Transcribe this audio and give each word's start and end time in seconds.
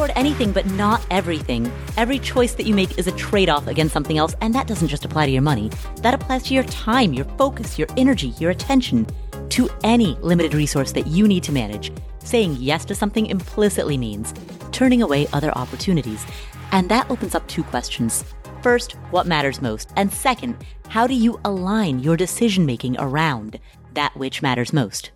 afford 0.00 0.16
anything, 0.16 0.50
but 0.50 0.64
not 0.64 1.04
everything. 1.10 1.70
Every 1.98 2.18
choice 2.18 2.54
that 2.54 2.64
you 2.64 2.74
make 2.74 2.98
is 2.98 3.06
a 3.06 3.12
trade 3.12 3.50
off 3.50 3.66
against 3.66 3.92
something 3.92 4.16
else, 4.16 4.34
and 4.40 4.54
that 4.54 4.66
doesn't 4.66 4.88
just 4.88 5.04
apply 5.04 5.26
to 5.26 5.32
your 5.32 5.42
money. 5.42 5.70
That 5.96 6.14
applies 6.14 6.44
to 6.44 6.54
your 6.54 6.64
time, 6.64 7.12
your 7.12 7.26
focus, 7.36 7.78
your 7.78 7.88
energy, 7.98 8.28
your 8.38 8.50
attention, 8.50 9.06
to 9.50 9.68
any 9.84 10.16
limited 10.22 10.54
resource 10.54 10.92
that 10.92 11.06
you 11.06 11.28
need 11.28 11.42
to 11.42 11.52
manage. 11.52 11.92
Saying 12.20 12.56
yes 12.58 12.86
to 12.86 12.94
something 12.94 13.26
implicitly 13.26 13.98
means 13.98 14.32
turning 14.72 15.02
away 15.02 15.26
other 15.34 15.50
opportunities. 15.50 16.24
And 16.72 16.88
that 16.88 17.10
opens 17.10 17.34
up 17.34 17.46
two 17.46 17.64
questions. 17.64 18.24
First, 18.62 18.92
what 19.10 19.26
matters 19.26 19.60
most? 19.60 19.92
And 19.96 20.10
second, 20.10 20.56
how 20.88 21.06
do 21.06 21.14
you 21.14 21.38
align 21.44 21.98
your 21.98 22.16
decision 22.16 22.64
making 22.64 22.96
around 22.98 23.60
that 23.92 24.16
which 24.16 24.40
matters 24.40 24.72
most? 24.72 25.10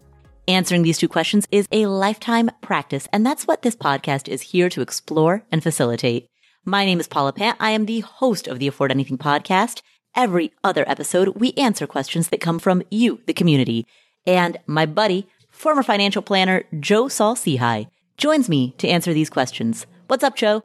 Answering 0.47 0.83
these 0.83 0.99
two 0.99 1.09
questions 1.09 1.49
is 1.51 1.67
a 1.73 1.87
lifetime 1.87 2.51
practice, 2.61 3.09
and 3.15 3.25
that's 3.25 3.47
what 3.47 3.63
this 3.63 3.75
podcast 3.75 4.29
is 4.29 4.43
here 4.43 4.69
to 4.69 4.83
explore 4.83 5.43
and 5.51 5.63
facilitate. 5.63 6.29
My 6.67 6.85
name 6.85 7.01
is 7.01 7.09
Paula 7.09 7.33
Pant. 7.33 7.57
I 7.59 7.71
am 7.71 7.87
the 7.87 8.01
host 8.01 8.47
of 8.47 8.59
the 8.59 8.69
Afford 8.69 8.91
Anything 8.91 9.17
podcast. 9.17 9.81
Every 10.15 10.53
other 10.63 10.85
episode, 10.87 11.41
we 11.41 11.55
answer 11.55 11.87
questions 11.87 12.29
that 12.29 12.43
come 12.43 12.59
from 12.59 12.83
you, 12.91 13.21
the 13.25 13.33
community. 13.33 13.87
And 14.27 14.59
my 14.67 14.85
buddy, 14.85 15.27
former 15.49 15.83
financial 15.83 16.21
planner 16.21 16.65
Joe 16.79 17.09
Saul 17.09 17.37
Sehy, 17.37 17.89
joins 18.19 18.47
me 18.51 18.75
to 18.77 18.87
answer 18.87 19.15
these 19.15 19.31
questions. 19.31 19.87
What's 20.09 20.25
up, 20.25 20.37
Joe? 20.37 20.63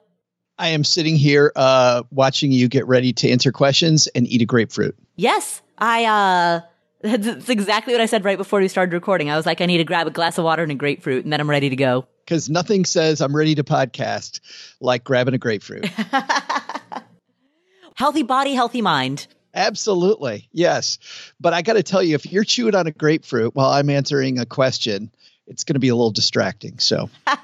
I 0.58 0.70
am 0.70 0.84
sitting 0.84 1.16
here 1.16 1.54
uh, 1.56 2.04
watching 2.12 2.52
you 2.52 2.68
get 2.68 2.86
ready 2.86 3.14
to 3.14 3.30
answer 3.30 3.54
questions 3.54 4.08
and 4.08 4.28
eat 4.28 4.42
a 4.42 4.46
grapefruit. 4.46 4.98
Yes, 5.16 5.62
I. 5.78 6.04
uh 6.04 6.69
That's 7.02 7.48
exactly 7.48 7.94
what 7.94 8.02
I 8.02 8.08
said 8.08 8.26
right 8.26 8.38
before 8.38 8.59
we 8.59 8.67
started 8.67 8.94
recording. 8.94 9.30
I 9.30 9.38
was 9.38 9.45
like, 9.45 9.61
I 9.61 9.67
need 9.67 9.78
to 9.78 9.86
grab 9.86 10.08
a 10.08 10.11
glass 10.11 10.38
of 10.38 10.44
water 10.44 10.64
and 10.64 10.72
a 10.72 10.75
grapefruit, 10.75 11.23
and 11.23 11.31
then 11.31 11.39
I'm 11.39 11.50
ready 11.50 11.69
to 11.69 11.75
go. 11.78 12.06
Because 12.25 12.50
nothing 12.50 12.83
says 12.83 13.22
I'm 13.22 13.33
ready 13.33 13.56
to 13.56 13.64
podcast 13.64 14.41
like 14.81 15.06
grabbing 15.06 15.33
a 15.33 15.38
grapefruit. 15.38 15.86
healthy 17.95 18.23
body, 18.23 18.53
healthy 18.53 18.81
mind. 18.81 19.28
Absolutely. 19.53 20.50
Yes. 20.52 21.00
But 21.39 21.53
I 21.53 21.61
got 21.61 21.73
to 21.73 21.83
tell 21.83 22.03
you, 22.03 22.16
if 22.16 22.31
you're 22.31 22.44
chewing 22.44 22.75
on 22.75 22.86
a 22.86 22.91
grapefruit 22.91 23.56
while 23.56 23.69
I'm 23.69 23.89
answering 23.89 24.38
a 24.38 24.45
question, 24.45 25.09
it's 25.47 25.63
going 25.63 25.75
to 25.75 25.80
be 25.80 25.89
a 25.89 25.95
little 25.95 26.11
distracting. 26.11 26.80
So 26.80 27.09
then 27.25 27.38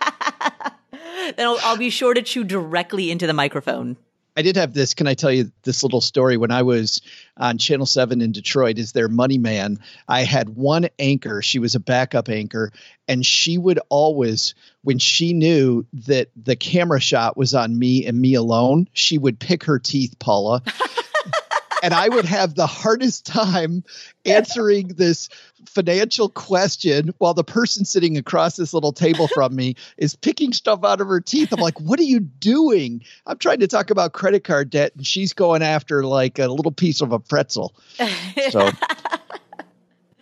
I'll, 1.39 1.59
I'll 1.63 1.77
be 1.77 1.89
sure 1.89 2.13
to 2.13 2.21
chew 2.21 2.43
directly 2.43 3.09
into 3.09 3.25
the 3.25 3.33
microphone. 3.33 3.97
I 4.37 4.41
did 4.41 4.57
have 4.57 4.73
this. 4.73 4.93
Can 4.93 5.07
I 5.07 5.13
tell 5.13 5.31
you 5.31 5.51
this 5.63 5.81
little 5.81 6.01
story? 6.01 6.35
When 6.35 6.51
I 6.51 6.61
was 6.61 7.01
on 7.37 7.57
Channel 7.57 7.85
7 7.85 8.21
in 8.21 8.33
Detroit 8.33 8.77
as 8.77 8.91
their 8.91 9.07
money 9.07 9.37
man, 9.37 9.79
I 10.09 10.23
had 10.23 10.49
one 10.49 10.89
anchor. 10.99 11.41
She 11.41 11.57
was 11.59 11.73
a 11.75 11.79
backup 11.79 12.27
anchor, 12.27 12.71
and 13.07 13.25
she 13.25 13.57
would 13.57 13.79
always, 13.89 14.53
when 14.83 14.99
she 14.99 15.33
knew 15.33 15.85
that 15.93 16.29
the 16.35 16.57
camera 16.57 16.99
shot 16.99 17.37
was 17.37 17.53
on 17.53 17.79
me 17.79 18.05
and 18.05 18.19
me 18.19 18.33
alone, 18.33 18.89
she 18.91 19.17
would 19.17 19.39
pick 19.39 19.63
her 19.63 19.79
teeth, 19.79 20.19
Paula. 20.19 20.61
and 21.85 21.93
I 21.93 22.09
would 22.09 22.25
have 22.25 22.55
the 22.55 22.65
hardest 22.65 23.27
time 23.27 23.83
answering 24.25 24.87
this 24.87 25.29
financial 25.67 26.29
question 26.29 27.13
while 27.19 27.35
the 27.35 27.43
person 27.43 27.85
sitting 27.85 28.17
across 28.17 28.55
this 28.55 28.73
little 28.73 28.91
table 28.91 29.27
from 29.27 29.55
me 29.55 29.75
is 29.95 30.15
picking 30.15 30.51
stuff 30.51 30.83
out 30.83 30.99
of 30.99 31.07
her 31.07 31.21
teeth. 31.21 31.53
I'm 31.53 31.59
like, 31.59 31.79
what 31.79 31.99
are 31.99 32.03
you 32.03 32.21
doing? 32.21 33.03
I'm 33.27 33.37
trying 33.37 33.59
to 33.59 33.67
talk 33.67 33.91
about 33.91 34.13
credit 34.13 34.43
card 34.43 34.71
debt, 34.71 34.93
and 34.95 35.05
she's 35.05 35.31
going 35.31 35.61
after 35.61 36.03
like 36.03 36.39
a 36.39 36.47
little 36.47 36.71
piece 36.71 37.01
of 37.01 37.11
a 37.11 37.19
pretzel. 37.19 37.75
So. 38.49 38.71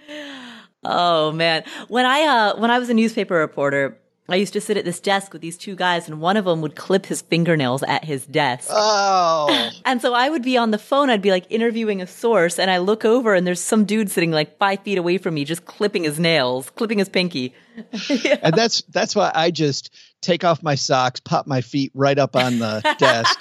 oh 0.83 1.31
man, 1.31 1.63
when 1.87 2.05
I 2.05 2.23
uh 2.23 2.59
when 2.59 2.71
I 2.71 2.79
was 2.79 2.89
a 2.89 2.93
newspaper 2.93 3.35
reporter, 3.35 3.97
I 4.29 4.37
used 4.37 4.53
to 4.53 4.61
sit 4.61 4.77
at 4.77 4.85
this 4.85 5.01
desk 5.01 5.33
with 5.33 5.41
these 5.41 5.57
two 5.57 5.75
guys, 5.75 6.07
and 6.07 6.21
one 6.21 6.37
of 6.37 6.45
them 6.45 6.61
would 6.61 6.77
clip 6.77 7.07
his 7.07 7.21
fingernails 7.21 7.83
at 7.83 8.05
his 8.05 8.25
desk. 8.25 8.69
Oh. 8.71 9.69
and 9.85 10.01
so 10.01 10.13
I 10.13 10.29
would 10.29 10.43
be 10.43 10.55
on 10.55 10.71
the 10.71 10.77
phone, 10.77 11.09
I'd 11.09 11.21
be 11.21 11.31
like 11.31 11.45
interviewing 11.49 12.01
a 12.01 12.07
source, 12.07 12.57
and 12.57 12.71
I 12.71 12.77
look 12.77 13.03
over, 13.03 13.33
and 13.33 13.45
there's 13.45 13.59
some 13.59 13.83
dude 13.83 14.09
sitting 14.09 14.31
like 14.31 14.57
five 14.57 14.79
feet 14.83 14.97
away 14.97 15.17
from 15.17 15.33
me, 15.33 15.43
just 15.43 15.65
clipping 15.65 16.05
his 16.05 16.19
nails, 16.19 16.69
clipping 16.69 16.99
his 16.99 17.09
pinky. 17.09 17.53
yeah. 18.09 18.37
And 18.41 18.53
that's 18.53 18.81
that's 18.83 19.13
why 19.13 19.29
I 19.35 19.51
just 19.51 19.93
take 20.21 20.45
off 20.45 20.63
my 20.63 20.75
socks, 20.75 21.19
pop 21.19 21.45
my 21.45 21.59
feet 21.59 21.91
right 21.93 22.17
up 22.17 22.37
on 22.37 22.59
the 22.59 22.95
desk, 22.99 23.37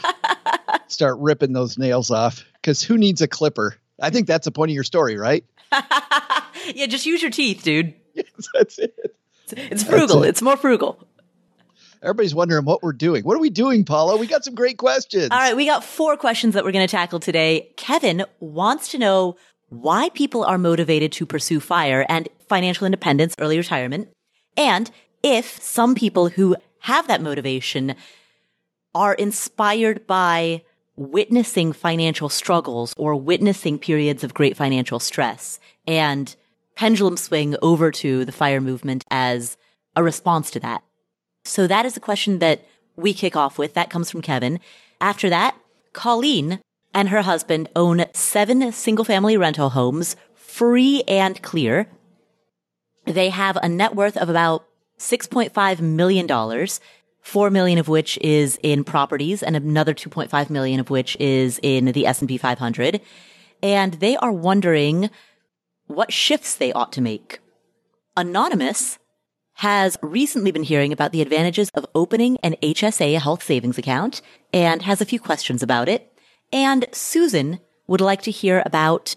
start 0.89 1.17
ripping 1.21 1.53
those 1.53 1.79
nails 1.79 2.11
off. 2.11 2.45
Because 2.55 2.83
who 2.83 2.99
needs 2.99 3.23
a 3.23 3.29
clipper? 3.29 3.77
I 4.01 4.11
think 4.11 4.27
that's 4.27 4.47
the 4.47 4.53
point 4.53 4.73
of 4.73 4.75
your 4.75 4.85
story, 4.85 5.17
right? 5.17 5.45
yeah, 5.73 6.87
just 6.87 7.07
use 7.07 7.23
your 7.23 7.31
teeth, 7.31 7.63
dude. 7.63 7.95
Yes, 8.15 8.49
that's 8.53 8.79
it. 8.79 9.17
It's 9.57 9.83
frugal. 9.83 10.23
It. 10.25 10.31
It's 10.31 10.43
more 10.43 10.57
frugal. 10.57 11.07
Everybody's 12.03 12.35
wondering 12.35 12.65
what 12.65 12.83
we're 12.83 12.93
doing. 12.93 13.23
What 13.25 13.37
are 13.37 13.41
we 13.41 13.51
doing, 13.51 13.85
Paula? 13.85 14.17
We 14.17 14.27
got 14.27 14.45
some 14.45 14.55
great 14.55 14.77
questions. 14.77 15.29
All 15.31 15.39
right, 15.39 15.57
we 15.57 15.67
got 15.67 15.85
four 15.85 16.17
questions 16.17 16.55
that 16.55 16.65
we're 16.65 16.73
going 16.73 16.87
to 16.87 16.91
tackle 16.91 17.21
today. 17.21 17.73
Kevin 17.77 18.25
wants 18.41 18.89
to 18.91 18.99
know 18.99 19.37
why 19.69 20.09
people 20.11 20.45
are 20.45 20.59
motivated 20.59 21.13
to 21.13 21.27
pursue 21.27 21.61
fire 21.61 22.05
and 22.09 22.29
financial 22.49 22.87
independence, 22.87 23.35
early 23.39 23.57
retirement, 23.57 24.09
and 24.57 24.91
if 25.23 25.63
some 25.63 25.95
people 25.95 26.29
who 26.29 26.57
have 26.81 27.07
that 27.07 27.23
motivation 27.23 27.95
are 28.95 29.15
inspired 29.15 30.07
by 30.07 30.63
witnessing 30.97 31.73
financial 31.73 32.29
struggles 32.29 32.95
or 32.99 33.15
witnessing 33.17 33.79
periods 33.79 34.23
of 34.23 34.35
great 34.35 34.57
financial 34.57 34.99
stress 34.99 35.59
and 35.87 36.37
pendulum 36.75 37.17
swing 37.17 37.57
over 37.63 37.91
to 37.91 38.25
the 38.25 38.33
fire 38.33 38.61
movement 38.61 39.05
as 39.11 39.57
a 39.97 40.03
response 40.03 40.51
to 40.53 40.61
that. 40.61 40.83
So 41.45 41.67
that 41.67 41.87
is 41.87 41.95
the 41.95 42.01
question 42.01 42.39
that 42.39 42.65
we 42.97 43.15
kick 43.15 43.37
off 43.37 43.59
with. 43.59 43.75
That 43.75 43.91
comes 43.91 44.11
from 44.11 44.23
Kevin. 44.23 44.61
After 45.01 45.29
that, 45.29 45.57
Colleen 45.93 46.61
and 46.95 47.09
her 47.09 47.23
husband 47.23 47.69
own 47.75 48.05
seven 48.13 48.73
single 48.73 49.05
family 49.05 49.37
rental 49.37 49.71
homes, 49.71 50.17
free 50.35 51.03
and 51.09 51.41
clear. 51.43 51.89
They 53.05 53.31
have 53.31 53.57
a 53.57 53.69
net 53.69 53.95
worth 53.95 54.17
of 54.17 54.29
about 54.29 54.65
$6.5 54.99 55.81
million, 55.81 56.69
4 57.21 57.51
million 57.51 57.79
of 57.79 57.89
which 57.89 58.19
is 58.19 58.59
in 58.63 58.85
properties 58.85 59.43
and 59.43 59.57
another 59.57 59.95
2.5 59.95 60.51
million 60.51 60.79
of 60.79 60.91
which 60.91 61.17
is 61.19 61.59
in 61.63 61.87
the 61.87 62.07
S&P 62.07 62.39
500. 62.39 63.01
And 63.63 63.95
they 63.95 64.17
are 64.17 64.33
wondering 64.33 65.11
what 65.87 66.13
shifts 66.13 66.55
they 66.55 66.73
ought 66.73 66.93
to 66.93 67.01
make. 67.01 67.41
Anonymous 68.17 68.99
has 69.55 69.99
recently 70.03 70.51
been 70.51 70.63
hearing 70.63 70.93
about 70.93 71.13
the 71.13 71.23
advantages 71.23 71.71
of 71.75 71.87
opening 71.95 72.39
an 72.43 72.57
HSA 72.63 73.19
health 73.19 73.43
savings 73.43 73.79
account 73.79 74.23
and 74.53 74.83
has 74.83 75.01
a 75.01 75.07
few 75.07 75.21
questions 75.21 75.63
about 75.63 75.89
it. 75.89 76.13
And 76.53 76.87
Susan 76.93 77.61
would 77.87 78.01
like 78.01 78.23
to 78.23 78.31
hear 78.31 78.63
about 78.65 79.15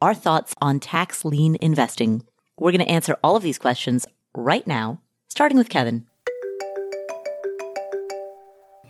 our 0.00 0.14
thoughts 0.14 0.54
on 0.60 0.80
tax 0.80 1.24
lien 1.24 1.56
investing. 1.60 2.24
We're 2.58 2.72
going 2.72 2.84
to 2.84 2.90
answer 2.90 3.16
all 3.22 3.36
of 3.36 3.42
these 3.42 3.58
questions 3.58 4.06
right 4.34 4.66
now, 4.66 5.00
starting 5.28 5.58
with 5.58 5.68
Kevin. 5.68 6.06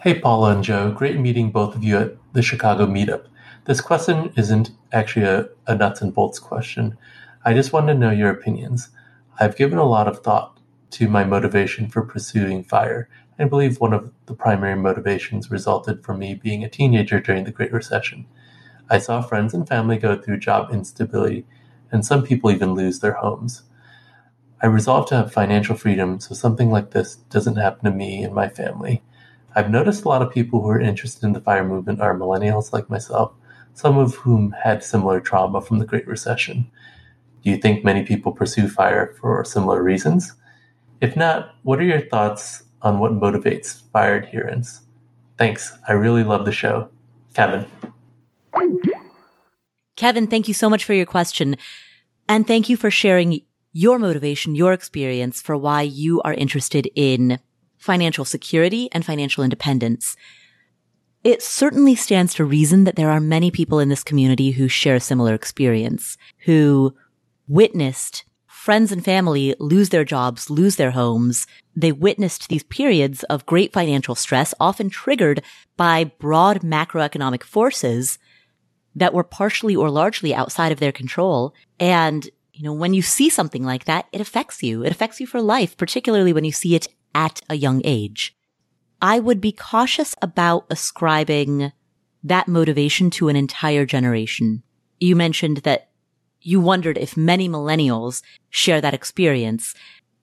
Hey, 0.00 0.20
Paula 0.20 0.52
and 0.52 0.62
Joe. 0.62 0.92
Great 0.92 1.18
meeting 1.18 1.50
both 1.50 1.74
of 1.74 1.82
you 1.82 1.98
at 1.98 2.16
the 2.32 2.42
Chicago 2.42 2.86
meetup. 2.86 3.26
This 3.68 3.82
question 3.82 4.32
isn't 4.34 4.70
actually 4.94 5.26
a, 5.26 5.46
a 5.66 5.74
nuts 5.74 6.00
and 6.00 6.14
bolts 6.14 6.38
question. 6.38 6.96
I 7.44 7.52
just 7.52 7.70
want 7.70 7.88
to 7.88 7.94
know 7.94 8.10
your 8.10 8.30
opinions. 8.30 8.88
I've 9.38 9.58
given 9.58 9.76
a 9.76 9.84
lot 9.84 10.08
of 10.08 10.20
thought 10.20 10.58
to 10.92 11.06
my 11.06 11.22
motivation 11.22 11.86
for 11.90 12.00
pursuing 12.00 12.64
fire. 12.64 13.10
I 13.38 13.44
believe 13.44 13.78
one 13.78 13.92
of 13.92 14.10
the 14.24 14.32
primary 14.32 14.74
motivations 14.74 15.50
resulted 15.50 16.02
from 16.02 16.18
me 16.18 16.32
being 16.32 16.64
a 16.64 16.70
teenager 16.70 17.20
during 17.20 17.44
the 17.44 17.50
Great 17.50 17.70
Recession. 17.70 18.24
I 18.88 18.96
saw 18.96 19.20
friends 19.20 19.52
and 19.52 19.68
family 19.68 19.98
go 19.98 20.16
through 20.16 20.38
job 20.38 20.72
instability, 20.72 21.44
and 21.92 22.06
some 22.06 22.22
people 22.22 22.50
even 22.50 22.72
lose 22.72 23.00
their 23.00 23.12
homes. 23.20 23.64
I 24.62 24.66
resolved 24.68 25.08
to 25.08 25.16
have 25.16 25.30
financial 25.30 25.76
freedom 25.76 26.20
so 26.20 26.34
something 26.34 26.70
like 26.70 26.92
this 26.92 27.16
doesn't 27.16 27.56
happen 27.56 27.84
to 27.84 27.94
me 27.94 28.22
and 28.24 28.34
my 28.34 28.48
family. 28.48 29.02
I've 29.54 29.70
noticed 29.70 30.06
a 30.06 30.08
lot 30.08 30.22
of 30.22 30.32
people 30.32 30.62
who 30.62 30.70
are 30.70 30.80
interested 30.80 31.22
in 31.22 31.34
the 31.34 31.42
fire 31.42 31.68
movement 31.68 32.00
are 32.00 32.16
millennials 32.16 32.72
like 32.72 32.88
myself, 32.88 33.34
some 33.78 33.96
of 33.96 34.16
whom 34.16 34.50
had 34.60 34.82
similar 34.82 35.20
trauma 35.20 35.60
from 35.60 35.78
the 35.78 35.86
Great 35.86 36.04
Recession. 36.08 36.68
Do 37.44 37.50
you 37.50 37.56
think 37.56 37.84
many 37.84 38.02
people 38.02 38.32
pursue 38.32 38.66
fire 38.68 39.14
for 39.20 39.44
similar 39.44 39.84
reasons? 39.84 40.32
If 41.00 41.14
not, 41.14 41.54
what 41.62 41.78
are 41.78 41.84
your 41.84 42.00
thoughts 42.00 42.64
on 42.82 42.98
what 42.98 43.12
motivates 43.12 43.82
fire 43.92 44.16
adherence? 44.16 44.80
Thanks. 45.36 45.78
I 45.86 45.92
really 45.92 46.24
love 46.24 46.44
the 46.44 46.50
show. 46.50 46.88
Kevin. 47.34 47.66
Kevin, 49.94 50.26
thank 50.26 50.48
you 50.48 50.54
so 50.54 50.68
much 50.68 50.84
for 50.84 50.92
your 50.92 51.06
question. 51.06 51.54
And 52.28 52.48
thank 52.48 52.68
you 52.68 52.76
for 52.76 52.90
sharing 52.90 53.42
your 53.72 54.00
motivation, 54.00 54.56
your 54.56 54.72
experience 54.72 55.40
for 55.40 55.56
why 55.56 55.82
you 55.82 56.20
are 56.22 56.34
interested 56.34 56.90
in 56.96 57.38
financial 57.76 58.24
security 58.24 58.88
and 58.90 59.06
financial 59.06 59.44
independence. 59.44 60.16
It 61.24 61.42
certainly 61.42 61.94
stands 61.94 62.34
to 62.34 62.44
reason 62.44 62.84
that 62.84 62.96
there 62.96 63.10
are 63.10 63.20
many 63.20 63.50
people 63.50 63.80
in 63.80 63.88
this 63.88 64.04
community 64.04 64.52
who 64.52 64.68
share 64.68 64.94
a 64.94 65.00
similar 65.00 65.34
experience, 65.34 66.16
who 66.44 66.94
witnessed 67.48 68.24
friends 68.46 68.92
and 68.92 69.04
family 69.04 69.54
lose 69.58 69.88
their 69.88 70.04
jobs, 70.04 70.50
lose 70.50 70.76
their 70.76 70.90
homes. 70.90 71.46
They 71.74 71.90
witnessed 71.90 72.48
these 72.48 72.62
periods 72.64 73.22
of 73.24 73.46
great 73.46 73.72
financial 73.72 74.14
stress, 74.14 74.52
often 74.60 74.90
triggered 74.90 75.42
by 75.76 76.04
broad 76.04 76.60
macroeconomic 76.60 77.42
forces 77.42 78.18
that 78.94 79.14
were 79.14 79.24
partially 79.24 79.74
or 79.74 79.90
largely 79.90 80.34
outside 80.34 80.70
of 80.70 80.80
their 80.80 80.92
control. 80.92 81.54
And, 81.80 82.28
you 82.52 82.62
know, 82.62 82.72
when 82.72 82.94
you 82.94 83.02
see 83.02 83.30
something 83.30 83.64
like 83.64 83.84
that, 83.84 84.06
it 84.12 84.20
affects 84.20 84.62
you. 84.62 84.84
It 84.84 84.92
affects 84.92 85.20
you 85.20 85.26
for 85.26 85.40
life, 85.40 85.76
particularly 85.76 86.32
when 86.32 86.44
you 86.44 86.52
see 86.52 86.74
it 86.74 86.88
at 87.14 87.40
a 87.48 87.54
young 87.54 87.80
age. 87.84 88.36
I 89.00 89.18
would 89.20 89.40
be 89.40 89.52
cautious 89.52 90.14
about 90.20 90.66
ascribing 90.70 91.72
that 92.24 92.48
motivation 92.48 93.10
to 93.10 93.28
an 93.28 93.36
entire 93.36 93.86
generation. 93.86 94.62
You 94.98 95.14
mentioned 95.14 95.58
that 95.58 95.90
you 96.40 96.60
wondered 96.60 96.98
if 96.98 97.16
many 97.16 97.48
millennials 97.48 98.22
share 98.50 98.80
that 98.80 98.94
experience. 98.94 99.74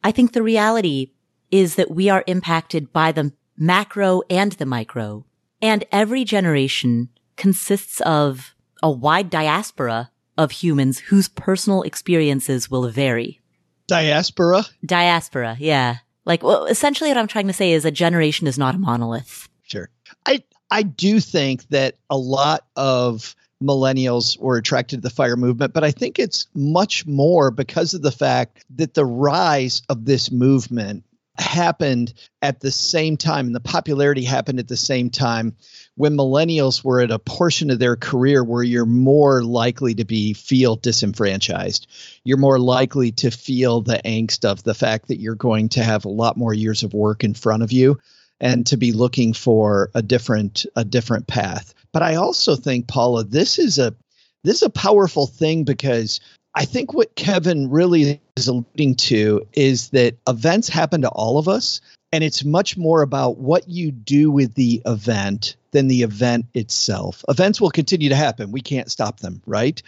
I 0.03 0.11
think 0.11 0.33
the 0.33 0.43
reality 0.43 1.11
is 1.51 1.75
that 1.75 1.91
we 1.91 2.09
are 2.09 2.23
impacted 2.27 2.91
by 2.91 3.11
the 3.11 3.31
macro 3.57 4.21
and 4.29 4.51
the 4.53 4.65
micro. 4.65 5.25
And 5.61 5.85
every 5.91 6.25
generation 6.25 7.09
consists 7.37 8.01
of 8.01 8.55
a 8.83 8.91
wide 8.91 9.29
diaspora 9.29 10.11
of 10.37 10.51
humans 10.51 10.99
whose 10.99 11.29
personal 11.29 11.81
experiences 11.83 12.69
will 12.69 12.89
vary. 12.89 13.41
Diaspora? 13.87 14.65
Diaspora, 14.85 15.55
yeah. 15.59 15.97
Like, 16.25 16.43
well, 16.43 16.65
essentially 16.65 17.09
what 17.09 17.17
I'm 17.17 17.27
trying 17.27 17.47
to 17.47 17.53
say 17.53 17.71
is 17.71 17.85
a 17.85 17.91
generation 17.91 18.47
is 18.47 18.57
not 18.57 18.75
a 18.75 18.77
monolith. 18.77 19.47
Sure. 19.63 19.89
I, 20.25 20.43
I 20.71 20.83
do 20.83 21.19
think 21.19 21.67
that 21.69 21.95
a 22.09 22.17
lot 22.17 22.65
of 22.75 23.35
millennials 23.61 24.37
were 24.39 24.57
attracted 24.57 24.97
to 24.97 25.01
the 25.01 25.09
fire 25.09 25.35
movement, 25.35 25.73
but 25.73 25.83
I 25.83 25.91
think 25.91 26.19
it's 26.19 26.47
much 26.53 27.05
more 27.05 27.51
because 27.51 27.93
of 27.93 28.01
the 28.01 28.11
fact 28.11 28.65
that 28.75 28.93
the 28.93 29.05
rise 29.05 29.81
of 29.89 30.05
this 30.05 30.31
movement 30.31 31.03
happened 31.37 32.13
at 32.41 32.61
the 32.61 32.71
same 32.71 33.17
time 33.17 33.47
and 33.47 33.55
the 33.55 33.59
popularity 33.59 34.23
happened 34.23 34.59
at 34.59 34.67
the 34.67 34.77
same 34.77 35.09
time 35.09 35.55
when 35.95 36.17
millennials 36.17 36.83
were 36.83 37.01
at 37.01 37.11
a 37.11 37.19
portion 37.19 37.69
of 37.71 37.79
their 37.79 37.95
career 37.95 38.43
where 38.43 38.63
you're 38.63 38.85
more 38.85 39.43
likely 39.43 39.95
to 39.95 40.05
be 40.05 40.33
feel 40.33 40.75
disenfranchised. 40.75 41.87
You're 42.23 42.37
more 42.37 42.59
likely 42.59 43.11
to 43.13 43.31
feel 43.31 43.81
the 43.81 44.01
angst 44.03 44.45
of 44.45 44.63
the 44.63 44.73
fact 44.73 45.07
that 45.07 45.19
you're 45.19 45.35
going 45.35 45.69
to 45.69 45.83
have 45.83 46.05
a 46.05 46.09
lot 46.09 46.37
more 46.37 46.53
years 46.53 46.83
of 46.83 46.93
work 46.93 47.23
in 47.23 47.33
front 47.33 47.63
of 47.63 47.71
you 47.71 47.99
and 48.39 48.65
to 48.67 48.77
be 48.77 48.91
looking 48.91 49.33
for 49.33 49.89
a 49.95 50.01
different 50.01 50.65
a 50.75 50.83
different 50.83 51.27
path. 51.27 51.73
But 51.93 52.03
i 52.03 52.15
also 52.15 52.55
think 52.55 52.87
paula 52.87 53.23
this 53.23 53.57
is 53.57 53.79
a 53.79 53.95
this 54.43 54.57
is 54.57 54.63
a 54.63 54.69
powerful 54.69 55.25
thing 55.27 55.63
because 55.63 56.19
I 56.53 56.63
think 56.63 56.93
what 56.93 57.15
Kevin 57.15 57.69
really 57.69 58.21
is 58.37 58.47
alluding 58.47 58.95
to 58.95 59.45
is 59.51 59.89
that 59.89 60.15
events 60.25 60.69
happen 60.69 61.01
to 61.01 61.09
all 61.09 61.37
of 61.37 61.49
us, 61.49 61.81
and 62.15 62.23
it's 62.23 62.45
much 62.45 62.77
more 62.77 63.01
about 63.01 63.39
what 63.39 63.67
you 63.67 63.91
do 63.91 64.31
with 64.31 64.53
the 64.53 64.81
event 64.85 65.57
than 65.71 65.89
the 65.89 66.01
event 66.01 66.45
itself. 66.53 67.25
Events 67.27 67.59
will 67.59 67.71
continue 67.71 68.07
to 68.07 68.15
happen. 68.15 68.53
We 68.53 68.61
can't 68.61 68.89
stop 68.89 69.19
them, 69.19 69.41
right? 69.45 69.83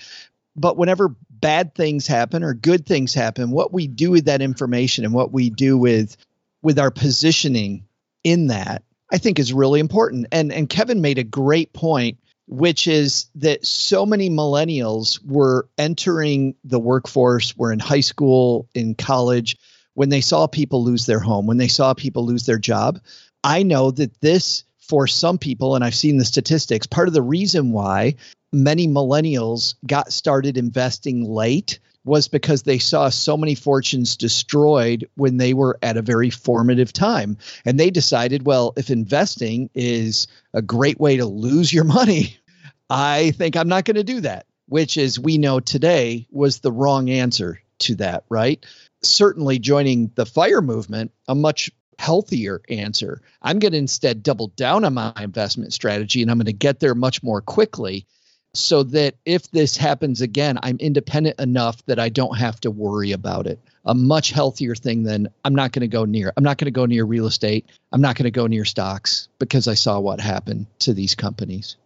But 0.53 0.75
whenever 0.75 1.15
bad 1.29 1.73
things 1.73 2.05
happen 2.05 2.43
or 2.43 2.53
good 2.53 2.85
things 2.85 3.13
happen, 3.13 3.49
what 3.49 3.71
we 3.71 3.87
do 3.87 4.11
with 4.11 4.25
that 4.25 4.41
information 4.41 5.05
and 5.05 5.13
what 5.13 5.31
we 5.31 5.49
do 5.49 5.77
with 5.77 6.17
with 6.61 6.79
our 6.79 6.91
positioning 6.91 7.85
in 8.25 8.47
that, 8.47 8.83
I 9.09 9.19
think 9.19 9.39
is 9.39 9.53
really 9.53 9.79
important. 9.79 10.27
And 10.33 10.51
and 10.51 10.69
Kevin 10.69 10.99
made 10.99 11.19
a 11.19 11.23
great 11.23 11.71
point 11.71 12.17
which 12.49 12.87
is 12.87 13.27
that 13.35 13.65
so 13.65 14.05
many 14.05 14.29
millennials 14.29 15.19
were 15.25 15.67
entering 15.77 16.55
the 16.63 16.79
workforce, 16.79 17.55
were 17.57 17.73
in 17.73 17.79
high 17.79 17.99
school, 17.99 18.69
in 18.73 18.95
college, 18.95 19.57
when 19.97 20.09
they 20.09 20.21
saw 20.21 20.45
people 20.45 20.83
lose 20.83 21.07
their 21.07 21.19
home, 21.19 21.47
when 21.47 21.57
they 21.57 21.67
saw 21.67 21.95
people 21.95 22.23
lose 22.23 22.45
their 22.45 22.59
job. 22.59 23.01
I 23.43 23.63
know 23.63 23.89
that 23.89 24.21
this, 24.21 24.63
for 24.77 25.07
some 25.07 25.39
people, 25.39 25.73
and 25.73 25.83
I've 25.83 25.95
seen 25.95 26.17
the 26.17 26.23
statistics, 26.23 26.85
part 26.85 27.07
of 27.07 27.15
the 27.15 27.21
reason 27.23 27.71
why 27.71 28.13
many 28.53 28.87
millennials 28.87 29.73
got 29.87 30.13
started 30.13 30.55
investing 30.55 31.23
late 31.23 31.79
was 32.05 32.27
because 32.27 32.61
they 32.61 32.77
saw 32.77 33.09
so 33.09 33.37
many 33.37 33.55
fortunes 33.55 34.17
destroyed 34.17 35.09
when 35.15 35.37
they 35.37 35.55
were 35.55 35.79
at 35.81 35.97
a 35.97 36.03
very 36.03 36.29
formative 36.29 36.93
time. 36.93 37.35
And 37.65 37.79
they 37.79 37.89
decided, 37.89 38.45
well, 38.45 38.73
if 38.77 38.91
investing 38.91 39.71
is 39.73 40.27
a 40.53 40.61
great 40.61 40.99
way 40.99 41.17
to 41.17 41.25
lose 41.25 41.73
your 41.73 41.85
money, 41.85 42.37
I 42.91 43.31
think 43.31 43.57
I'm 43.57 43.67
not 43.67 43.85
going 43.85 43.95
to 43.95 44.03
do 44.03 44.21
that, 44.21 44.45
which 44.67 44.95
as 44.95 45.17
we 45.17 45.39
know 45.39 45.59
today 45.59 46.27
was 46.29 46.59
the 46.59 46.71
wrong 46.71 47.09
answer 47.09 47.61
to 47.79 47.95
that, 47.95 48.23
right? 48.29 48.65
Certainly 49.03 49.59
joining 49.59 50.11
the 50.15 50.25
fire 50.25 50.61
movement, 50.61 51.11
a 51.27 51.35
much 51.35 51.71
healthier 51.99 52.61
answer. 52.69 53.21
I'm 53.41 53.59
going 53.59 53.71
to 53.71 53.77
instead 53.77 54.23
double 54.23 54.47
down 54.49 54.85
on 54.85 54.93
my 54.93 55.13
investment 55.19 55.73
strategy 55.73 56.21
and 56.21 56.29
I'm 56.29 56.37
going 56.37 56.45
to 56.45 56.53
get 56.53 56.79
there 56.79 56.95
much 56.95 57.23
more 57.23 57.41
quickly 57.41 58.05
so 58.53 58.83
that 58.83 59.15
if 59.25 59.51
this 59.51 59.77
happens 59.77 60.21
again, 60.21 60.57
I'm 60.63 60.77
independent 60.77 61.39
enough 61.39 61.85
that 61.85 61.99
I 61.99 62.09
don't 62.09 62.37
have 62.37 62.59
to 62.61 62.71
worry 62.71 63.11
about 63.11 63.47
it. 63.47 63.59
A 63.85 63.93
much 63.93 64.31
healthier 64.31 64.75
thing 64.75 65.03
than 65.03 65.29
I'm 65.45 65.55
not 65.55 65.71
going 65.71 65.81
to 65.81 65.87
go 65.87 66.05
near. 66.05 66.33
I'm 66.35 66.43
not 66.43 66.57
going 66.57 66.65
to 66.65 66.71
go 66.71 66.85
near 66.85 67.05
real 67.05 67.27
estate. 67.27 67.65
I'm 67.91 68.01
not 68.01 68.15
going 68.15 68.25
to 68.25 68.31
go 68.31 68.47
near 68.47 68.65
stocks 68.65 69.29
because 69.39 69.67
I 69.67 69.75
saw 69.75 69.99
what 69.99 70.19
happened 70.19 70.67
to 70.79 70.93
these 70.93 71.15
companies. 71.15 71.77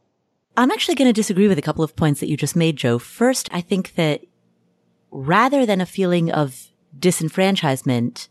I'm 0.57 0.71
actually 0.71 0.95
going 0.95 1.09
to 1.09 1.13
disagree 1.13 1.47
with 1.47 1.57
a 1.57 1.61
couple 1.61 1.83
of 1.83 1.95
points 1.95 2.19
that 2.19 2.27
you 2.27 2.37
just 2.37 2.55
made, 2.55 2.75
Joe. 2.75 2.99
First, 2.99 3.49
I 3.51 3.61
think 3.61 3.95
that 3.95 4.21
rather 5.11 5.65
than 5.65 5.81
a 5.81 5.85
feeling 5.85 6.31
of 6.31 6.69
disenfranchisement, 6.97 8.29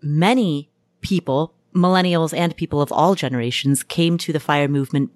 many 0.00 0.70
people, 1.00 1.54
millennials 1.74 2.36
and 2.36 2.56
people 2.56 2.80
of 2.80 2.90
all 2.92 3.14
generations, 3.14 3.82
came 3.82 4.18
to 4.18 4.32
the 4.32 4.40
fire 4.40 4.68
movement 4.68 5.10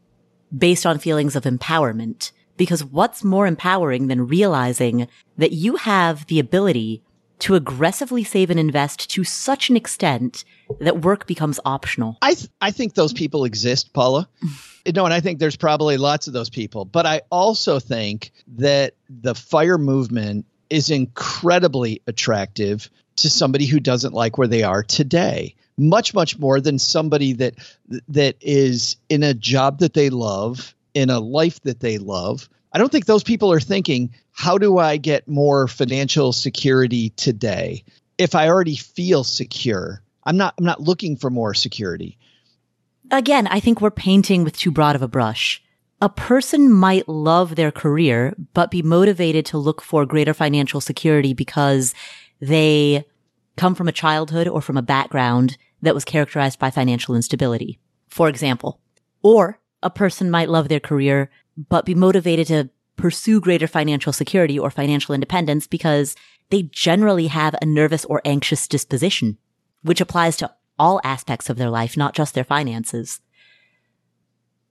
based 0.57 0.87
on 0.87 0.99
feelings 0.99 1.35
of 1.35 1.45
empowerment. 1.45 2.33
Because 2.57 2.85
what's 2.85 3.23
more 3.23 3.47
empowering 3.47 4.07
than 4.07 4.27
realizing 4.27 5.09
that 5.37 5.53
you 5.53 5.77
have 5.77 6.27
the 6.27 6.39
ability 6.39 7.03
to 7.39 7.55
aggressively 7.55 8.25
save 8.25 8.49
and 8.49 8.59
invest 8.59 9.11
to 9.11 9.23
such 9.23 9.69
an 9.69 9.77
extent 9.77 10.45
that 10.81 11.03
work 11.03 11.27
becomes 11.27 11.61
optional? 11.67 12.17
I 12.23 12.35
th- 12.35 12.49
I 12.63 12.71
think 12.71 12.95
those 12.95 13.13
people 13.13 13.45
exist, 13.45 13.93
Paula. 13.93 14.27
no, 14.95 15.05
and 15.05 15.13
I 15.13 15.21
think 15.21 15.39
there's 15.39 15.57
probably 15.57 15.99
lots 15.99 16.27
of 16.27 16.33
those 16.33 16.49
people. 16.49 16.87
But 16.87 17.05
I 17.05 17.21
also 17.31 17.79
think 17.79 18.33
that 18.57 18.95
the 19.11 19.35
fire 19.35 19.77
movement 19.77 20.47
is 20.71 20.91
incredibly 20.91 22.03
attractive 22.07 22.91
to 23.17 23.31
somebody 23.31 23.67
who 23.67 23.81
doesn't 23.81 24.15
like 24.15 24.39
where 24.39 24.49
they 24.49 24.63
are 24.63 24.83
today 24.83 25.55
much 25.79 26.15
much 26.15 26.39
more 26.39 26.61
than 26.61 26.79
somebody 26.79 27.33
that 27.35 27.55
that 28.09 28.37
is 28.41 28.97
in 29.09 29.23
a 29.23 29.35
job 29.35 29.81
that 29.81 29.95
they 29.95 30.11
love 30.11 30.75
in 30.95 31.11
a 31.11 31.21
life 31.21 31.61
that 31.63 31.81
they 31.81 31.99
love. 31.99 32.49
I 32.73 32.79
don't 32.79 32.91
think 32.91 33.07
those 33.07 33.23
people 33.23 33.53
are 33.53 33.61
thinking, 33.61 34.15
how 34.33 34.59
do 34.59 34.79
I 34.79 34.97
get 34.97 35.29
more 35.29 35.69
financial 35.69 36.33
security 36.33 37.11
today? 37.11 37.85
If 38.19 38.35
I 38.35 38.49
already 38.49 38.77
feel 38.77 39.25
secure, 39.25 40.03
I'm 40.25 40.37
not 40.37 40.55
I'm 40.59 40.65
not 40.65 40.81
looking 40.81 41.17
for 41.17 41.31
more 41.31 41.55
security. 41.55 42.19
Again, 43.11 43.47
I 43.47 43.61
think 43.61 43.81
we're 43.81 43.91
painting 43.91 44.43
with 44.43 44.57
too 44.57 44.73
broad 44.73 44.97
of 44.97 45.03
a 45.03 45.09
brush. 45.09 45.63
A 46.03 46.09
person 46.11 46.71
might 46.71 47.09
love 47.09 47.57
their 47.57 47.73
career, 47.73 48.35
but 48.53 48.71
be 48.71 48.83
motivated 48.83 49.47
to 49.47 49.59
look 49.59 49.81
for 49.81 50.05
greater 50.05 50.35
financial 50.35 50.81
security 50.81 51.33
because 51.33 51.95
they 52.41 53.07
come 53.57 53.75
from 53.75 53.89
a 53.89 53.93
childhood 53.93 54.47
or 54.47 54.61
from 54.61 54.77
a 54.77 54.83
background 54.83 55.57
that 55.81 55.95
was 55.95 56.05
characterized 56.05 56.59
by 56.59 56.71
financial 56.71 57.15
instability, 57.15 57.79
for 58.09 58.29
example. 58.29 58.81
Or 59.23 59.59
a 59.83 59.89
person 59.89 60.31
might 60.31 60.51
love 60.51 60.69
their 60.69 60.81
career, 60.81 61.31
but 61.69 61.87
be 61.87 61.95
motivated 61.95 62.47
to 62.49 62.69
pursue 62.97 63.41
greater 63.41 63.67
financial 63.67 64.13
security 64.13 64.59
or 64.59 64.71
financial 64.71 65.15
independence 65.15 65.67
because 65.67 66.15
they 66.51 66.63
generally 66.65 67.29
have 67.29 67.55
a 67.61 67.67
nervous 67.67 68.05
or 68.05 68.21
anxious 68.25 68.69
disposition, 68.69 69.39
which 69.83 70.01
applies 70.01 70.37
to 70.37 70.53
all 70.79 71.01
aspects 71.05 71.49
of 71.49 71.57
their 71.57 71.71
life, 71.71 71.97
not 71.97 72.15
just 72.15 72.35
their 72.35 72.45
finances. 72.45 73.21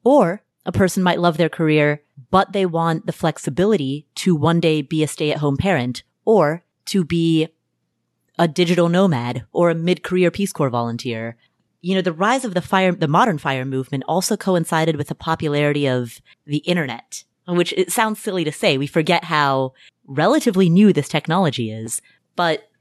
Or 0.03 0.43
a 0.65 0.71
person 0.71 1.03
might 1.03 1.19
love 1.19 1.37
their 1.37 1.49
career, 1.49 2.01
but 2.31 2.53
they 2.53 2.65
want 2.65 3.05
the 3.05 3.13
flexibility 3.13 4.07
to 4.15 4.35
one 4.35 4.59
day 4.59 4.81
be 4.81 5.03
a 5.03 5.07
stay 5.07 5.31
at 5.31 5.37
home 5.37 5.57
parent 5.57 6.03
or 6.25 6.63
to 6.85 7.03
be 7.03 7.47
a 8.37 8.47
digital 8.47 8.89
nomad 8.89 9.45
or 9.51 9.69
a 9.69 9.75
mid 9.75 10.03
career 10.03 10.31
Peace 10.31 10.51
Corps 10.51 10.69
volunteer 10.69 11.37
you 11.85 11.93
know, 11.93 12.01
the 12.01 12.11
rise 12.11 12.43
of 12.43 12.55
the 12.55 12.63
fire, 12.63 12.91
the 12.93 13.07
modern 13.07 13.37
fire 13.37 13.63
movement 13.63 14.03
also 14.07 14.35
coincided 14.35 14.95
with 14.95 15.07
the 15.07 15.13
popularity 15.13 15.87
of 15.87 16.19
the 16.47 16.57
internet, 16.57 17.23
which 17.47 17.73
it 17.73 17.91
sounds 17.91 18.19
silly 18.19 18.43
to 18.43 18.51
say. 18.51 18.75
We 18.75 18.87
forget 18.87 19.25
how 19.25 19.73
relatively 20.07 20.67
new 20.67 20.91
this 20.91 21.07
technology 21.07 21.69
is, 21.69 22.01
but 22.35 22.71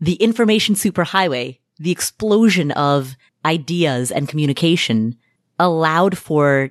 the 0.00 0.14
information 0.14 0.76
superhighway, 0.76 1.58
the 1.80 1.90
explosion 1.90 2.70
of 2.70 3.16
ideas 3.44 4.12
and 4.12 4.28
communication 4.28 5.16
allowed 5.58 6.16
for 6.16 6.70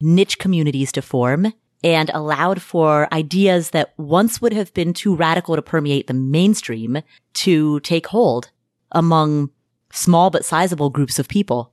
niche 0.00 0.38
communities 0.38 0.92
to 0.92 1.02
form 1.02 1.52
and 1.84 2.10
allowed 2.12 2.60
for 2.60 3.12
ideas 3.12 3.70
that 3.70 3.94
once 3.96 4.40
would 4.40 4.52
have 4.52 4.74
been 4.74 4.92
too 4.92 5.14
radical 5.14 5.56
to 5.56 5.62
permeate 5.62 6.06
the 6.06 6.14
mainstream 6.14 6.98
to 7.34 7.80
take 7.80 8.08
hold 8.08 8.50
among 8.92 9.50
small 9.92 10.30
but 10.30 10.44
sizable 10.44 10.90
groups 10.90 11.18
of 11.18 11.28
people. 11.28 11.72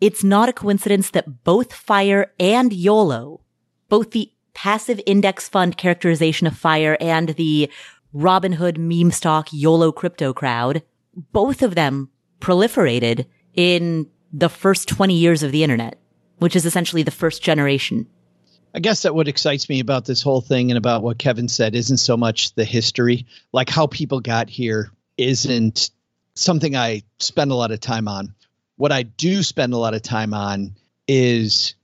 It's 0.00 0.24
not 0.24 0.48
a 0.48 0.52
coincidence 0.52 1.10
that 1.10 1.44
both 1.44 1.72
FIRE 1.72 2.32
and 2.40 2.72
YOLO, 2.72 3.40
both 3.88 4.10
the 4.10 4.32
passive 4.54 5.00
index 5.06 5.48
fund 5.48 5.76
characterization 5.76 6.46
of 6.46 6.56
FIRE 6.56 6.96
and 7.00 7.30
the 7.30 7.70
Robinhood 8.14 8.78
meme 8.78 9.10
stock 9.10 9.48
YOLO 9.52 9.92
crypto 9.92 10.32
crowd, 10.32 10.82
both 11.32 11.62
of 11.62 11.74
them 11.74 12.10
proliferated 12.40 13.26
in 13.54 14.08
the 14.32 14.48
first 14.48 14.88
20 14.88 15.14
years 15.14 15.42
of 15.42 15.52
the 15.52 15.62
internet, 15.62 16.01
which 16.38 16.56
is 16.56 16.66
essentially 16.66 17.02
the 17.02 17.10
first 17.10 17.42
generation. 17.42 18.06
I 18.74 18.80
guess 18.80 19.02
that 19.02 19.14
what 19.14 19.28
excites 19.28 19.68
me 19.68 19.80
about 19.80 20.06
this 20.06 20.22
whole 20.22 20.40
thing 20.40 20.70
and 20.70 20.78
about 20.78 21.02
what 21.02 21.18
Kevin 21.18 21.48
said 21.48 21.74
isn't 21.74 21.98
so 21.98 22.16
much 22.16 22.54
the 22.54 22.64
history, 22.64 23.26
like 23.52 23.68
how 23.68 23.86
people 23.86 24.20
got 24.20 24.48
here 24.48 24.90
isn't 25.18 25.90
something 26.34 26.74
I 26.74 27.02
spend 27.18 27.50
a 27.50 27.54
lot 27.54 27.70
of 27.70 27.80
time 27.80 28.08
on. 28.08 28.34
What 28.76 28.92
I 28.92 29.02
do 29.02 29.42
spend 29.42 29.74
a 29.74 29.78
lot 29.78 29.94
of 29.94 30.02
time 30.02 30.32
on 30.32 30.74
is 31.06 31.74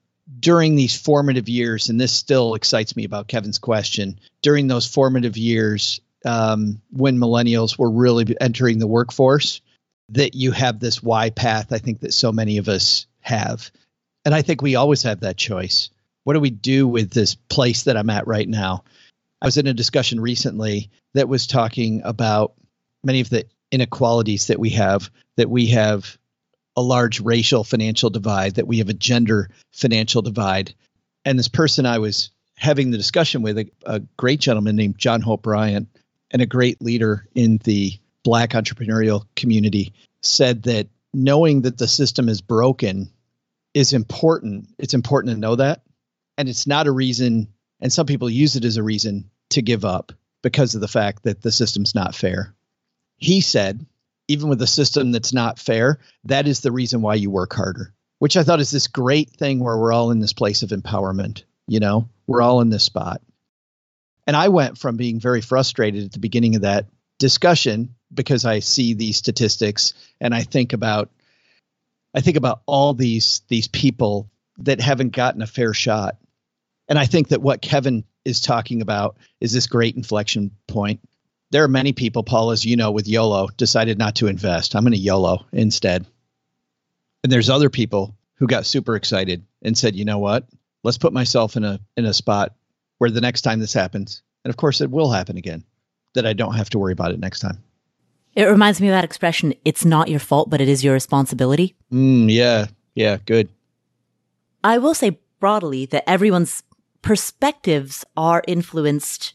during 0.41 0.77
these 0.77 0.99
formative 0.99 1.49
years, 1.49 1.89
and 1.89 2.01
this 2.01 2.13
still 2.13 2.55
excites 2.55 2.97
me 2.97 3.05
about 3.05 3.29
Kevin's 3.29 3.59
question, 3.59 4.19
during 4.43 4.67
those 4.67 4.87
formative 4.87 5.37
years 5.37 6.01
um, 6.25 6.81
when 6.91 7.19
millennials 7.19 7.79
were 7.79 7.91
really 7.91 8.37
entering 8.41 8.79
the 8.79 8.87
workforce, 8.87 9.61
that 10.11 10.35
you 10.35 10.53
have 10.53 10.81
this 10.81 11.03
Y 11.03 11.31
path, 11.31 11.73
I 11.73 11.79
think 11.79 12.01
that 12.01 12.15
so 12.15 12.33
many 12.33 12.59
of 12.59 12.69
us 12.69 13.07
have. 13.21 13.71
And 14.25 14.35
I 14.35 14.43
think 14.43 14.63
we 14.63 14.75
always 14.75 15.03
have 15.03 15.21
that 15.21 15.37
choice. 15.37 15.91
What 16.25 16.35
do 16.35 16.41
we 16.41 16.51
do 16.51 16.87
with 16.87 17.11
this 17.11 17.35
place 17.35 17.85
that 17.85 17.97
I'm 17.97 18.11
at 18.11 18.27
right 18.27 18.49
now? 18.49 18.85
I 19.41 19.47
was 19.47 19.57
in 19.57 19.67
a 19.67 19.75
discussion 19.75 20.21
recently 20.21 20.91
that 21.15 21.29
was 21.29 21.47
talking 21.47 22.03
about 22.05 22.55
many 23.03 23.21
of 23.21 23.31
the 23.31 23.47
inequalities 23.71 24.49
that 24.49 24.59
we 24.59 24.71
have, 24.71 25.11
that 25.37 25.49
we 25.49 25.69
have 25.69 26.19
a 26.77 26.83
large 26.83 27.21
racial 27.21 27.65
financial 27.65 28.11
divide, 28.11 28.57
that 28.57 28.67
we 28.67 28.79
have 28.79 28.89
a 28.89 28.95
gender 28.95 29.51
financial 29.73 30.23
divide. 30.23 30.75
And 31.25 31.39
this 31.39 31.49
person 31.49 31.87
I 31.87 31.99
was 31.99 32.31
having 32.57 32.91
the 32.91 32.99
discussion 32.99 33.43
with, 33.43 33.59
a, 33.59 33.71
a 33.85 34.01
great 34.17 34.41
gentleman 34.41 34.77
named 34.77 34.99
John 34.99 35.21
Hope 35.21 35.43
Bryant, 35.43 35.89
and 36.31 36.43
a 36.43 36.47
great 36.47 36.83
leader 36.83 37.27
in 37.35 37.59
the 37.65 37.99
black 38.23 38.51
entrepreneurial 38.51 39.25
community, 39.35 39.93
said 40.23 40.65
that 40.65 40.89
knowing 41.15 41.63
that 41.63 41.79
the 41.79 41.89
system 41.89 42.29
is 42.29 42.41
broken 42.41 43.11
is 43.75 43.93
important. 43.93 44.69
It's 44.79 44.95
important 44.95 45.35
to 45.35 45.41
know 45.41 45.57
that. 45.57 45.83
And 46.37 46.49
it's 46.49 46.67
not 46.67 46.87
a 46.87 46.93
reason, 46.93 47.49
and 47.81 47.93
some 47.93 48.07
people 48.07 48.31
use 48.31 48.57
it 48.57 48.65
as 48.65 48.77
a 48.77 48.83
reason 48.83 49.31
to 49.51 49.63
give 49.63 49.85
up 49.85 50.13
because 50.43 50.75
of 50.75 50.81
the 50.81 50.89
fact 50.89 51.25
that 51.25 51.43
the 51.43 51.51
system's 51.51 51.95
not 51.95 52.15
fair. 52.15 52.55
He 53.17 53.41
said, 53.41 53.85
even 54.29 54.49
with 54.49 54.63
a 54.63 54.67
system 54.67 55.11
that's 55.11 55.33
not 55.33 55.59
fair, 55.59 55.99
that 56.25 56.47
is 56.47 56.61
the 56.61 56.71
reason 56.71 57.03
why 57.03 57.15
you 57.15 57.31
work 57.31 57.55
harder, 57.55 57.93
which 58.19 58.37
I 58.37 58.45
thought 58.45 58.61
is 58.61 58.71
this 58.71 58.87
great 58.87 59.31
thing 59.31 59.59
where 59.59 59.77
we're 59.77 59.93
all 59.93 60.11
in 60.11 60.21
this 60.21 60.33
place 60.33 60.63
of 60.63 60.71
empowerment. 60.71 61.43
You 61.67 61.81
know, 61.81 62.09
we're 62.27 62.43
all 62.43 62.61
in 62.61 62.71
this 62.71 62.85
spot. 62.85 63.21
And 64.27 64.37
I 64.37 64.49
went 64.49 64.79
from 64.79 64.97
being 64.97 65.19
very 65.19 65.41
frustrated 65.41 66.05
at 66.05 66.13
the 66.13 66.19
beginning 66.19 66.55
of 66.55 66.63
that 66.63 66.87
discussion 67.19 67.95
because 68.13 68.45
I 68.45 68.61
see 68.61 68.95
these 68.95 69.17
statistics 69.17 69.95
and 70.21 70.35
I 70.35 70.43
think 70.43 70.73
about 70.73 71.11
I 72.15 72.21
think 72.21 72.37
about 72.37 72.63
all 72.67 72.95
these 72.95 73.43
these 73.49 73.69
people 73.69 74.31
that 74.59 74.81
haven't 74.81 75.11
gotten 75.11 75.43
a 75.43 75.47
fair 75.47 75.75
shot. 75.75 76.17
And 76.89 76.99
I 76.99 77.07
think 77.07 77.29
that 77.29 77.43
what 77.43 77.63
Kevin 77.63 78.05
is 78.25 78.41
talking 78.41 78.83
about 78.83 79.17
is 79.41 79.53
this 79.53 79.67
great 79.67 79.95
inflection 79.95 80.51
point 80.67 81.01
there 81.51 81.65
are 81.65 81.69
many 81.69 81.93
people, 81.93 82.23
Paul, 82.23 82.51
as 82.51 82.65
you 82.65 82.77
know, 82.77 82.91
with 82.91 83.09
YOLO 83.09 83.49
decided 83.57 83.99
not 83.99 84.17
to 84.17 84.27
invest. 84.27 84.75
I'm 84.75 84.83
going 84.83 84.93
to 84.93 84.99
YOLO 84.99 85.47
instead. 85.53 86.07
And 87.23 87.33
there's 87.33 87.51
other 87.51 87.71
people 87.71 88.17
who 88.35 88.47
got 88.47 88.67
super 88.67 88.97
excited 88.97 89.45
and 89.63 89.77
said, 89.77 89.97
you 89.97 90.05
know 90.05 90.19
what? 90.19 90.47
Let's 90.85 90.99
put 90.99 91.13
myself 91.13 91.57
in 91.57 91.65
a 91.65 91.81
in 91.97 92.05
a 92.05 92.15
spot 92.15 92.55
where 92.99 93.11
the 93.11 93.21
next 93.21 93.43
time 93.43 93.61
this 93.61 93.73
happens, 93.73 94.23
and 94.45 94.51
of 94.51 94.57
course 94.57 94.81
it 94.81 94.91
will 94.91 95.11
happen 95.11 95.37
again, 95.37 95.65
that 96.15 96.27
I 96.27 96.33
don't 96.33 96.55
have 96.55 96.71
to 96.71 96.79
worry 96.79 96.93
about 96.93 97.13
it 97.13 97.19
next 97.19 97.41
time. 97.41 97.63
It 98.39 98.45
reminds 98.45 98.81
me 98.81 98.87
of 98.87 98.93
that 98.93 99.03
expression, 99.03 99.53
it's 99.65 99.85
not 99.85 100.07
your 100.07 100.21
fault, 100.21 100.49
but 100.49 100.61
it 100.61 100.69
is 100.69 100.85
your 100.85 100.95
responsibility. 100.95 101.75
Mm, 101.93 102.33
yeah, 102.33 102.67
yeah, 102.95 103.17
good. 103.27 103.49
I 104.63 104.79
will 104.79 104.95
say 104.95 105.19
broadly 105.41 105.87
that 105.87 106.09
everyone's 106.09 106.63
perspectives 107.03 108.05
are 108.17 108.45
influenced 108.47 109.35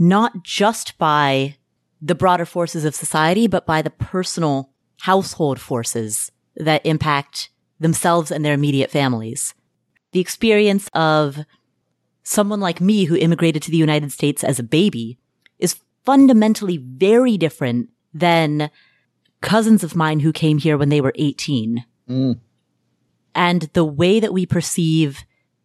not 0.00 0.42
just 0.42 0.98
by 0.98 1.58
the 2.02 2.16
broader 2.16 2.44
forces 2.44 2.84
of 2.84 2.96
society, 2.96 3.46
but 3.46 3.66
by 3.66 3.82
the 3.82 3.90
personal 3.90 4.72
household 5.02 5.60
forces 5.60 6.32
that 6.56 6.84
impact 6.84 7.50
themselves 7.78 8.32
and 8.32 8.44
their 8.44 8.54
immediate 8.54 8.90
families. 8.90 9.54
The 10.10 10.18
experience 10.18 10.88
of 10.92 11.44
someone 12.24 12.58
like 12.58 12.80
me 12.80 13.04
who 13.04 13.14
immigrated 13.14 13.62
to 13.62 13.70
the 13.70 13.76
United 13.76 14.10
States 14.10 14.42
as 14.42 14.58
a 14.58 14.64
baby 14.64 15.18
is 15.60 15.78
fundamentally 16.04 16.78
very 16.78 17.38
different 17.38 17.90
than 18.18 18.70
cousins 19.40 19.84
of 19.84 19.96
mine 19.96 20.20
who 20.20 20.32
came 20.32 20.58
here 20.58 20.76
when 20.76 20.88
they 20.88 21.00
were 21.00 21.12
18. 21.14 21.84
Mm. 22.08 22.40
And 23.34 23.62
the 23.72 23.84
way 23.84 24.20
that 24.20 24.32
we 24.32 24.46
perceive 24.46 25.24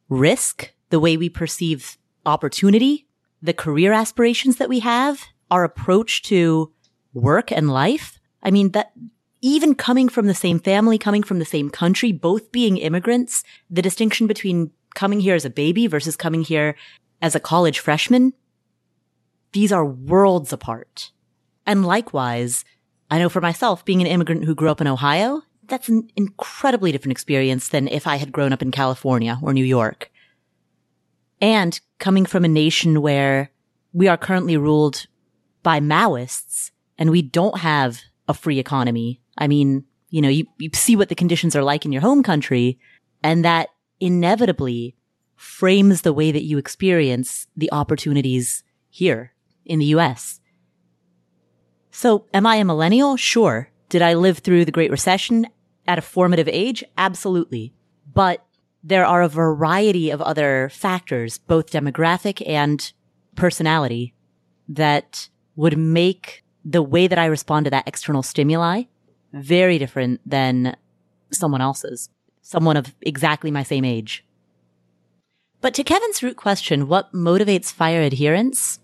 risk, 0.10 0.72
the 0.90 1.00
way 1.00 1.18
we 1.18 1.30
perceive 1.30 1.98
opportunity, 2.26 3.08
the 3.42 3.54
career 3.54 3.92
aspirations 3.92 4.58
that 4.58 4.70
we 4.70 4.80
have, 4.80 5.26
our 5.50 5.64
approach 5.64 6.22
to 6.24 6.72
work 7.14 7.52
and 7.52 7.72
life. 7.72 8.20
I 8.42 8.52
mean, 8.52 8.72
that 8.72 8.94
even 9.42 9.76
coming 9.76 10.08
from 10.08 10.28
the 10.28 10.34
same 10.34 10.60
family, 10.60 10.98
coming 10.98 11.24
from 11.24 11.40
the 11.40 11.46
same 11.46 11.70
country, 11.70 12.12
both 12.12 12.52
being 12.52 12.78
immigrants, 12.78 13.44
the 13.70 13.82
distinction 13.82 14.28
between 14.28 14.72
coming 14.96 15.20
here 15.20 15.36
as 15.36 15.46
a 15.46 15.50
baby 15.50 15.88
versus 15.88 16.16
coming 16.16 16.44
here 16.44 16.76
as 17.22 17.36
a 17.36 17.40
college 17.40 17.80
freshman, 17.80 18.34
these 19.52 19.72
are 19.72 19.86
worlds 19.86 20.54
apart. 20.54 21.12
And 21.66 21.86
likewise, 21.86 22.66
I 23.10 23.20
know 23.20 23.30
for 23.30 23.42
myself, 23.42 23.86
being 23.86 24.02
an 24.02 24.08
immigrant 24.08 24.46
who 24.46 24.56
grew 24.56 24.70
up 24.70 24.82
in 24.82 24.88
Ohio, 24.88 25.44
that's 25.68 25.90
an 25.90 26.10
incredibly 26.16 26.92
different 26.92 27.14
experience 27.14 27.70
than 27.70 27.88
if 27.88 28.08
I 28.08 28.18
had 28.18 28.32
grown 28.32 28.54
up 28.54 28.62
in 28.62 28.72
California 28.72 29.40
or 29.42 29.54
New 29.54 29.66
York. 29.66 30.12
And 31.40 31.80
coming 32.00 32.26
from 32.26 32.46
a 32.46 32.50
nation 32.50 33.02
where 33.02 33.52
we 33.92 34.08
are 34.08 34.18
currently 34.18 34.58
ruled 34.58 35.08
by 35.62 35.80
Maoists 35.80 36.72
and 36.98 37.10
we 37.10 37.22
don't 37.22 37.60
have 37.60 38.02
a 38.28 38.34
free 38.34 38.60
economy. 38.60 39.22
I 39.38 39.48
mean, 39.48 39.86
you 40.10 40.22
know, 40.22 40.30
you, 40.30 40.46
you 40.58 40.70
see 40.74 40.96
what 40.96 41.10
the 41.10 41.16
conditions 41.16 41.56
are 41.56 41.64
like 41.64 41.86
in 41.86 41.92
your 41.92 42.02
home 42.02 42.24
country 42.24 42.80
and 43.24 43.44
that 43.46 43.70
inevitably 44.00 44.96
frames 45.36 46.02
the 46.02 46.14
way 46.14 46.32
that 46.32 46.44
you 46.44 46.58
experience 46.58 47.48
the 47.56 47.72
opportunities 47.72 48.64
here 48.90 49.34
in 49.66 49.80
the 49.80 49.86
US. 49.88 50.40
So 51.94 52.26
am 52.34 52.48
I 52.48 52.56
a 52.56 52.66
millennial? 52.66 53.18
Sure. 53.18 53.70
Did 53.88 54.02
I 54.02 54.16
live 54.16 54.40
through 54.40 54.66
the 54.66 54.72
Great 54.72 54.90
Recession 54.90 55.46
at 55.86 56.00
a 56.00 56.02
formative 56.02 56.48
age? 56.48 56.84
Absolutely. 56.98 57.72
But 58.12 58.44
there 58.84 59.06
are 59.06 59.22
a 59.22 59.30
variety 59.30 60.10
of 60.10 60.20
other 60.20 60.70
factors, 60.74 61.38
both 61.38 61.72
demographic 61.72 62.42
and 62.48 62.92
personality, 63.36 64.16
that 64.68 65.30
would 65.56 65.78
make 65.78 66.44
the 66.66 66.82
way 66.82 67.06
that 67.06 67.20
I 67.20 67.26
respond 67.26 67.66
to 67.66 67.70
that 67.70 67.88
external 67.88 68.24
stimuli 68.24 68.84
very 69.32 69.78
different 69.78 70.20
than 70.26 70.76
someone 71.32 71.62
else's, 71.62 72.10
someone 72.42 72.76
of 72.76 72.96
exactly 73.02 73.52
my 73.52 73.62
same 73.62 73.86
age. 73.86 74.26
But 75.62 75.76
to 75.76 75.84
Kevin's 75.84 76.24
root 76.24 76.38
question, 76.38 76.88
what 76.88 77.14
motivates 77.14 77.72
fire 77.72 78.02
adherence? 78.02 78.80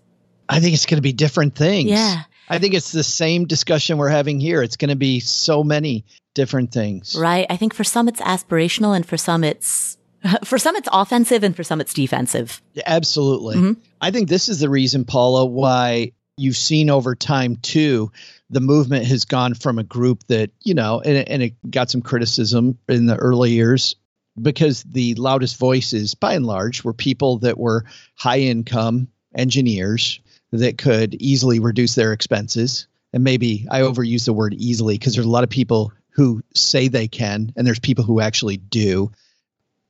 I 0.48 0.60
think 0.60 0.74
it's 0.74 0.86
going 0.86 0.98
to 0.98 1.02
be 1.02 1.12
different 1.12 1.56
things. 1.56 1.90
Yeah. 1.90 2.22
I 2.50 2.58
think 2.58 2.74
it's 2.74 2.90
the 2.90 3.04
same 3.04 3.46
discussion 3.46 3.96
we're 3.96 4.08
having 4.08 4.40
here. 4.40 4.60
It's 4.62 4.76
going 4.76 4.88
to 4.88 4.96
be 4.96 5.20
so 5.20 5.62
many 5.62 6.04
different 6.34 6.72
things. 6.72 7.16
Right. 7.16 7.46
I 7.48 7.56
think 7.56 7.74
for 7.74 7.84
some 7.84 8.08
it's 8.08 8.20
aspirational 8.20 8.94
and 8.94 9.06
for 9.06 9.16
some 9.16 9.44
it's 9.44 9.96
for 10.44 10.58
some 10.58 10.74
it's 10.76 10.88
offensive 10.92 11.44
and 11.44 11.54
for 11.54 11.62
some 11.62 11.80
it's 11.80 11.94
defensive. 11.94 12.60
Yeah, 12.74 12.82
absolutely. 12.86 13.56
Mm-hmm. 13.56 13.80
I 14.00 14.10
think 14.10 14.28
this 14.28 14.48
is 14.48 14.58
the 14.58 14.68
reason 14.68 15.04
Paula 15.04 15.46
why 15.46 16.12
you've 16.36 16.56
seen 16.56 16.90
over 16.90 17.14
time 17.14 17.56
too 17.56 18.10
the 18.50 18.60
movement 18.60 19.06
has 19.06 19.24
gone 19.24 19.54
from 19.54 19.78
a 19.78 19.84
group 19.84 20.26
that, 20.26 20.50
you 20.62 20.74
know, 20.74 21.00
and, 21.00 21.28
and 21.28 21.42
it 21.42 21.70
got 21.70 21.88
some 21.88 22.02
criticism 22.02 22.76
in 22.88 23.06
the 23.06 23.14
early 23.14 23.52
years 23.52 23.94
because 24.40 24.82
the 24.82 25.14
loudest 25.14 25.56
voices 25.56 26.16
by 26.16 26.34
and 26.34 26.46
large 26.46 26.82
were 26.82 26.92
people 26.92 27.38
that 27.38 27.58
were 27.58 27.84
high 28.16 28.40
income 28.40 29.06
engineers 29.36 30.18
that 30.52 30.78
could 30.78 31.14
easily 31.14 31.60
reduce 31.60 31.94
their 31.94 32.12
expenses 32.12 32.86
and 33.12 33.24
maybe 33.24 33.66
I 33.70 33.80
overuse 33.80 34.24
the 34.24 34.32
word 34.32 34.54
easily 34.54 34.94
because 34.94 35.14
there's 35.14 35.26
a 35.26 35.30
lot 35.30 35.44
of 35.44 35.50
people 35.50 35.92
who 36.10 36.42
say 36.54 36.88
they 36.88 37.08
can, 37.08 37.52
and 37.56 37.66
there's 37.66 37.78
people 37.78 38.04
who 38.04 38.20
actually 38.20 38.56
do. 38.56 39.10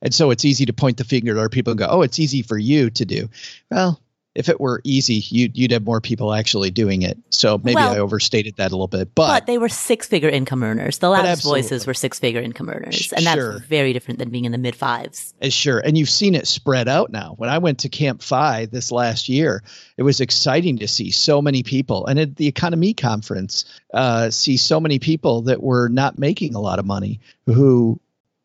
And 0.02 0.14
so 0.14 0.30
it's 0.30 0.44
easy 0.44 0.66
to 0.66 0.72
point 0.72 0.96
the 0.96 1.04
finger 1.04 1.32
at 1.32 1.38
other 1.38 1.48
people 1.48 1.72
and 1.72 1.78
go, 1.78 1.86
oh, 1.88 2.02
it's 2.02 2.18
easy 2.18 2.42
for 2.42 2.56
you 2.56 2.90
to 2.90 3.04
do. 3.04 3.28
Well, 3.70 4.00
if 4.34 4.48
it 4.48 4.60
were 4.60 4.80
easy, 4.84 5.24
you'd, 5.28 5.58
you'd 5.58 5.72
have 5.72 5.84
more 5.84 6.00
people 6.00 6.32
actually 6.32 6.70
doing 6.70 7.02
it. 7.02 7.18
So 7.30 7.58
maybe 7.58 7.76
well, 7.76 7.94
I 7.94 7.98
overstated 7.98 8.56
that 8.56 8.70
a 8.70 8.74
little 8.74 8.86
bit. 8.86 9.12
But, 9.14 9.28
but 9.28 9.46
they 9.46 9.58
were 9.58 9.68
six 9.68 10.06
figure 10.06 10.28
income 10.28 10.62
earners. 10.62 10.98
The 10.98 11.08
loudest 11.08 11.42
voices 11.42 11.84
were 11.84 11.94
six 11.94 12.20
figure 12.20 12.40
income 12.40 12.68
earners. 12.68 13.12
And 13.12 13.24
sure. 13.24 13.52
that's 13.54 13.66
very 13.66 13.92
different 13.92 14.20
than 14.20 14.30
being 14.30 14.44
in 14.44 14.52
the 14.52 14.58
mid 14.58 14.76
fives. 14.76 15.34
Uh, 15.42 15.48
sure. 15.48 15.80
And 15.80 15.98
you've 15.98 16.10
seen 16.10 16.36
it 16.36 16.46
spread 16.46 16.86
out 16.86 17.10
now. 17.10 17.34
When 17.38 17.50
I 17.50 17.58
went 17.58 17.80
to 17.80 17.88
Camp 17.88 18.22
FI 18.22 18.66
this 18.66 18.92
last 18.92 19.28
year, 19.28 19.64
it 19.96 20.04
was 20.04 20.20
exciting 20.20 20.78
to 20.78 20.86
see 20.86 21.10
so 21.10 21.42
many 21.42 21.64
people. 21.64 22.06
And 22.06 22.20
at 22.20 22.36
the 22.36 22.52
EconoMe 22.52 22.96
Conference, 22.96 23.64
uh, 23.92 24.30
see 24.30 24.56
so 24.56 24.78
many 24.78 25.00
people 25.00 25.42
that 25.42 25.60
were 25.60 25.88
not 25.88 26.20
making 26.20 26.54
a 26.54 26.60
lot 26.60 26.78
of 26.78 26.86
money 26.86 27.18
who 27.46 28.00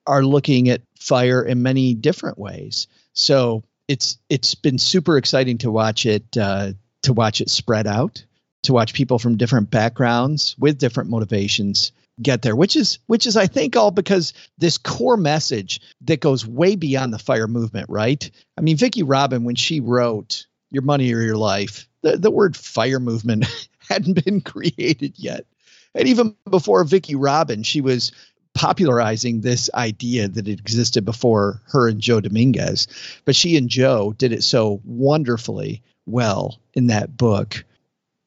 are 0.07 0.23
looking 0.23 0.69
at 0.69 0.81
fire 0.99 1.43
in 1.43 1.61
many 1.61 1.93
different 1.93 2.39
ways. 2.39 2.87
So 3.13 3.63
it's 3.87 4.17
it's 4.29 4.55
been 4.55 4.77
super 4.77 5.17
exciting 5.17 5.57
to 5.59 5.71
watch 5.71 6.05
it 6.05 6.37
uh, 6.37 6.73
to 7.03 7.13
watch 7.13 7.41
it 7.41 7.49
spread 7.49 7.87
out, 7.87 8.23
to 8.63 8.73
watch 8.73 8.93
people 8.93 9.19
from 9.19 9.37
different 9.37 9.69
backgrounds 9.69 10.55
with 10.57 10.77
different 10.77 11.09
motivations 11.09 11.91
get 12.21 12.41
there 12.41 12.55
which 12.55 12.75
is 12.75 12.99
which 13.07 13.27
is 13.27 13.35
i 13.35 13.45
think 13.45 13.75
all 13.75 13.91
because 13.91 14.33
this 14.57 14.77
core 14.77 15.17
message 15.17 15.81
that 16.01 16.21
goes 16.21 16.47
way 16.47 16.75
beyond 16.75 17.13
the 17.13 17.19
fire 17.19 17.47
movement 17.47 17.89
right? 17.89 18.31
I 18.57 18.61
mean 18.61 18.77
vicki 18.77 19.03
robin 19.03 19.43
when 19.43 19.55
she 19.55 19.81
wrote 19.81 20.45
your 20.71 20.83
money 20.83 21.13
or 21.13 21.21
your 21.21 21.37
life 21.37 21.89
the, 22.01 22.17
the 22.17 22.31
word 22.31 22.55
fire 22.55 22.99
movement 22.99 23.45
hadn't 23.79 24.23
been 24.23 24.41
created 24.41 25.15
yet. 25.17 25.45
And 25.93 26.07
even 26.07 26.35
before 26.49 26.83
vicki 26.85 27.15
robin 27.15 27.63
she 27.63 27.81
was 27.81 28.13
popularizing 28.55 29.41
this 29.41 29.69
idea 29.75 30.27
that 30.27 30.47
it 30.47 30.59
existed 30.59 31.05
before 31.05 31.61
her 31.67 31.87
and 31.87 32.01
Joe 32.01 32.21
Dominguez. 32.21 32.87
But 33.25 33.35
she 33.35 33.55
and 33.57 33.69
Joe 33.69 34.15
did 34.17 34.31
it 34.31 34.43
so 34.43 34.81
wonderfully 34.85 35.83
well 36.07 36.59
in 36.73 36.87
that 36.87 37.15
book 37.15 37.63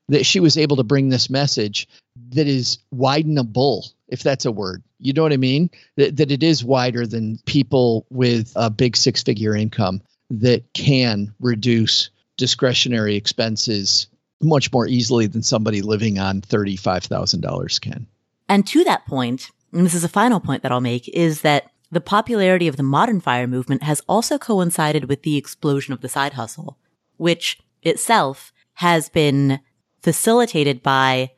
that 0.08 0.24
she 0.24 0.38
was 0.38 0.56
able 0.56 0.76
to 0.76 0.84
bring 0.84 1.08
this 1.08 1.28
message 1.28 1.88
that 2.30 2.46
is 2.46 2.78
widenable, 2.94 3.92
if 4.08 4.22
that's 4.22 4.44
a 4.44 4.52
word. 4.52 4.82
You 5.00 5.12
know 5.12 5.22
what 5.22 5.32
I 5.32 5.38
mean? 5.38 5.70
That, 5.96 6.16
that 6.16 6.30
it 6.30 6.42
is 6.42 6.64
wider 6.64 7.06
than 7.06 7.38
people 7.46 8.06
with 8.10 8.52
a 8.56 8.70
big 8.70 8.96
six 8.96 9.22
figure 9.22 9.54
income 9.54 10.02
that 10.30 10.72
can 10.74 11.32
reduce 11.40 12.10
discretionary 12.36 13.16
expenses 13.16 14.08
much 14.40 14.72
more 14.72 14.86
easily 14.86 15.26
than 15.26 15.42
somebody 15.42 15.82
living 15.82 16.18
on 16.18 16.42
$35,000 16.42 17.80
can. 17.80 18.06
And 18.48 18.66
to 18.68 18.84
that 18.84 19.06
point, 19.06 19.50
and 19.72 19.84
this 19.84 19.94
is 19.94 20.04
a 20.04 20.08
final 20.08 20.40
point 20.40 20.62
that 20.62 20.72
I'll 20.72 20.80
make, 20.80 21.08
is 21.08 21.42
that 21.42 21.70
the 21.90 22.00
popularity 22.00 22.68
of 22.68 22.76
the 22.76 22.82
modern 22.82 23.20
fire 23.20 23.46
movement 23.46 23.82
has 23.82 24.02
also 24.08 24.38
coincided 24.38 25.08
with 25.08 25.22
the 25.22 25.36
explosion 25.36 25.92
of 25.92 26.00
the 26.00 26.08
side 26.08 26.34
hustle, 26.34 26.78
which 27.16 27.58
itself 27.82 28.52
has 28.74 29.08
been 29.08 29.60
facilitated 30.02 30.82
by 30.82 31.30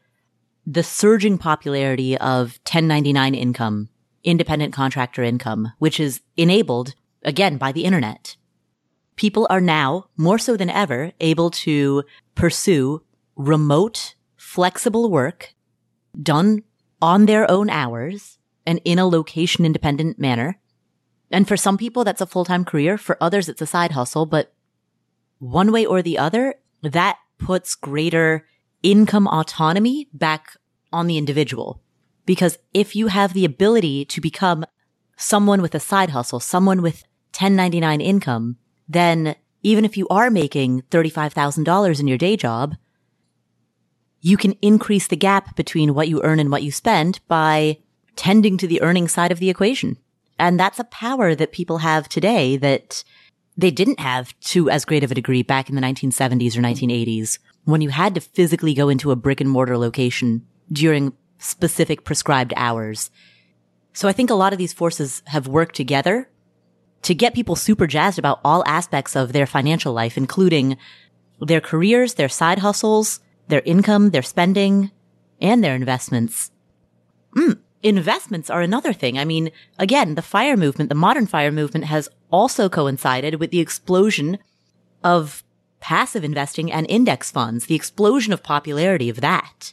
the 0.67 0.83
surging 0.83 1.39
popularity 1.39 2.17
of 2.19 2.59
1099 2.65 3.35
income, 3.35 3.89
independent 4.25 4.73
contractor 4.73 5.23
income, 5.23 5.73
which 5.79 5.99
is 5.99 6.21
enabled 6.37 6.95
again 7.23 7.57
by 7.57 7.73
the 7.73 7.85
internet. 7.85 8.37
People 9.17 9.47
are 9.51 9.61
now 9.61 10.07
more 10.17 10.39
so 10.39 10.57
than 10.57 10.71
ever 10.71 11.13
able 11.21 11.51
to 11.51 12.05
pursue 12.35 13.03
remote, 13.37 14.15
flexible 14.37 15.11
work 15.11 15.55
done 16.21 16.63
on 17.01 17.27
their 17.27 17.51
own 17.51 17.71
hours 17.71 18.39
and 18.67 18.81
in 18.85 18.99
a 18.99 19.07
location 19.07 19.65
independent 19.65 20.19
manner. 20.19 20.59
And 21.31 21.47
for 21.47 21.57
some 21.57 21.79
people, 21.79 22.05
that's 22.05 22.21
a 22.21 22.27
full 22.27 22.45
time 22.45 22.65
career. 22.65 22.99
For 22.99 23.17
others, 23.21 23.49
it's 23.49 23.63
a 23.63 23.67
side 23.67 23.93
hustle. 23.93 24.27
But 24.27 24.53
one 25.39 25.73
way 25.73 25.87
or 25.87 26.03
the 26.03 26.19
other, 26.19 26.57
that 26.83 27.19
puts 27.39 27.75
greater 27.75 28.47
income 28.83 29.27
autonomy 29.27 30.09
back 30.13 30.57
on 30.93 31.07
the 31.07 31.19
individual. 31.19 31.81
Because 32.27 32.59
if 32.75 32.95
you 32.95 33.09
have 33.09 33.33
the 33.33 33.45
ability 33.45 34.05
to 34.07 34.21
become 34.21 34.65
someone 35.17 35.63
with 35.63 35.75
a 35.75 35.81
side 35.81 36.11
hustle, 36.11 36.41
someone 36.41 36.83
with 36.83 37.05
1099 37.33 38.01
income, 38.01 38.57
then 38.89 39.37
even 39.63 39.85
if 39.85 39.97
you 39.97 40.07
are 40.09 40.31
making 40.31 40.83
$35,000 40.91 42.01
in 42.01 42.09
your 42.09 42.19
day 42.19 42.37
job, 42.37 42.77
you 44.21 44.37
can 44.37 44.53
increase 44.63 45.09
the 45.09 45.17
gap 45.17 45.57
between 45.57 45.95
what 45.95 46.09
you 46.09 46.23
earn 46.23 46.41
and 46.41 46.51
what 46.51 46.63
you 46.63 46.71
spend 46.71 47.21
by 47.29 47.79
tending 48.17 48.59
to 48.59 48.67
the 48.67 48.83
earning 48.83 49.09
side 49.09 49.33
of 49.33 49.39
the 49.39 49.51
equation. 49.51 49.97
And 50.39 50.59
that's 50.59 50.79
a 50.79 50.85
power 50.85 51.35
that 51.35 51.53
people 51.53 51.79
have 51.79 52.09
today 52.09 52.57
that 52.59 53.05
they 53.57 53.71
didn't 53.71 54.01
have 54.01 54.39
to 54.41 54.71
as 54.71 54.85
great 54.85 55.05
of 55.05 55.11
a 55.11 55.15
degree 55.15 55.43
back 55.43 55.69
in 55.69 55.75
the 55.75 55.83
1970s 55.83 56.57
or 56.57 56.61
1980s 56.61 57.39
when 57.65 57.81
you 57.81 57.91
had 57.91 58.15
to 58.15 58.21
physically 58.21 58.75
go 58.75 58.89
into 58.89 59.11
a 59.11 59.17
brick 59.17 59.41
and 59.41 59.51
mortar 59.51 59.77
location 59.77 60.47
during 60.73 61.13
specific 61.39 62.05
prescribed 62.05 62.55
hours. 62.57 63.11
So 63.93 64.09
I 64.09 64.13
think 64.13 64.31
a 64.31 64.35
lot 64.35 64.53
of 64.53 64.59
these 64.59 64.73
forces 64.73 65.23
have 65.27 65.49
worked 65.49 65.75
together 65.75 66.31
to 67.03 67.15
get 67.15 67.35
people 67.35 67.57
super 67.57 67.87
jazzed 67.87 68.19
about 68.19 68.41
all 68.45 68.63
aspects 68.67 69.17
of 69.17 69.33
their 69.33 69.47
financial 69.47 69.93
life, 69.93 70.17
including 70.17 70.77
their 71.41 71.61
careers, 71.61 72.15
their 72.15 72.29
side 72.29 72.59
hustles, 72.59 73.21
their 73.51 73.63
income, 73.65 74.11
their 74.11 74.23
spending, 74.23 74.91
and 75.41 75.63
their 75.63 75.75
investments. 75.75 76.51
Mm, 77.37 77.59
investments 77.83 78.51
are 78.51 78.61
another 78.61 78.93
thing. 78.93 79.19
I 79.19 79.25
mean, 79.25 79.51
again, 79.79 80.15
the 80.15 80.23
fire 80.23 80.57
movement, 80.57 80.89
the 80.89 80.95
modern 80.95 81.27
fire 81.27 81.53
movement 81.53 81.87
has 81.87 82.09
also 82.31 82.69
coincided 82.69 83.37
with 83.37 83.51
the 83.51 83.61
explosion 83.61 84.39
of 85.03 85.43
passive 85.81 86.25
investing 86.25 86.71
and 86.71 86.89
index 86.91 87.31
funds, 87.31 87.67
the 87.67 87.75
explosion 87.75 88.33
of 88.33 88.43
popularity 88.43 89.09
of 89.09 89.21
that, 89.21 89.73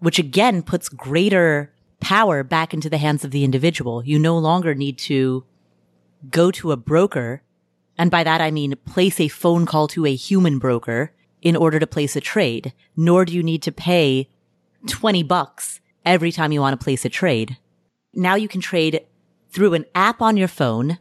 which 0.00 0.18
again 0.18 0.62
puts 0.62 0.88
greater 0.88 1.72
power 2.00 2.42
back 2.42 2.74
into 2.74 2.90
the 2.90 2.98
hands 2.98 3.24
of 3.24 3.30
the 3.30 3.44
individual. 3.44 4.04
You 4.04 4.18
no 4.18 4.36
longer 4.36 4.74
need 4.74 4.98
to 4.98 5.44
go 6.30 6.50
to 6.50 6.72
a 6.72 6.76
broker. 6.76 7.42
And 7.96 8.10
by 8.10 8.24
that, 8.24 8.40
I 8.40 8.50
mean 8.50 8.74
place 8.84 9.20
a 9.20 9.28
phone 9.28 9.66
call 9.66 9.88
to 9.88 10.04
a 10.04 10.14
human 10.14 10.58
broker 10.58 11.12
in 11.46 11.54
order 11.54 11.78
to 11.78 11.86
place 11.86 12.16
a 12.16 12.20
trade, 12.20 12.72
nor 12.96 13.24
do 13.24 13.32
you 13.32 13.40
need 13.40 13.62
to 13.62 13.70
pay 13.70 14.28
20 14.88 15.22
bucks 15.22 15.80
every 16.04 16.32
time 16.32 16.50
you 16.50 16.60
want 16.60 16.78
to 16.78 16.84
place 16.84 17.04
a 17.04 17.08
trade. 17.08 17.56
Now 18.12 18.34
you 18.34 18.48
can 18.48 18.60
trade 18.60 19.06
through 19.50 19.74
an 19.74 19.84
app 19.94 20.20
on 20.20 20.36
your 20.36 20.48
phone 20.48 20.98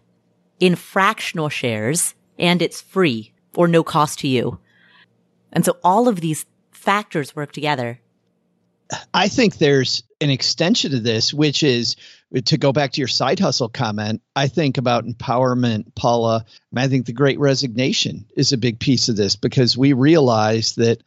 in 0.60 0.76
fractional 0.76 1.50
shares 1.50 2.14
and 2.38 2.62
it's 2.62 2.80
free 2.80 3.34
or 3.56 3.68
no 3.68 3.84
cost 3.84 4.20
to 4.20 4.28
you. 4.28 4.60
And 5.52 5.66
so 5.66 5.80
all 5.84 6.08
of 6.08 6.22
these 6.22 6.46
factors 6.70 7.36
work 7.36 7.52
together. 7.52 8.00
I 9.16 9.30
think 9.30 9.58
there's 9.58 10.04
an 10.22 10.30
extension 10.30 10.92
to 10.92 11.00
this, 11.00 11.34
which 11.34 11.64
is 11.64 11.96
to 12.44 12.58
go 12.58 12.74
back 12.74 12.92
to 12.92 13.02
your 13.02 13.08
side 13.08 13.40
hustle 13.40 13.70
comment, 13.70 14.22
I 14.36 14.48
think 14.48 14.78
about 14.78 15.06
empowerment, 15.06 15.96
Paula. 15.96 16.46
I 16.76 16.88
think 16.88 17.06
the 17.06 17.14
great 17.14 17.40
resignation 17.40 18.26
is 18.36 18.52
a 18.52 18.58
big 18.58 18.80
piece 18.80 19.08
of 19.08 19.16
this 19.16 19.36
because 19.36 19.78
we 19.78 19.94
realize 19.94 20.76
that 20.76 21.02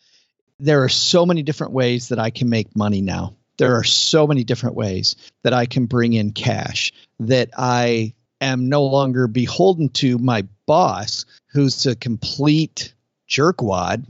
there 0.59 0.83
are 0.83 0.89
so 0.89 1.27
many 1.27 1.43
different 1.43 1.73
ways 1.73 2.09
that 2.09 2.19
I 2.19 2.31
can 2.31 2.49
make 2.49 2.75
money 2.75 3.03
now. 3.03 3.35
There 3.59 3.75
are 3.77 3.85
so 3.85 4.27
many 4.27 4.45
different 4.45 4.77
ways 4.77 5.17
that 5.43 5.53
I 5.53 5.67
can 5.67 5.87
bring 5.87 6.15
in 6.15 6.33
cash 6.33 6.93
that 7.21 7.51
I 7.57 8.15
am 8.41 8.69
no 8.69 8.85
longer 8.85 9.27
beholden 9.27 9.89
to 9.91 10.17
my 10.19 10.47
boss, 10.67 11.27
who's 11.49 11.85
a 11.87 11.97
complete 11.97 12.95
jerkwad, 13.29 14.07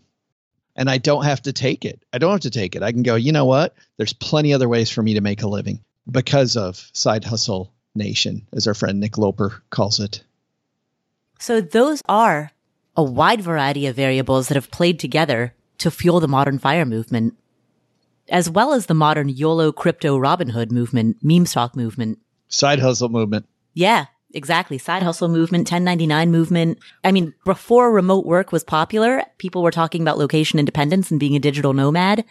and 0.77 0.89
I 0.89 0.99
don't 0.99 1.25
have 1.25 1.43
to 1.43 1.53
take 1.53 1.85
it. 1.85 2.01
I 2.13 2.19
don't 2.19 2.31
have 2.31 2.41
to 2.41 2.51
take 2.51 2.77
it. 2.77 2.83
I 2.83 2.93
can 2.93 3.03
go, 3.03 3.17
you 3.17 3.33
know 3.33 3.47
what? 3.47 3.75
There's 3.97 4.13
plenty 4.13 4.53
other 4.53 4.69
ways 4.69 4.91
for 4.91 5.03
me 5.03 5.15
to 5.15 5.21
make 5.21 5.43
a 5.43 5.49
living 5.49 5.81
because 6.11 6.57
of 6.57 6.91
Side 6.93 7.25
Hustle 7.25 7.73
Nation, 7.95 8.47
as 8.53 8.67
our 8.67 8.75
friend 8.75 9.01
Nick 9.01 9.19
Loper 9.19 9.63
calls 9.71 10.01
it. 10.01 10.23
So 11.39 11.61
those 11.61 12.03
are 12.09 12.53
a 12.97 13.03
wide 13.03 13.41
variety 13.41 13.87
of 13.87 13.97
variables 13.97 14.49
that 14.49 14.57
have 14.57 14.71
played 14.71 14.99
together 14.99 15.55
to 15.79 15.91
fuel 15.91 16.21
the 16.21 16.29
modern 16.29 16.59
fire 16.59 16.85
movement, 16.85 17.37
as 18.29 18.51
well 18.51 18.73
as 18.73 18.87
the 18.87 18.95
modern 18.95 19.29
YOLO 19.29 19.71
crypto 19.73 20.19
Robinhood 20.19 20.71
movement, 20.71 21.19
meme 21.23 21.47
stock 21.47 21.77
movement, 21.77 22.19
side 22.49 22.81
hustle 22.81 23.09
movement. 23.09 23.47
Yeah, 23.75 24.07
exactly. 24.35 24.79
Side 24.79 25.03
hustle 25.03 25.29
movement, 25.29 25.71
1099 25.71 26.31
movement. 26.31 26.79
I 27.05 27.13
mean, 27.13 27.35
before 27.45 27.93
remote 27.93 28.27
work 28.27 28.51
was 28.51 28.65
popular, 28.65 29.23
people 29.39 29.63
were 29.63 29.71
talking 29.71 30.03
about 30.03 30.19
location 30.19 30.59
independence 30.59 31.11
and 31.11 31.21
being 31.21 31.37
a 31.37 31.41
digital 31.41 31.73
nomad. 31.73 32.25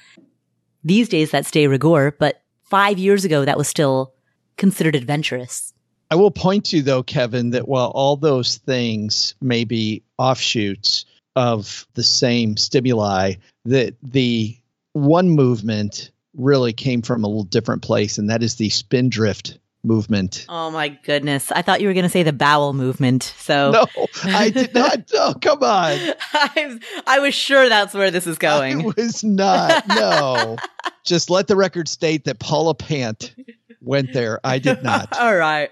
These 0.83 1.09
days 1.09 1.31
that's 1.31 1.51
de 1.51 1.67
rigueur, 1.67 2.11
but 2.11 2.43
five 2.69 2.97
years 2.97 3.25
ago, 3.25 3.45
that 3.45 3.57
was 3.57 3.67
still 3.67 4.13
considered 4.57 4.95
adventurous. 4.95 5.73
I 6.09 6.15
will 6.15 6.31
point 6.31 6.65
to, 6.67 6.81
though, 6.81 7.03
Kevin, 7.03 7.49
that 7.51 7.67
while 7.67 7.89
all 7.89 8.15
those 8.15 8.57
things 8.57 9.35
may 9.41 9.65
be 9.65 10.03
offshoots 10.17 11.05
of 11.35 11.85
the 11.93 12.03
same 12.03 12.57
stimuli, 12.57 13.33
that 13.65 13.95
the 14.01 14.57
one 14.93 15.29
movement 15.29 16.11
really 16.33 16.73
came 16.73 17.01
from 17.01 17.23
a 17.23 17.27
little 17.27 17.43
different 17.43 17.81
place, 17.81 18.17
and 18.17 18.29
that 18.29 18.41
is 18.41 18.55
the 18.55 18.69
spindrift 18.69 19.59
movement. 19.87 20.45
Oh 20.49 20.69
my 20.69 20.89
goodness. 20.89 21.51
I 21.51 21.61
thought 21.61 21.81
you 21.81 21.87
were 21.87 21.93
going 21.93 22.03
to 22.03 22.09
say 22.09 22.23
the 22.23 22.33
bowel 22.33 22.73
movement. 22.73 23.33
So 23.37 23.71
No, 23.95 24.07
I 24.25 24.49
did 24.49 24.73
not. 24.73 24.99
Oh, 25.13 25.33
come 25.41 25.63
on. 25.63 25.97
I, 26.33 26.79
I 27.07 27.19
was 27.19 27.33
sure 27.33 27.69
that's 27.69 27.93
where 27.93 28.11
this 28.11 28.27
is 28.27 28.37
going. 28.37 28.81
I 28.81 28.93
was 28.97 29.23
not. 29.23 29.87
No. 29.87 30.57
Just 31.05 31.29
let 31.29 31.47
the 31.47 31.55
record 31.55 31.87
state 31.87 32.25
that 32.25 32.39
Paula 32.39 32.75
Pant 32.75 33.33
went 33.81 34.13
there. 34.13 34.39
I 34.43 34.59
did 34.59 34.83
not. 34.83 35.17
All 35.17 35.35
right. 35.35 35.71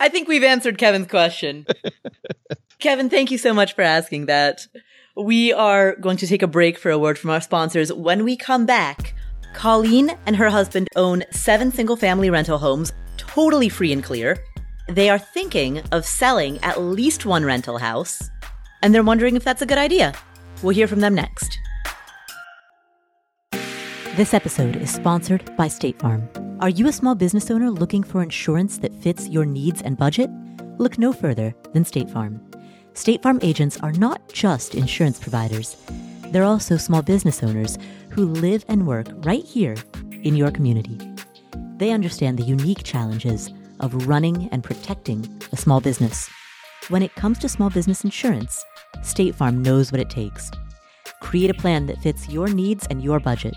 I 0.00 0.08
think 0.08 0.26
we've 0.26 0.42
answered 0.42 0.78
Kevin's 0.78 1.06
question. 1.06 1.66
Kevin, 2.80 3.08
thank 3.10 3.30
you 3.30 3.38
so 3.38 3.52
much 3.54 3.74
for 3.74 3.82
asking 3.82 4.26
that. 4.26 4.66
We 5.16 5.52
are 5.52 5.96
going 5.96 6.16
to 6.18 6.26
take 6.26 6.42
a 6.42 6.46
break 6.46 6.78
for 6.78 6.90
a 6.90 6.98
word 6.98 7.18
from 7.18 7.30
our 7.30 7.40
sponsors. 7.40 7.92
When 7.92 8.24
we 8.24 8.36
come 8.36 8.64
back, 8.64 9.14
Colleen 9.52 10.12
and 10.24 10.36
her 10.36 10.48
husband 10.48 10.88
own 10.96 11.24
seven 11.30 11.72
single 11.72 11.96
family 11.96 12.30
rental 12.30 12.58
homes, 12.58 12.92
totally 13.34 13.68
free 13.68 13.92
and 13.92 14.02
clear. 14.02 14.36
They 14.88 15.08
are 15.08 15.18
thinking 15.18 15.80
of 15.92 16.04
selling 16.04 16.58
at 16.64 16.80
least 16.80 17.26
one 17.26 17.44
rental 17.44 17.78
house, 17.78 18.30
and 18.82 18.92
they're 18.92 19.04
wondering 19.04 19.36
if 19.36 19.44
that's 19.44 19.62
a 19.62 19.66
good 19.66 19.78
idea. 19.78 20.14
We'll 20.62 20.74
hear 20.74 20.88
from 20.88 21.00
them 21.00 21.14
next. 21.14 21.58
This 24.16 24.34
episode 24.34 24.76
is 24.76 24.92
sponsored 24.92 25.56
by 25.56 25.68
State 25.68 25.98
Farm. 26.00 26.28
Are 26.60 26.68
you 26.68 26.88
a 26.88 26.92
small 26.92 27.14
business 27.14 27.50
owner 27.50 27.70
looking 27.70 28.02
for 28.02 28.22
insurance 28.22 28.78
that 28.78 28.94
fits 28.94 29.28
your 29.28 29.46
needs 29.46 29.80
and 29.80 29.96
budget? 29.96 30.28
Look 30.78 30.98
no 30.98 31.12
further 31.12 31.54
than 31.72 31.84
State 31.84 32.10
Farm. 32.10 32.40
State 32.94 33.22
Farm 33.22 33.38
agents 33.42 33.78
are 33.80 33.92
not 33.92 34.20
just 34.32 34.74
insurance 34.74 35.20
providers, 35.20 35.76
they're 36.30 36.44
also 36.44 36.76
small 36.76 37.02
business 37.02 37.42
owners 37.42 37.78
who 38.10 38.26
live 38.26 38.64
and 38.68 38.86
work 38.86 39.06
right 39.24 39.44
here 39.44 39.76
in 40.22 40.36
your 40.36 40.50
community. 40.50 40.98
They 41.80 41.92
understand 41.92 42.38
the 42.38 42.42
unique 42.42 42.82
challenges 42.82 43.48
of 43.80 44.06
running 44.06 44.50
and 44.52 44.62
protecting 44.62 45.26
a 45.50 45.56
small 45.56 45.80
business. 45.80 46.28
When 46.90 47.02
it 47.02 47.14
comes 47.14 47.38
to 47.38 47.48
small 47.48 47.70
business 47.70 48.04
insurance, 48.04 48.62
State 49.02 49.34
Farm 49.34 49.62
knows 49.62 49.90
what 49.90 50.00
it 50.00 50.10
takes. 50.10 50.50
Create 51.22 51.48
a 51.48 51.54
plan 51.54 51.86
that 51.86 52.02
fits 52.02 52.28
your 52.28 52.48
needs 52.48 52.86
and 52.90 53.02
your 53.02 53.18
budget. 53.18 53.54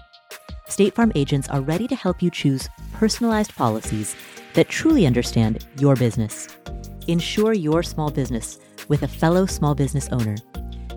State 0.69 0.95
Farm 0.95 1.11
agents 1.15 1.49
are 1.49 1.59
ready 1.59 1.85
to 1.85 1.97
help 1.97 2.23
you 2.23 2.31
choose 2.31 2.69
personalized 2.93 3.53
policies 3.57 4.15
that 4.53 4.69
truly 4.69 5.05
understand 5.05 5.67
your 5.77 5.97
business. 5.97 6.47
Insure 7.07 7.51
your 7.51 7.83
small 7.83 8.09
business 8.09 8.57
with 8.87 9.03
a 9.03 9.07
fellow 9.07 9.45
small 9.45 9.75
business 9.75 10.07
owner. 10.13 10.37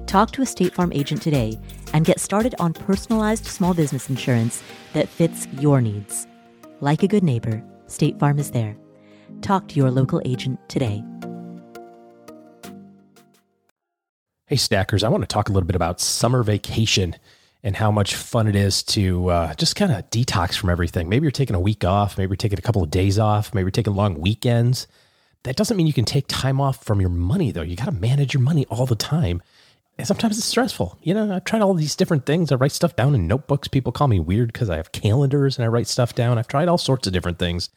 Talk 0.06 0.30
to 0.30 0.42
a 0.42 0.46
State 0.46 0.74
Farm 0.74 0.92
agent 0.92 1.22
today 1.22 1.58
and 1.92 2.04
get 2.04 2.20
started 2.20 2.54
on 2.60 2.72
personalized 2.72 3.46
small 3.46 3.74
business 3.74 4.08
insurance 4.08 4.62
that 4.92 5.08
fits 5.08 5.48
your 5.58 5.80
needs. 5.80 6.28
Like 6.80 7.02
a 7.02 7.08
good 7.08 7.22
neighbor, 7.22 7.64
State 7.86 8.18
Farm 8.18 8.38
is 8.38 8.50
there. 8.50 8.76
Talk 9.40 9.66
to 9.68 9.76
your 9.76 9.90
local 9.90 10.20
agent 10.26 10.60
today. 10.68 11.02
Hey, 14.46 14.56
Stackers, 14.56 15.02
I 15.02 15.08
want 15.08 15.22
to 15.22 15.26
talk 15.26 15.48
a 15.48 15.52
little 15.52 15.66
bit 15.66 15.74
about 15.74 16.00
summer 16.00 16.42
vacation 16.42 17.16
and 17.62 17.74
how 17.74 17.90
much 17.90 18.14
fun 18.14 18.46
it 18.46 18.54
is 18.54 18.82
to 18.82 19.28
uh, 19.28 19.54
just 19.54 19.74
kind 19.74 19.90
of 19.90 20.08
detox 20.10 20.54
from 20.54 20.68
everything. 20.68 21.08
Maybe 21.08 21.24
you're 21.24 21.30
taking 21.30 21.56
a 21.56 21.60
week 21.60 21.82
off, 21.82 22.18
maybe 22.18 22.30
you're 22.30 22.36
taking 22.36 22.58
a 22.58 22.62
couple 22.62 22.82
of 22.82 22.90
days 22.90 23.18
off, 23.18 23.54
maybe 23.54 23.64
you're 23.64 23.70
taking 23.70 23.94
long 23.94 24.20
weekends. 24.20 24.86
That 25.44 25.56
doesn't 25.56 25.78
mean 25.78 25.86
you 25.86 25.94
can 25.94 26.04
take 26.04 26.26
time 26.28 26.60
off 26.60 26.84
from 26.84 27.00
your 27.00 27.08
money, 27.10 27.52
though. 27.52 27.62
You 27.62 27.74
got 27.74 27.86
to 27.86 27.92
manage 27.92 28.34
your 28.34 28.42
money 28.42 28.66
all 28.66 28.84
the 28.84 28.96
time. 28.96 29.42
And 29.98 30.06
sometimes 30.06 30.36
it's 30.36 30.46
stressful. 30.46 30.98
You 31.02 31.14
know, 31.14 31.34
I've 31.34 31.44
tried 31.44 31.62
all 31.62 31.72
these 31.72 31.96
different 31.96 32.26
things. 32.26 32.52
I 32.52 32.56
write 32.56 32.72
stuff 32.72 32.96
down 32.96 33.14
in 33.14 33.26
notebooks. 33.26 33.68
People 33.68 33.92
call 33.92 34.08
me 34.08 34.20
weird 34.20 34.52
because 34.52 34.68
I 34.68 34.76
have 34.76 34.92
calendars 34.92 35.56
and 35.56 35.64
I 35.64 35.68
write 35.68 35.86
stuff 35.86 36.14
down. 36.14 36.38
I've 36.38 36.48
tried 36.48 36.68
all 36.68 36.78
sorts 36.78 37.06
of 37.06 37.12
different 37.12 37.38
things. 37.38 37.70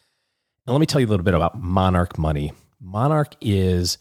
Now, 0.67 0.73
let 0.73 0.79
me 0.79 0.85
tell 0.85 0.99
you 0.99 1.07
a 1.07 1.09
little 1.09 1.23
bit 1.23 1.33
about 1.33 1.59
Monarch 1.61 2.17
Money. 2.17 2.51
Monarch 2.81 3.35
is 3.39 3.97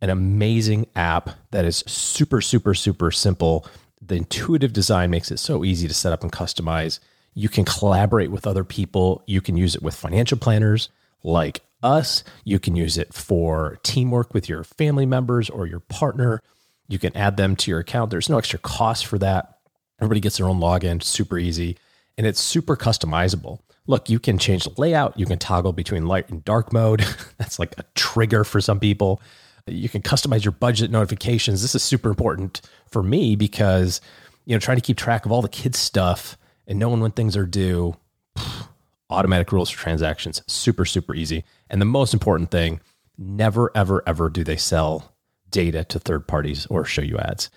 an 0.00 0.10
amazing 0.10 0.86
app 0.96 1.30
that 1.52 1.64
is 1.64 1.84
super, 1.86 2.40
super, 2.40 2.74
super 2.74 3.10
simple. 3.10 3.66
The 4.02 4.16
intuitive 4.16 4.72
design 4.72 5.10
makes 5.10 5.30
it 5.30 5.38
so 5.38 5.64
easy 5.64 5.86
to 5.86 5.94
set 5.94 6.12
up 6.12 6.22
and 6.22 6.32
customize. 6.32 6.98
You 7.34 7.48
can 7.48 7.64
collaborate 7.64 8.32
with 8.32 8.46
other 8.46 8.64
people. 8.64 9.22
You 9.26 9.40
can 9.40 9.56
use 9.56 9.76
it 9.76 9.82
with 9.82 9.94
financial 9.94 10.38
planners 10.38 10.88
like 11.22 11.60
us. 11.82 12.24
You 12.44 12.58
can 12.58 12.74
use 12.74 12.98
it 12.98 13.14
for 13.14 13.78
teamwork 13.82 14.34
with 14.34 14.48
your 14.48 14.64
family 14.64 15.06
members 15.06 15.48
or 15.48 15.66
your 15.66 15.80
partner. 15.80 16.42
You 16.90 16.98
can 16.98 17.16
add 17.16 17.36
them 17.36 17.54
to 17.54 17.70
your 17.70 17.78
account. 17.78 18.10
There's 18.10 18.28
no 18.28 18.36
extra 18.36 18.58
cost 18.58 19.06
for 19.06 19.16
that. 19.20 19.58
Everybody 20.00 20.18
gets 20.18 20.38
their 20.38 20.48
own 20.48 20.58
login, 20.58 21.00
super 21.00 21.38
easy, 21.38 21.78
and 22.18 22.26
it's 22.26 22.40
super 22.40 22.76
customizable. 22.76 23.60
Look, 23.86 24.10
you 24.10 24.18
can 24.18 24.38
change 24.38 24.64
the 24.64 24.72
layout. 24.76 25.16
You 25.16 25.24
can 25.24 25.38
toggle 25.38 25.72
between 25.72 26.06
light 26.06 26.28
and 26.30 26.44
dark 26.44 26.72
mode. 26.72 27.06
That's 27.38 27.60
like 27.60 27.78
a 27.78 27.84
trigger 27.94 28.42
for 28.42 28.60
some 28.60 28.80
people. 28.80 29.22
You 29.68 29.88
can 29.88 30.02
customize 30.02 30.44
your 30.44 30.50
budget 30.50 30.90
notifications. 30.90 31.62
This 31.62 31.76
is 31.76 31.82
super 31.84 32.08
important 32.08 32.60
for 32.88 33.04
me 33.04 33.36
because, 33.36 34.00
you 34.44 34.56
know, 34.56 34.58
trying 34.58 34.78
to 34.78 34.82
keep 34.82 34.96
track 34.96 35.24
of 35.24 35.30
all 35.30 35.42
the 35.42 35.48
kids' 35.48 35.78
stuff 35.78 36.36
and 36.66 36.76
knowing 36.76 37.00
when 37.00 37.12
things 37.12 37.36
are 37.36 37.46
due, 37.46 37.96
automatic 39.10 39.52
rules 39.52 39.70
for 39.70 39.78
transactions, 39.78 40.42
super, 40.48 40.84
super 40.84 41.14
easy. 41.14 41.44
And 41.68 41.80
the 41.80 41.86
most 41.86 42.14
important 42.14 42.50
thing, 42.50 42.80
never, 43.16 43.70
ever, 43.76 44.02
ever 44.08 44.28
do 44.28 44.42
they 44.42 44.56
sell 44.56 45.14
data 45.50 45.84
to 45.84 45.98
third 45.98 46.26
parties 46.26 46.66
or 46.66 46.84
show 46.84 47.02
you 47.02 47.18
ads. 47.18 47.50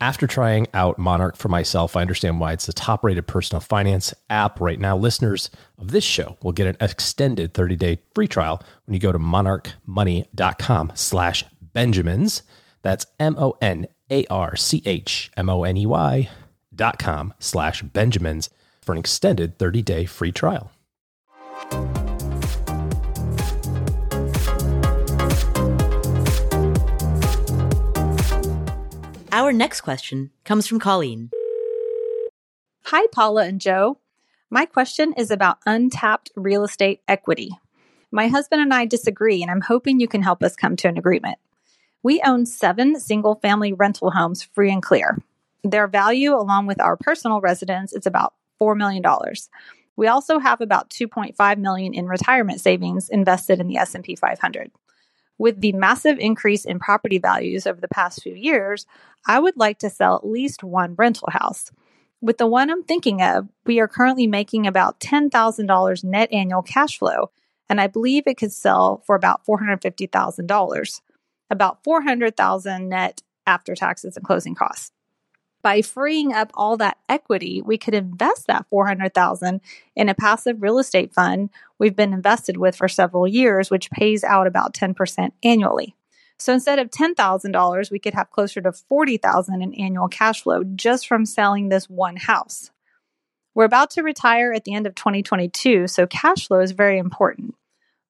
After 0.00 0.26
trying 0.26 0.66
out 0.74 0.98
Monarch 0.98 1.36
for 1.36 1.48
myself, 1.48 1.96
I 1.96 2.00
understand 2.00 2.40
why 2.40 2.52
it's 2.52 2.66
the 2.66 2.72
top 2.72 3.04
rated 3.04 3.28
personal 3.28 3.60
finance 3.60 4.12
app 4.28 4.60
right 4.60 4.80
now. 4.80 4.96
Listeners 4.96 5.48
of 5.78 5.92
this 5.92 6.02
show 6.02 6.36
will 6.42 6.50
get 6.50 6.66
an 6.66 6.76
extended 6.80 7.54
30 7.54 7.76
day 7.76 7.98
free 8.12 8.26
trial 8.26 8.60
when 8.84 8.94
you 8.94 9.00
go 9.00 9.12
to 9.12 9.18
monarchmoney.com 9.20 10.92
slash 10.96 11.44
Benjamins. 11.72 12.42
That's 12.82 13.06
M 13.20 13.36
O 13.38 13.56
N 13.60 13.86
A 14.10 14.26
R 14.26 14.56
C 14.56 14.82
H 14.84 15.30
M 15.36 15.48
O 15.48 15.62
N 15.62 15.76
E 15.76 15.86
Y 15.86 16.28
dot 16.74 16.98
com 16.98 17.32
slash 17.38 17.82
Benjamins 17.82 18.50
for 18.80 18.92
an 18.92 18.98
extended 18.98 19.56
30 19.56 19.82
day 19.82 20.04
free 20.04 20.32
trial. 20.32 20.72
Our 29.42 29.52
next 29.52 29.80
question 29.80 30.30
comes 30.44 30.68
from 30.68 30.78
Colleen. 30.78 31.30
Hi, 32.84 33.08
Paula 33.08 33.44
and 33.44 33.60
Joe. 33.60 33.98
My 34.50 34.66
question 34.66 35.12
is 35.16 35.32
about 35.32 35.58
untapped 35.66 36.30
real 36.36 36.62
estate 36.62 37.00
equity. 37.08 37.50
My 38.12 38.28
husband 38.28 38.62
and 38.62 38.72
I 38.72 38.84
disagree, 38.86 39.42
and 39.42 39.50
I'm 39.50 39.62
hoping 39.62 39.98
you 39.98 40.06
can 40.06 40.22
help 40.22 40.44
us 40.44 40.54
come 40.54 40.76
to 40.76 40.86
an 40.86 40.96
agreement. 40.96 41.38
We 42.04 42.22
own 42.24 42.46
seven 42.46 43.00
single 43.00 43.34
family 43.34 43.72
rental 43.72 44.12
homes 44.12 44.44
free 44.44 44.70
and 44.70 44.80
clear. 44.80 45.18
Their 45.64 45.88
value, 45.88 46.36
along 46.36 46.68
with 46.68 46.80
our 46.80 46.96
personal 46.96 47.40
residence, 47.40 47.92
is 47.92 48.06
about 48.06 48.34
$4 48.60 48.76
million. 48.76 49.02
We 49.96 50.06
also 50.06 50.38
have 50.38 50.60
about 50.60 50.88
2.5 50.90 51.58
million 51.58 51.94
in 51.94 52.06
retirement 52.06 52.60
savings 52.60 53.08
invested 53.08 53.58
in 53.58 53.66
the 53.66 53.78
S&P 53.78 54.14
500. 54.14 54.70
With 55.42 55.60
the 55.60 55.72
massive 55.72 56.20
increase 56.20 56.64
in 56.64 56.78
property 56.78 57.18
values 57.18 57.66
over 57.66 57.80
the 57.80 57.88
past 57.88 58.22
few 58.22 58.32
years, 58.32 58.86
I 59.26 59.40
would 59.40 59.56
like 59.56 59.80
to 59.80 59.90
sell 59.90 60.14
at 60.14 60.24
least 60.24 60.62
one 60.62 60.94
rental 60.94 61.30
house. 61.32 61.72
With 62.20 62.38
the 62.38 62.46
one 62.46 62.70
I'm 62.70 62.84
thinking 62.84 63.20
of, 63.22 63.48
we 63.66 63.80
are 63.80 63.88
currently 63.88 64.28
making 64.28 64.68
about 64.68 65.00
$10,000 65.00 66.04
net 66.04 66.32
annual 66.32 66.62
cash 66.62 66.96
flow, 66.96 67.32
and 67.68 67.80
I 67.80 67.88
believe 67.88 68.22
it 68.28 68.36
could 68.36 68.52
sell 68.52 69.02
for 69.04 69.16
about 69.16 69.44
$450,000, 69.44 71.00
about 71.50 71.82
400,000 71.82 72.88
net 72.88 73.22
after 73.44 73.74
taxes 73.74 74.16
and 74.16 74.24
closing 74.24 74.54
costs. 74.54 74.92
By 75.62 75.80
freeing 75.80 76.32
up 76.32 76.50
all 76.54 76.76
that 76.78 76.98
equity, 77.08 77.62
we 77.62 77.78
could 77.78 77.94
invest 77.94 78.48
that 78.48 78.66
400,000 78.68 79.60
in 79.94 80.08
a 80.08 80.14
passive 80.14 80.60
real 80.60 80.78
estate 80.78 81.14
fund 81.14 81.50
we've 81.78 81.94
been 81.94 82.12
invested 82.12 82.56
with 82.56 82.74
for 82.74 82.88
several 82.88 83.28
years, 83.28 83.70
which 83.70 83.90
pays 83.90 84.24
out 84.24 84.48
about 84.48 84.74
10% 84.74 85.30
annually. 85.44 85.94
So 86.36 86.52
instead 86.52 86.80
of 86.80 86.90
$10,000, 86.90 87.90
we 87.92 88.00
could 88.00 88.14
have 88.14 88.32
closer 88.32 88.60
to 88.60 88.72
40,000 88.72 89.62
in 89.62 89.74
annual 89.74 90.08
cash 90.08 90.42
flow 90.42 90.64
just 90.64 91.06
from 91.06 91.24
selling 91.24 91.68
this 91.68 91.88
one 91.88 92.16
house. 92.16 92.72
We're 93.54 93.64
about 93.64 93.90
to 93.90 94.02
retire 94.02 94.52
at 94.52 94.64
the 94.64 94.74
end 94.74 94.88
of 94.88 94.96
2022, 94.96 95.86
so 95.86 96.08
cash 96.08 96.48
flow 96.48 96.58
is 96.58 96.72
very 96.72 96.98
important. 96.98 97.54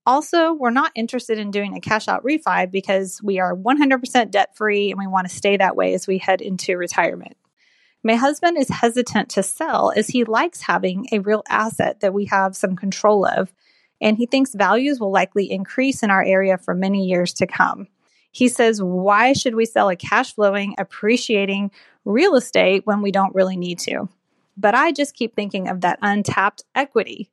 Also, 0.06 0.54
we're 0.54 0.70
not 0.70 0.92
interested 0.94 1.38
in 1.38 1.50
doing 1.50 1.76
a 1.76 1.80
cash 1.80 2.08
out 2.08 2.24
refi 2.24 2.70
because 2.70 3.20
we 3.22 3.38
are 3.38 3.54
100% 3.54 4.30
debt 4.30 4.56
free 4.56 4.90
and 4.90 4.98
we 4.98 5.06
want 5.06 5.28
to 5.28 5.36
stay 5.36 5.58
that 5.58 5.76
way 5.76 5.92
as 5.92 6.06
we 6.06 6.16
head 6.16 6.40
into 6.40 6.78
retirement. 6.78 7.36
My 8.04 8.16
husband 8.16 8.58
is 8.58 8.68
hesitant 8.68 9.28
to 9.30 9.44
sell 9.44 9.92
as 9.94 10.08
he 10.08 10.24
likes 10.24 10.62
having 10.62 11.06
a 11.12 11.20
real 11.20 11.44
asset 11.48 12.00
that 12.00 12.12
we 12.12 12.24
have 12.26 12.56
some 12.56 12.74
control 12.74 13.24
of, 13.24 13.52
and 14.00 14.16
he 14.16 14.26
thinks 14.26 14.54
values 14.54 14.98
will 14.98 15.12
likely 15.12 15.50
increase 15.50 16.02
in 16.02 16.10
our 16.10 16.22
area 16.22 16.58
for 16.58 16.74
many 16.74 17.06
years 17.06 17.32
to 17.34 17.46
come. 17.46 17.86
He 18.32 18.48
says, 18.48 18.82
Why 18.82 19.34
should 19.34 19.54
we 19.54 19.66
sell 19.66 19.88
a 19.88 19.94
cash 19.94 20.34
flowing, 20.34 20.74
appreciating 20.78 21.70
real 22.04 22.34
estate 22.34 22.86
when 22.86 23.02
we 23.02 23.12
don't 23.12 23.34
really 23.34 23.56
need 23.56 23.78
to? 23.80 24.08
But 24.56 24.74
I 24.74 24.90
just 24.90 25.14
keep 25.14 25.36
thinking 25.36 25.68
of 25.68 25.82
that 25.82 26.00
untapped 26.02 26.64
equity. 26.74 27.30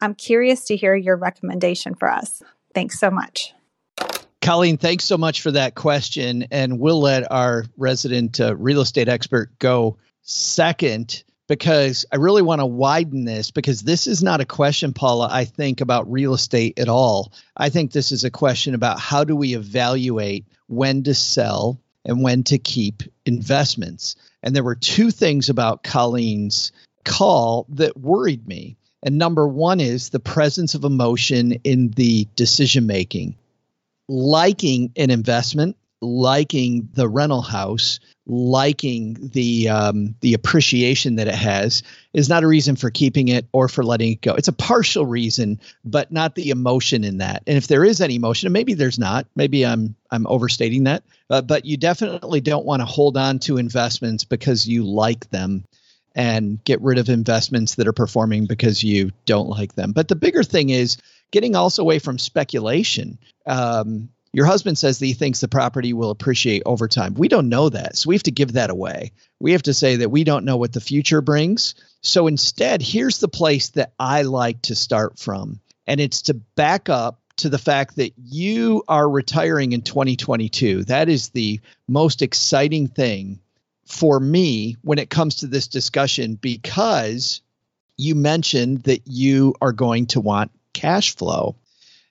I'm 0.00 0.14
curious 0.14 0.66
to 0.66 0.76
hear 0.76 0.94
your 0.94 1.16
recommendation 1.16 1.94
for 1.94 2.08
us. 2.08 2.42
Thanks 2.74 3.00
so 3.00 3.10
much. 3.10 3.54
Colleen, 4.40 4.76
thanks 4.76 5.04
so 5.04 5.16
much 5.16 5.40
for 5.40 5.50
that 5.52 5.74
question. 5.74 6.46
And 6.50 6.78
we'll 6.78 7.00
let 7.00 7.30
our 7.30 7.64
resident 7.76 8.40
uh, 8.40 8.56
real 8.56 8.80
estate 8.80 9.08
expert 9.08 9.56
go 9.58 9.96
second 10.22 11.22
because 11.48 12.06
I 12.10 12.16
really 12.16 12.42
want 12.42 12.60
to 12.60 12.66
widen 12.66 13.24
this 13.24 13.50
because 13.50 13.82
this 13.82 14.06
is 14.06 14.22
not 14.22 14.40
a 14.40 14.46
question, 14.46 14.92
Paula, 14.92 15.28
I 15.30 15.44
think 15.44 15.80
about 15.80 16.10
real 16.10 16.34
estate 16.34 16.78
at 16.78 16.88
all. 16.88 17.32
I 17.56 17.68
think 17.68 17.92
this 17.92 18.12
is 18.12 18.24
a 18.24 18.30
question 18.30 18.74
about 18.74 18.98
how 18.98 19.24
do 19.24 19.36
we 19.36 19.54
evaluate 19.54 20.46
when 20.68 21.02
to 21.02 21.14
sell 21.14 21.78
and 22.04 22.22
when 22.22 22.42
to 22.44 22.58
keep 22.58 23.02
investments. 23.26 24.16
And 24.42 24.56
there 24.56 24.64
were 24.64 24.74
two 24.74 25.10
things 25.10 25.48
about 25.48 25.82
Colleen's 25.82 26.72
call 27.04 27.66
that 27.70 27.96
worried 27.96 28.46
me. 28.48 28.76
And 29.02 29.18
number 29.18 29.46
one 29.46 29.80
is 29.80 30.10
the 30.10 30.20
presence 30.20 30.74
of 30.74 30.84
emotion 30.84 31.52
in 31.64 31.90
the 31.90 32.26
decision 32.36 32.86
making 32.86 33.36
liking 34.08 34.92
an 34.96 35.10
investment, 35.10 35.76
liking 36.00 36.88
the 36.92 37.08
rental 37.08 37.40
house, 37.40 38.00
liking 38.26 39.16
the 39.32 39.68
um, 39.68 40.14
the 40.20 40.34
appreciation 40.34 41.16
that 41.16 41.26
it 41.26 41.34
has 41.34 41.82
is 42.12 42.28
not 42.28 42.44
a 42.44 42.46
reason 42.46 42.76
for 42.76 42.90
keeping 42.90 43.28
it 43.28 43.46
or 43.52 43.68
for 43.68 43.82
letting 43.82 44.12
it 44.12 44.20
go. 44.20 44.34
It's 44.34 44.48
a 44.48 44.52
partial 44.52 45.06
reason, 45.06 45.60
but 45.84 46.12
not 46.12 46.34
the 46.34 46.50
emotion 46.50 47.04
in 47.04 47.18
that. 47.18 47.42
And 47.46 47.56
if 47.56 47.66
there 47.66 47.84
is 47.84 48.00
any 48.00 48.16
emotion, 48.16 48.46
and 48.46 48.52
maybe 48.52 48.74
there's 48.74 48.98
not, 48.98 49.26
maybe 49.34 49.66
I'm 49.66 49.94
I'm 50.10 50.26
overstating 50.26 50.84
that, 50.84 51.02
uh, 51.30 51.42
but 51.42 51.64
you 51.64 51.76
definitely 51.76 52.40
don't 52.40 52.66
want 52.66 52.80
to 52.80 52.86
hold 52.86 53.16
on 53.16 53.38
to 53.40 53.58
investments 53.58 54.24
because 54.24 54.66
you 54.66 54.84
like 54.84 55.28
them 55.30 55.64
and 56.14 56.62
get 56.64 56.80
rid 56.80 56.98
of 56.98 57.08
investments 57.08 57.76
that 57.76 57.88
are 57.88 57.92
performing 57.92 58.46
because 58.46 58.84
you 58.84 59.10
don't 59.24 59.48
like 59.48 59.74
them. 59.74 59.92
But 59.92 60.08
the 60.08 60.14
bigger 60.14 60.42
thing 60.42 60.70
is 60.70 60.98
getting 61.30 61.56
also 61.56 61.82
away 61.82 61.98
from 61.98 62.18
speculation. 62.18 63.18
Um, 63.46 64.10
your 64.32 64.46
husband 64.46 64.78
says 64.78 64.98
that 64.98 65.06
he 65.06 65.12
thinks 65.12 65.40
the 65.40 65.48
property 65.48 65.92
will 65.92 66.10
appreciate 66.10 66.62
over 66.64 66.88
time. 66.88 67.14
We 67.14 67.28
don't 67.28 67.50
know 67.50 67.68
that. 67.68 67.96
So 67.96 68.08
we 68.08 68.14
have 68.14 68.22
to 68.24 68.30
give 68.30 68.54
that 68.54 68.70
away. 68.70 69.12
We 69.38 69.52
have 69.52 69.62
to 69.64 69.74
say 69.74 69.96
that 69.96 70.10
we 70.10 70.24
don't 70.24 70.46
know 70.46 70.56
what 70.56 70.72
the 70.72 70.80
future 70.80 71.20
brings. 71.20 71.74
So 72.00 72.26
instead, 72.26 72.80
here's 72.80 73.18
the 73.18 73.28
place 73.28 73.70
that 73.70 73.92
I 73.98 74.22
like 74.22 74.62
to 74.62 74.74
start 74.74 75.18
from. 75.18 75.60
And 75.86 76.00
it's 76.00 76.22
to 76.22 76.34
back 76.34 76.88
up 76.88 77.20
to 77.36 77.48
the 77.48 77.58
fact 77.58 77.96
that 77.96 78.12
you 78.16 78.84
are 78.88 79.08
retiring 79.08 79.72
in 79.72 79.82
2022. 79.82 80.84
That 80.84 81.08
is 81.08 81.30
the 81.30 81.60
most 81.86 82.22
exciting 82.22 82.88
thing 82.88 83.40
for 83.84 84.18
me 84.18 84.76
when 84.82 84.98
it 84.98 85.10
comes 85.10 85.36
to 85.36 85.46
this 85.46 85.68
discussion 85.68 86.36
because 86.36 87.42
you 87.96 88.14
mentioned 88.14 88.84
that 88.84 89.02
you 89.06 89.54
are 89.60 89.72
going 89.72 90.06
to 90.06 90.20
want 90.20 90.50
cash 90.72 91.14
flow. 91.14 91.56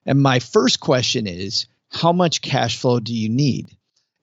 And 0.06 0.22
my 0.22 0.40
first 0.40 0.80
question 0.80 1.28
is 1.28 1.66
how 1.92 2.14
much 2.14 2.42
cash 2.42 2.78
flow 2.78 3.00
do 3.00 3.14
you 3.14 3.30
need? 3.30 3.68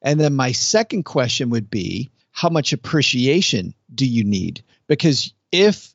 And 0.02 0.18
then 0.18 0.34
my 0.34 0.52
second 0.52 1.04
question 1.04 1.50
would 1.50 1.70
be 1.70 2.10
how 2.32 2.48
much 2.48 2.72
appreciation 2.72 3.74
do 3.94 4.06
you 4.06 4.24
need? 4.24 4.62
Because 4.86 5.32
if 5.52 5.94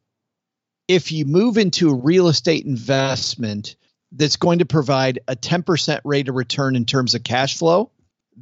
if 0.87 1.11
you 1.11 1.25
move 1.25 1.57
into 1.57 1.89
a 1.89 1.95
real 1.95 2.27
estate 2.27 2.65
investment 2.65 3.75
that's 4.11 4.35
going 4.35 4.59
to 4.59 4.65
provide 4.65 5.19
a 5.27 5.35
10% 5.35 6.01
rate 6.03 6.27
of 6.27 6.35
return 6.35 6.75
in 6.75 6.85
terms 6.85 7.15
of 7.15 7.23
cash 7.23 7.57
flow, 7.57 7.89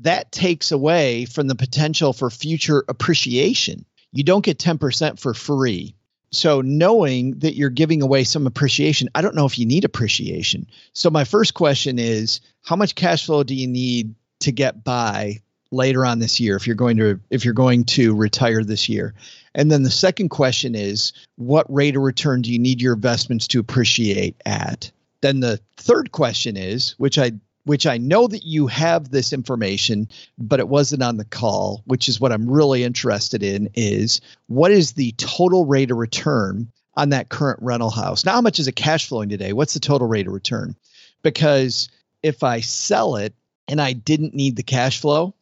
that 0.02 0.32
takes 0.32 0.72
away 0.72 1.26
from 1.26 1.48
the 1.48 1.56
potential 1.56 2.14
for 2.14 2.30
future 2.32 2.84
appreciation. 2.88 3.86
You 4.12 4.24
don't 4.24 4.44
get 4.44 4.58
10% 4.58 5.20
for 5.20 5.34
free 5.34 5.96
so 6.32 6.62
knowing 6.62 7.38
that 7.40 7.56
you're 7.56 7.70
giving 7.70 8.02
away 8.02 8.24
some 8.24 8.48
appreciation 8.48 9.10
i 9.16 9.22
don't 9.22 9.36
know 9.36 9.46
if 9.46 9.60
you 9.60 9.66
need 9.66 9.86
appreciation. 9.86 10.68
So 10.94 11.10
my 11.10 11.24
first 11.24 11.54
question 11.54 12.00
is 12.00 12.42
how 12.64 12.76
much 12.76 12.96
cash 12.96 13.26
flow 13.26 13.44
do 13.44 13.56
you 13.56 13.68
need 13.68 14.16
to 14.42 14.52
get 14.52 14.84
by 14.84 15.42
later 15.72 16.06
on 16.06 16.20
this 16.20 16.40
year 16.40 16.56
if 16.56 16.68
you're 16.68 16.76
going 16.76 16.98
to 16.98 17.20
if 17.30 17.46
you're 17.46 17.54
going 17.54 17.84
to 17.86 18.16
retire 18.16 18.64
this 18.64 18.90
year? 18.90 19.14
And 19.54 19.72
then 19.72 19.84
the 19.84 19.92
second 19.92 20.30
question 20.30 20.76
is 20.76 21.14
what 21.36 21.72
rate 21.74 21.96
of 21.96 22.02
return 22.02 22.42
do 22.42 22.52
you 22.52 22.60
need 22.60 22.82
your 22.82 22.94
investments 22.94 23.48
to 23.48 23.60
appreciate 23.60 24.36
at? 24.46 24.92
Then 25.22 25.40
the 25.40 25.60
third 25.78 26.12
question 26.12 26.58
is 26.58 26.96
which 26.98 27.18
i 27.18 27.32
which 27.64 27.86
I 27.86 27.98
know 27.98 28.28
that 28.28 28.44
you 28.44 28.68
have 28.68 29.10
this 29.10 29.34
information, 29.34 30.10
but 30.38 30.60
it 30.60 30.68
wasn't 30.68 31.04
on 31.04 31.18
the 31.18 31.26
call, 31.26 31.84
which 31.86 32.10
is 32.10 32.20
what 32.20 32.32
I'm 32.32 32.50
really 32.50 32.84
interested 32.84 33.44
in 33.44 33.70
is 33.76 34.22
what 34.48 34.72
is 34.72 34.94
the 34.94 35.12
total 35.14 35.66
rate 35.66 35.92
of 35.92 35.98
return 35.98 36.72
on 36.96 37.10
that 37.10 37.30
current 37.30 37.60
rental 37.62 37.90
house? 37.90 38.26
Now, 38.26 38.34
how 38.34 38.42
much 38.42 38.60
is 38.60 38.68
it 38.68 38.76
cash 38.76 39.08
flowing 39.08 39.30
today? 39.30 39.54
What's 39.54 39.74
the 39.74 39.80
total 39.80 40.08
rate 40.08 40.28
of 40.28 40.34
return? 40.34 40.76
Because 41.22 41.90
if 42.24 42.44
I 42.44 42.62
sell 42.62 43.16
it 43.16 43.34
and 43.68 43.80
I 43.80 43.94
didn't 43.94 44.34
need 44.34 44.56
the 44.56 44.64
cash 44.64 45.00
flow, 45.00 45.36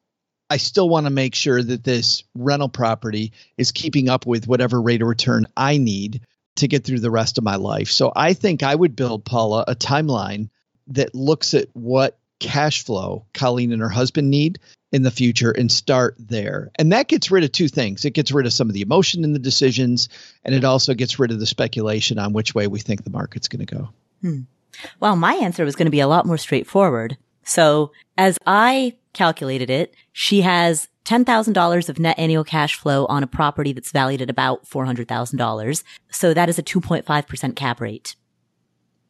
I 0.50 0.58
still 0.58 0.90
want 0.90 1.06
to 1.06 1.12
make 1.12 1.36
sure 1.36 1.62
that 1.62 1.84
this 1.84 2.24
rental 2.36 2.70
property 2.70 3.34
is 3.58 3.72
keeping 3.72 4.10
up 4.10 4.26
with 4.26 4.48
whatever 4.48 4.82
rate 4.82 5.02
of 5.02 5.08
return 5.08 5.46
I 5.56 5.78
need 5.78 6.22
to 6.56 6.68
get 6.68 6.84
through 6.84 7.00
the 7.00 7.12
rest 7.12 7.38
of 7.38 7.44
my 7.44 7.56
life. 7.56 7.90
So 7.90 8.12
I 8.16 8.34
think 8.34 8.64
I 8.64 8.76
would 8.76 8.96
build 8.96 9.26
Paula 9.26 9.64
a 9.68 9.76
timeline 9.76 10.50
that 10.90 11.16
looks 11.16 11.54
at 11.54 11.68
what 11.74 12.18
cash 12.40 12.84
flow 12.84 13.26
Colleen 13.34 13.72
and 13.72 13.82
her 13.82 13.90
husband 13.90 14.30
need 14.30 14.60
in 14.92 15.04
the 15.04 15.12
future 15.12 15.52
and 15.52 15.72
start 15.72 16.16
there. 16.18 16.72
And 16.80 16.92
that 16.92 17.08
gets 17.08 17.30
rid 17.30 17.44
of 17.44 17.52
two 17.52 17.68
things. 17.68 18.06
It 18.06 18.14
gets 18.14 18.32
rid 18.32 18.46
of 18.46 18.54
some 18.54 18.70
of 18.70 18.74
the 18.74 18.82
emotion 18.82 19.24
in 19.24 19.34
the 19.34 19.40
decisions, 19.40 20.10
and 20.44 20.56
it 20.56 20.64
also 20.64 20.94
gets 20.94 21.20
rid 21.20 21.32
of 21.32 21.40
the 21.40 21.46
speculation 21.46 22.18
on 22.18 22.34
which 22.34 22.56
way 22.56 22.68
we 22.68 22.80
think 22.80 23.04
the 23.04 23.10
market's 23.10 23.48
going 23.48 23.66
to 23.66 23.76
go. 23.76 23.90
Hmm. 24.22 24.40
Well, 25.00 25.16
my 25.16 25.34
answer 25.34 25.66
was 25.66 25.76
going 25.76 25.86
to 25.86 25.92
be 25.92 26.00
a 26.00 26.08
lot 26.08 26.26
more 26.26 26.38
straightforward. 26.38 27.18
So 27.44 27.92
as 28.18 28.38
I 28.46 28.96
calculated 29.14 29.70
it, 29.70 29.94
she 30.12 30.42
has 30.42 30.88
$10,000 31.06 31.90
of 31.90 32.00
net 32.00 32.20
annual 32.20 32.44
cash 32.44 32.76
flow 32.76 33.06
on 33.08 33.24
a 33.24 33.28
property 33.28 33.74
that's 33.74 33.92
valued 33.92 34.22
at 34.22 34.30
about 34.30 34.66
$400,000. 34.66 35.84
So 36.12 36.34
that 36.34 36.50
is 36.50 36.60
a 36.60 36.64
2.5% 36.64 37.56
cap 37.56 37.82
rate. 37.82 38.16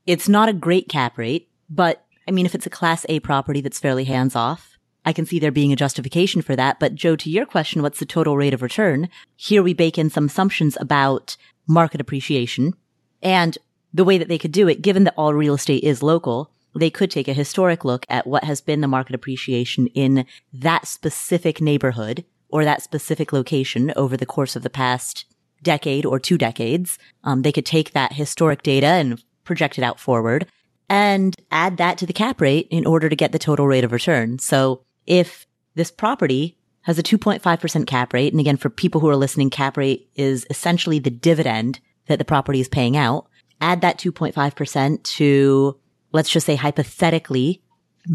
It's 0.05 0.29
not 0.29 0.49
a 0.49 0.53
great 0.53 0.87
cap 0.87 1.17
rate 1.17 1.48
but 1.69 2.05
I 2.27 2.31
mean, 2.31 2.45
if 2.45 2.55
it's 2.55 2.65
a 2.65 2.71
class 2.71 3.05
A 3.09 3.19
property 3.19 3.61
that's 3.61 3.79
fairly 3.79 4.05
hands 4.05 4.35
off, 4.35 4.77
I 5.05 5.13
can 5.13 5.25
see 5.25 5.39
there 5.39 5.51
being 5.51 5.73
a 5.73 5.77
justification 5.77 6.41
for 6.41 6.55
that. 6.55 6.79
But 6.79 6.93
Joe, 6.93 7.15
to 7.15 7.29
your 7.29 7.45
question, 7.45 7.81
what's 7.81 7.99
the 7.99 8.05
total 8.05 8.37
rate 8.37 8.53
of 8.53 8.61
return? 8.61 9.09
Here 9.35 9.63
we 9.63 9.73
bake 9.73 9.97
in 9.97 10.09
some 10.09 10.25
assumptions 10.25 10.77
about 10.79 11.37
market 11.67 12.01
appreciation 12.01 12.73
and 13.21 13.57
the 13.93 14.03
way 14.03 14.17
that 14.17 14.27
they 14.27 14.37
could 14.37 14.51
do 14.51 14.67
it, 14.67 14.81
given 14.81 15.03
that 15.05 15.15
all 15.17 15.33
real 15.33 15.55
estate 15.55 15.83
is 15.83 16.03
local, 16.03 16.51
they 16.75 16.89
could 16.89 17.09
take 17.09 17.27
a 17.27 17.33
historic 17.33 17.83
look 17.83 18.05
at 18.09 18.27
what 18.27 18.43
has 18.43 18.61
been 18.61 18.81
the 18.81 18.87
market 18.87 19.15
appreciation 19.15 19.87
in 19.87 20.25
that 20.53 20.87
specific 20.87 21.59
neighborhood 21.59 22.23
or 22.49 22.63
that 22.63 22.83
specific 22.83 23.33
location 23.33 23.91
over 23.95 24.15
the 24.15 24.25
course 24.25 24.55
of 24.55 24.63
the 24.63 24.69
past 24.69 25.25
decade 25.63 26.05
or 26.05 26.19
two 26.19 26.37
decades. 26.37 26.99
Um, 27.23 27.41
they 27.41 27.51
could 27.51 27.65
take 27.65 27.91
that 27.93 28.13
historic 28.13 28.61
data 28.61 28.87
and 28.87 29.23
project 29.43 29.77
it 29.77 29.83
out 29.83 29.99
forward 29.99 30.47
and 30.89 31.35
add 31.51 31.77
that 31.77 31.97
to 31.99 32.05
the 32.05 32.13
cap 32.13 32.41
rate 32.41 32.67
in 32.71 32.85
order 32.85 33.09
to 33.09 33.15
get 33.15 33.31
the 33.31 33.39
total 33.39 33.67
rate 33.67 33.83
of 33.83 33.91
return. 33.91 34.39
So 34.39 34.83
if 35.05 35.45
this 35.75 35.91
property 35.91 36.57
has 36.81 36.97
a 36.97 37.03
2.5% 37.03 37.85
cap 37.87 38.13
rate, 38.13 38.33
and 38.33 38.39
again, 38.39 38.57
for 38.57 38.69
people 38.69 38.99
who 38.99 39.09
are 39.09 39.15
listening, 39.15 39.49
cap 39.49 39.77
rate 39.77 40.09
is 40.15 40.47
essentially 40.49 40.97
the 40.99 41.11
dividend 41.11 41.79
that 42.07 42.17
the 42.17 42.25
property 42.25 42.59
is 42.59 42.67
paying 42.67 42.97
out. 42.97 43.27
Add 43.61 43.81
that 43.81 43.99
2.5% 43.99 45.03
to, 45.03 45.79
let's 46.11 46.29
just 46.29 46.45
say 46.45 46.55
hypothetically, 46.55 47.61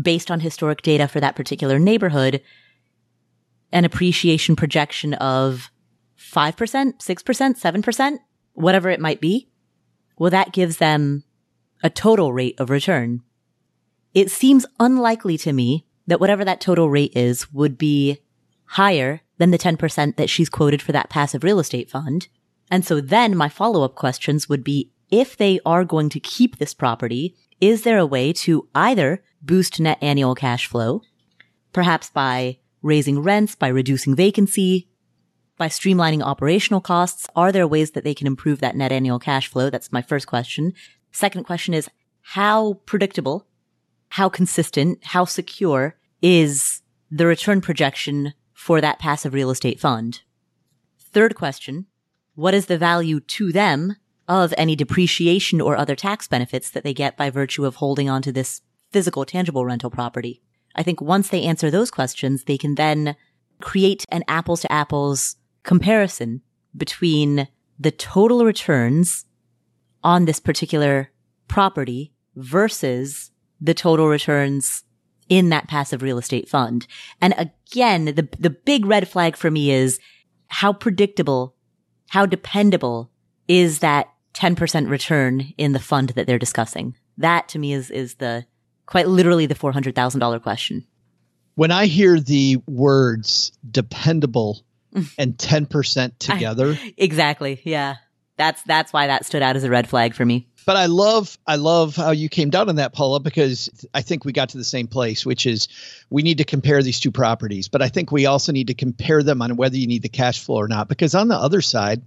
based 0.03 0.31
on 0.31 0.41
historic 0.41 0.83
data 0.83 1.07
for 1.07 1.21
that 1.21 1.37
particular 1.37 1.79
neighborhood, 1.79 2.43
an 3.71 3.85
appreciation 3.85 4.57
projection 4.57 5.15
of 5.15 5.71
5%, 6.19 6.55
6%, 6.55 6.95
7%, 6.99 8.19
whatever 8.55 8.89
it 8.89 9.01
might 9.01 9.21
be. 9.21 9.49
Well, 10.19 10.31
that 10.31 10.53
gives 10.53 10.79
them 10.79 11.25
a 11.85 11.91
total 11.91 12.33
rate 12.33 12.59
of 12.59 12.71
return. 12.71 13.23
It 14.15 14.31
seems 14.31 14.65
unlikely 14.81 15.37
to 15.39 15.53
me 15.53 15.87
that 16.07 16.19
whatever 16.19 16.45
that 16.45 16.61
total 16.61 16.89
rate 16.89 17.13
is 17.15 17.53
would 17.53 17.77
be 17.77 18.19
higher 18.65 19.21
than 19.39 19.51
the 19.51 19.59
10% 19.59 20.17
that 20.17 20.31
she's 20.31 20.49
quoted 20.49 20.81
for 20.81 20.93
that 20.93 21.11
passive 21.11 21.45
real 21.45 21.59
estate 21.59 21.91
fund. 21.91 22.29
And 22.71 22.85
so 22.85 23.01
then 23.01 23.37
my 23.37 23.49
follow 23.49 23.83
up 23.85 23.95
questions 23.95 24.49
would 24.49 24.65
be 24.65 24.91
if 25.11 25.37
they 25.37 25.61
are 25.67 25.85
going 25.85 26.09
to 26.09 26.21
keep 26.21 26.57
this 26.57 26.73
property, 26.73 27.37
is 27.61 27.83
there 27.83 27.99
a 27.99 28.07
way 28.07 28.33
to 28.33 28.69
either 28.75 29.23
boost 29.43 29.79
net 29.79 29.99
annual 30.01 30.35
cash 30.35 30.67
flow, 30.67 31.03
perhaps 31.73 32.09
by 32.09 32.59
raising 32.83 33.21
rents, 33.21 33.55
by 33.55 33.69
reducing 33.69 34.17
vacancy, 34.17 34.89
by 35.59 35.69
streamlining 35.69 36.23
operational 36.23 36.81
costs? 36.81 37.27
Are 37.37 37.53
there 37.53 37.69
ways 37.69 37.93
that 37.93 38.05
they 38.05 38.15
can 38.15 38.27
improve 38.27 38.61
that 38.61 38.77
net 38.77 38.93
annual 38.93 39.19
cash 39.19 39.49
flow? 39.49 39.71
That's 39.71 39.93
my 39.93 40.03
first 40.03 40.27
question. 40.27 40.73
Second 41.15 41.45
question 41.45 41.75
is 41.75 41.89
how 42.23 42.75
predictable, 42.87 43.47
how 44.11 44.29
consistent, 44.29 44.99
how 45.05 45.25
secure 45.25 45.97
is 46.21 46.83
the 47.09 47.25
return 47.25 47.61
projection 47.61 48.35
for 48.53 48.81
that 48.81 48.99
passive 48.99 49.33
real 49.33 49.51
estate 49.51 49.79
fund? 49.79 50.23
Third 50.99 51.37
question, 51.37 51.87
what 52.35 52.53
is 52.53 52.67
the 52.67 52.77
value 52.77 53.21
to 53.21 53.53
them 53.53 53.95
of 54.27 54.53
any 54.59 54.75
depreciation 54.75 55.61
or 55.61 55.77
other 55.77 55.95
tax 55.95 56.27
benefits 56.27 56.69
that 56.71 56.83
they 56.83 56.93
get 56.93 57.17
by 57.17 57.31
virtue 57.31 57.65
of 57.65 57.77
holding 57.77 58.11
onto 58.11 58.33
this 58.33 58.63
physical, 58.91 59.25
tangible 59.25 59.65
rental 59.65 59.91
property. 59.91 60.43
I 60.75 60.83
think 60.83 61.01
once 61.01 61.29
they 61.29 61.45
answer 61.45 61.71
those 61.71 61.93
questions, 61.93 62.45
they 62.45 62.59
can 62.59 62.75
then 62.75 63.15
create 63.61 64.05
an 64.09 64.25
apples 64.27 64.63
to 64.63 64.73
apples 64.73 65.37
comparison 65.63 66.43
between 66.77 67.47
the 67.79 67.93
total 67.93 68.45
returns 68.45 69.27
on 70.05 70.27
this 70.27 70.39
particular 70.39 71.11
property 71.49 72.13
versus 72.37 73.33
the 73.61 73.75
total 73.75 74.07
returns 74.07 74.85
in 75.29 75.49
that 75.49 75.67
passive 75.67 76.03
real 76.03 76.19
estate 76.19 76.49
fund. 76.49 76.87
And 77.21 77.35
again, 77.39 78.05
the, 78.05 78.29
the 78.39 78.51
big 78.51 78.85
red 78.85 79.09
flag 79.09 79.37
for 79.37 79.51
me 79.51 79.71
is 79.71 79.99
how 80.49 80.73
predictable, 80.73 81.57
how 82.11 82.27
dependable 82.27 83.11
is 83.49 83.79
that 83.81 84.09
10% 84.35 84.91
return 84.91 85.53
in 85.57 85.73
the 85.73 85.81
fund 85.81 86.11
that 86.11 86.27
they're 86.27 86.39
discussing? 86.39 86.95
That 87.17 87.49
to 87.49 87.59
me 87.59 87.73
is, 87.73 87.91
is 87.91 88.17
the 88.17 88.45
quite 88.87 89.09
literally 89.09 89.47
the 89.47 89.55
$400,000 89.55 90.43
question. 90.43 90.87
When 91.55 91.71
I 91.71 91.87
hear 91.87 92.21
the 92.21 92.59
words 92.67 93.53
dependable 93.69 94.65
and 95.19 95.37
10% 95.37 96.19
together. 96.19 96.79
I, 96.81 96.95
exactly. 96.97 97.61
Yeah. 97.65 97.97
That's 98.37 98.63
that's 98.63 98.93
why 98.93 99.07
that 99.07 99.25
stood 99.25 99.43
out 99.43 99.57
as 99.57 99.65
a 99.65 99.71
red 99.71 99.89
flag 99.89 100.15
for 100.15 100.25
me. 100.25 100.47
But 100.67 100.77
I 100.77 100.87
love 100.87 101.39
I 101.47 101.57
love 101.57 101.95
how 101.95 102.11
you 102.11 102.29
came 102.29 102.51
down 102.51 102.69
on 102.69 102.77
that, 102.77 102.93
Paula, 102.93 103.21
because 103.21 103.69
I 103.93 104.03
think 104.03 104.25
we 104.25 104.33
got 104.33 104.51
to 104.51 104.59
the 104.59 104.65
same 104.65 104.87
place, 104.87 105.25
which 105.25 105.47
is 105.47 105.69
we 106.11 106.23
need 106.23 106.39
to 106.39 106.45
compare 106.45 106.83
these 106.83 107.01
two 107.01 107.11
properties. 107.11 107.69
But 107.69 107.83
I 107.83 107.89
think 107.89 108.11
we 108.11 108.27
also 108.27 108.51
need 108.51 108.69
to 108.69 108.75
compare 108.75 109.23
them 109.23 109.43
on 109.43 109.57
whether 109.57 109.77
you 109.77 109.87
need 109.87 110.03
the 110.03 110.09
cash 110.09 110.41
flow 110.41 110.57
or 110.57 110.69
not. 110.69 110.89
Because 110.89 111.15
on 111.15 111.29
the 111.29 111.37
other 111.37 111.61
side, 111.61 112.03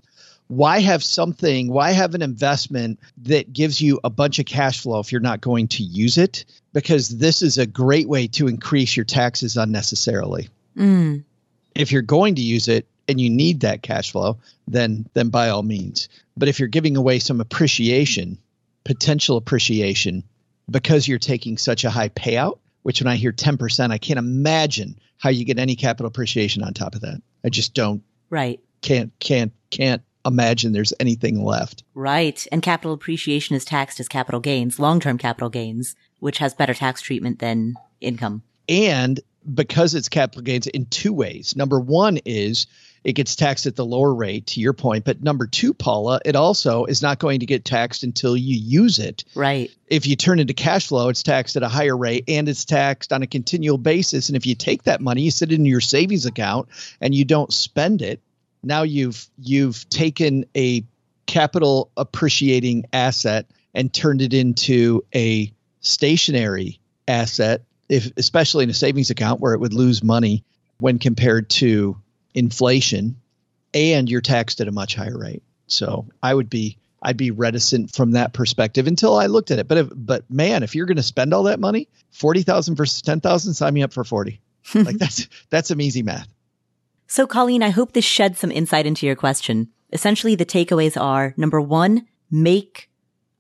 why 0.48 0.80
have 0.80 1.04
something, 1.04 1.68
why 1.68 1.92
have 1.92 2.16
an 2.16 2.22
investment 2.22 3.00
that 3.24 3.54
gives 3.54 3.82
you 3.82 4.00
a 4.04 4.10
bunch 4.10 4.40
of 4.40 4.46
cash 4.46 4.82
flow 4.82 5.00
if 5.00 5.12
you're 5.12 5.22
not 5.22 5.42
going 5.42 5.68
to 5.70 5.84
use 5.84 6.18
it? 6.18 6.46
Because 6.74 7.10
this 7.10 7.42
is 7.42 7.58
a 7.58 7.66
great 7.66 8.08
way 8.08 8.28
to 8.28 8.48
increase 8.48 8.96
your 8.96 9.06
taxes 9.06 9.58
unnecessarily. 9.58 10.50
Mm. 10.76 11.24
If 11.76 11.92
you're 11.92 12.02
going 12.02 12.36
to 12.36 12.42
use 12.42 12.68
it, 12.68 12.88
and 13.08 13.20
you 13.20 13.30
need 13.30 13.62
that 13.62 13.82
cash 13.82 14.12
flow, 14.12 14.38
then 14.68 15.08
then 15.14 15.30
by 15.30 15.50
all 15.50 15.64
means. 15.64 16.10
But 16.36 16.50
if 16.50 16.60
you're 16.60 16.68
giving 16.68 16.98
away 16.98 17.20
some 17.20 17.42
appreciation, 17.42 18.38
potential 18.84 19.38
appreciation, 19.38 20.24
because 20.70 21.08
you're 21.08 21.20
taking 21.20 21.58
such 21.58 21.84
a 21.84 21.90
high 21.90 22.10
payout, 22.10 22.60
which 22.84 23.02
when 23.02 23.12
I 23.12 23.16
hear 23.16 23.32
10%, 23.32 23.92
I 23.92 23.98
can't 23.98 24.20
imagine 24.20 24.98
how 25.18 25.30
you 25.30 25.46
get 25.46 25.60
any 25.60 25.76
capital 25.76 26.08
appreciation 26.08 26.64
on 26.64 26.74
top 26.74 26.96
of 26.96 27.02
that. 27.02 27.22
I 27.44 27.50
just 27.50 27.74
don't. 27.74 28.04
Right. 28.30 28.60
Can't 28.82 29.12
can't 29.20 29.54
can't 29.72 30.02
imagine 30.26 30.74
there's 30.74 30.94
anything 31.00 31.44
left. 31.44 31.84
Right. 31.94 32.46
And 32.52 32.62
capital 32.62 32.94
appreciation 32.94 33.56
is 33.56 33.66
taxed 33.66 34.00
as 34.00 34.08
capital 34.08 34.40
gains, 34.40 34.78
long-term 34.78 35.18
capital 35.18 35.50
gains, 35.50 35.96
which 36.20 36.40
has 36.40 36.54
better 36.54 36.74
tax 36.74 37.02
treatment 37.02 37.40
than 37.40 37.76
income. 38.02 38.44
And 38.68 39.20
because 39.54 39.96
it's 39.96 40.10
capital 40.10 40.44
gains 40.44 40.68
in 40.68 40.86
two 40.88 41.14
ways. 41.14 41.56
Number 41.56 41.80
one 41.80 42.20
is 42.26 42.68
it 43.08 43.14
gets 43.14 43.38
taxed 43.38 43.66
at 43.66 43.78
the 43.78 43.86
lower 43.86 44.14
rate 44.14 44.48
to 44.48 44.60
your 44.60 44.74
point. 44.74 45.06
But 45.06 45.24
number 45.24 45.48
two 45.48 45.74
paula 45.74 46.20
it 46.26 46.36
also 46.36 46.84
is 46.84 47.02
not 47.02 47.20
going 47.20 47.40
to 47.40 47.46
get 47.46 47.64
taxed 47.64 48.04
until 48.04 48.36
you 48.36 48.58
use 48.58 49.00
it. 49.00 49.24
Right. 49.34 49.72
If 49.88 50.06
you 50.06 50.18
turn 50.18 50.40
into 50.40 50.54
cash 50.54 50.88
flow 50.88 51.08
it's 51.08 51.24
taxed 51.24 51.56
at 51.56 51.64
a 51.64 51.70
higher 51.70 51.96
rate 51.96 52.26
and 52.28 52.50
it's 52.50 52.66
taxed 52.66 53.14
on 53.14 53.24
a 53.24 53.28
continual 53.28 53.78
basis. 53.78 54.28
And 54.28 54.36
if 54.36 54.46
you 54.46 54.56
take 54.56 54.84
that 54.84 55.00
money 55.00 55.22
you 55.22 55.32
sit 55.32 55.54
it 55.54 55.56
in 55.56 55.66
your 55.66 55.80
savings 55.80 56.26
account 56.26 56.68
and 57.00 57.16
you 57.16 57.24
don't 57.24 57.52
spend 57.52 58.02
it. 58.02 58.20
Now 58.62 58.84
you've 58.84 59.26
you've 59.40 59.90
taken 59.90 60.46
a 60.56 60.84
capital 61.28 61.90
appreciating 61.96 62.88
asset 62.92 63.46
and 63.74 63.94
turned 63.94 64.22
it 64.22 64.34
into 64.34 65.06
a 65.16 65.50
stationary 65.80 66.82
asset 67.08 67.62
if 67.88 68.12
especially 68.18 68.66
in 68.66 68.70
a 68.70 68.74
savings 68.74 69.12
account 69.12 69.40
where 69.40 69.54
it 69.54 69.62
would 69.62 69.74
lose 69.74 70.04
money 70.04 70.44
when 70.80 71.00
compared 71.00 71.50
to 71.50 71.96
inflation 72.38 73.20
and 73.74 74.10
you're 74.10 74.22
taxed 74.22 74.62
at 74.62 74.68
a 74.68 74.72
much 74.72 74.96
higher 74.96 75.18
rate. 75.18 75.44
So 75.66 76.06
I 76.22 76.34
would 76.34 76.50
be 76.50 76.78
I'd 77.02 77.18
be 77.18 77.32
reticent 77.32 77.94
from 77.94 78.12
that 78.12 78.34
perspective 78.34 78.88
until 78.88 79.16
I 79.16 79.28
looked 79.28 79.52
at 79.52 79.60
it. 79.60 79.68
But 79.68 79.78
if, 79.78 79.88
but 79.94 80.30
man, 80.32 80.64
if 80.64 80.74
you're 80.76 80.86
going 80.86 80.98
to 80.98 81.04
spend 81.04 81.34
all 81.34 81.44
that 81.44 81.60
money, 81.60 81.90
forty 82.12 82.44
thousand 82.44 82.76
versus 82.76 83.02
ten 83.02 83.20
thousand, 83.20 83.56
sign 83.56 83.74
me 83.74 83.84
up 83.84 83.94
for 83.94 84.04
forty. 84.04 84.40
like 84.76 84.98
that's 84.98 85.28
that's 85.50 85.68
some 85.68 85.82
easy 85.82 86.04
math. 86.04 86.28
So 87.08 87.26
Colleen, 87.26 87.64
I 87.64 87.70
hope 87.70 87.94
this 87.94 88.06
sheds 88.06 88.40
some 88.40 88.52
insight 88.52 88.86
into 88.86 89.06
your 89.06 89.16
question. 89.16 89.70
Essentially, 89.92 90.36
the 90.36 90.46
takeaways 90.46 91.00
are 91.00 91.34
number 91.38 91.62
one, 91.62 92.08
make 92.30 92.90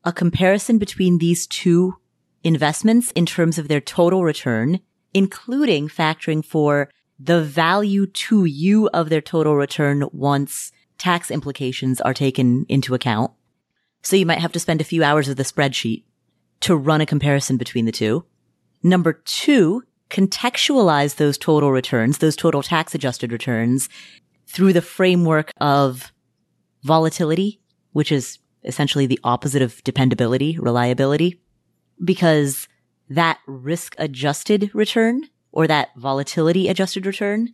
a 0.03 0.13
comparison 0.13 0.77
between 0.77 1.17
these 1.17 1.45
two 1.45 1.95
investments 2.43 3.11
in 3.11 3.25
terms 3.25 3.57
of 3.57 3.67
their 3.67 3.81
total 3.81 4.23
return, 4.23 4.79
including 5.13 5.89
factoring 5.89 6.43
for 6.45 6.89
the 7.19 7.41
value 7.41 8.05
to 8.05 8.45
you 8.45 8.87
of 8.89 9.09
their 9.09 9.21
total 9.21 9.55
return 9.55 10.07
once 10.11 10.71
tax 10.97 11.31
implications 11.31 12.01
are 12.01 12.13
taken 12.13 12.65
into 12.69 12.93
account. 12.93 13.31
So 14.03 14.15
you 14.15 14.25
might 14.25 14.39
have 14.39 14.51
to 14.53 14.59
spend 14.59 14.81
a 14.81 14.85
few 14.85 15.03
hours 15.03 15.27
of 15.27 15.35
the 15.35 15.43
spreadsheet 15.43 16.03
to 16.61 16.75
run 16.75 17.01
a 17.01 17.05
comparison 17.05 17.57
between 17.57 17.85
the 17.85 17.91
two. 17.91 18.25
Number 18.83 19.13
two, 19.13 19.83
contextualize 20.09 21.15
those 21.15 21.37
total 21.37 21.71
returns, 21.71 22.19
those 22.19 22.35
total 22.35 22.63
tax 22.63 22.95
adjusted 22.95 23.31
returns 23.31 23.89
through 24.47 24.73
the 24.73 24.81
framework 24.81 25.51
of 25.59 26.13
volatility, 26.83 27.59
which 27.91 28.11
is 28.11 28.39
essentially 28.63 29.05
the 29.05 29.19
opposite 29.23 29.61
of 29.61 29.83
dependability, 29.83 30.57
reliability, 30.59 31.41
because 32.03 32.67
that 33.09 33.39
risk 33.45 33.95
adjusted 33.97 34.71
return 34.73 35.23
or 35.51 35.67
that 35.67 35.89
volatility 35.95 36.67
adjusted 36.67 37.05
return 37.05 37.53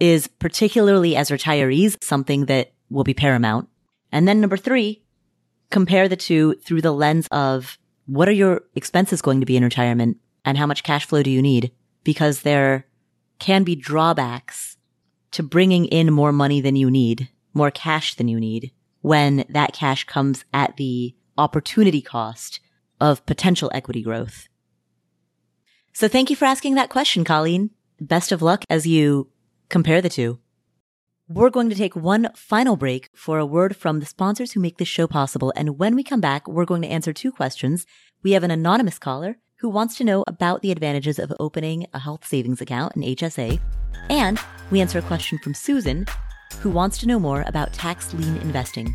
is 0.00 0.26
particularly 0.26 1.16
as 1.16 1.30
retirees 1.30 2.02
something 2.02 2.46
that 2.46 2.72
will 2.90 3.04
be 3.04 3.14
paramount. 3.14 3.68
And 4.12 4.26
then 4.28 4.40
number 4.40 4.56
three, 4.56 5.02
compare 5.70 6.08
the 6.08 6.16
two 6.16 6.54
through 6.64 6.82
the 6.82 6.92
lens 6.92 7.26
of 7.30 7.78
what 8.06 8.28
are 8.28 8.32
your 8.32 8.62
expenses 8.74 9.22
going 9.22 9.40
to 9.40 9.46
be 9.46 9.56
in 9.56 9.64
retirement 9.64 10.18
and 10.44 10.58
how 10.58 10.66
much 10.66 10.82
cash 10.82 11.06
flow 11.06 11.22
do 11.22 11.30
you 11.30 11.42
need? 11.42 11.72
Because 12.02 12.42
there 12.42 12.86
can 13.38 13.64
be 13.64 13.74
drawbacks 13.74 14.76
to 15.32 15.42
bringing 15.42 15.86
in 15.86 16.12
more 16.12 16.32
money 16.32 16.60
than 16.60 16.76
you 16.76 16.90
need, 16.90 17.28
more 17.54 17.70
cash 17.70 18.14
than 18.14 18.28
you 18.28 18.38
need 18.38 18.72
when 19.00 19.44
that 19.48 19.72
cash 19.72 20.04
comes 20.04 20.44
at 20.54 20.76
the 20.76 21.14
opportunity 21.36 22.00
cost 22.00 22.60
of 23.00 23.26
potential 23.26 23.70
equity 23.74 24.02
growth. 24.02 24.48
So 25.96 26.08
thank 26.08 26.28
you 26.28 26.34
for 26.34 26.44
asking 26.44 26.74
that 26.74 26.90
question, 26.90 27.22
Colleen. 27.22 27.70
Best 28.00 28.32
of 28.32 28.42
luck 28.42 28.64
as 28.68 28.84
you 28.84 29.30
compare 29.68 30.02
the 30.02 30.08
two. 30.08 30.40
We're 31.28 31.50
going 31.50 31.70
to 31.70 31.76
take 31.76 31.94
one 31.94 32.30
final 32.34 32.74
break 32.74 33.10
for 33.14 33.38
a 33.38 33.46
word 33.46 33.76
from 33.76 34.00
the 34.00 34.06
sponsors 34.06 34.50
who 34.52 34.60
make 34.60 34.78
this 34.78 34.88
show 34.88 35.06
possible. 35.06 35.52
And 35.54 35.78
when 35.78 35.94
we 35.94 36.02
come 36.02 36.20
back, 36.20 36.48
we're 36.48 36.64
going 36.64 36.82
to 36.82 36.88
answer 36.88 37.12
two 37.12 37.30
questions. 37.30 37.86
We 38.24 38.32
have 38.32 38.42
an 38.42 38.50
anonymous 38.50 38.98
caller 38.98 39.36
who 39.60 39.68
wants 39.68 39.96
to 39.98 40.04
know 40.04 40.24
about 40.26 40.62
the 40.62 40.72
advantages 40.72 41.20
of 41.20 41.32
opening 41.38 41.86
a 41.94 42.00
health 42.00 42.26
savings 42.26 42.60
account, 42.60 42.96
an 42.96 43.02
HSA. 43.02 43.60
And 44.10 44.40
we 44.72 44.80
answer 44.80 44.98
a 44.98 45.02
question 45.02 45.38
from 45.38 45.54
Susan 45.54 46.06
who 46.58 46.70
wants 46.70 46.98
to 46.98 47.06
know 47.06 47.20
more 47.20 47.44
about 47.46 47.72
tax 47.72 48.12
lien 48.14 48.36
investing. 48.38 48.92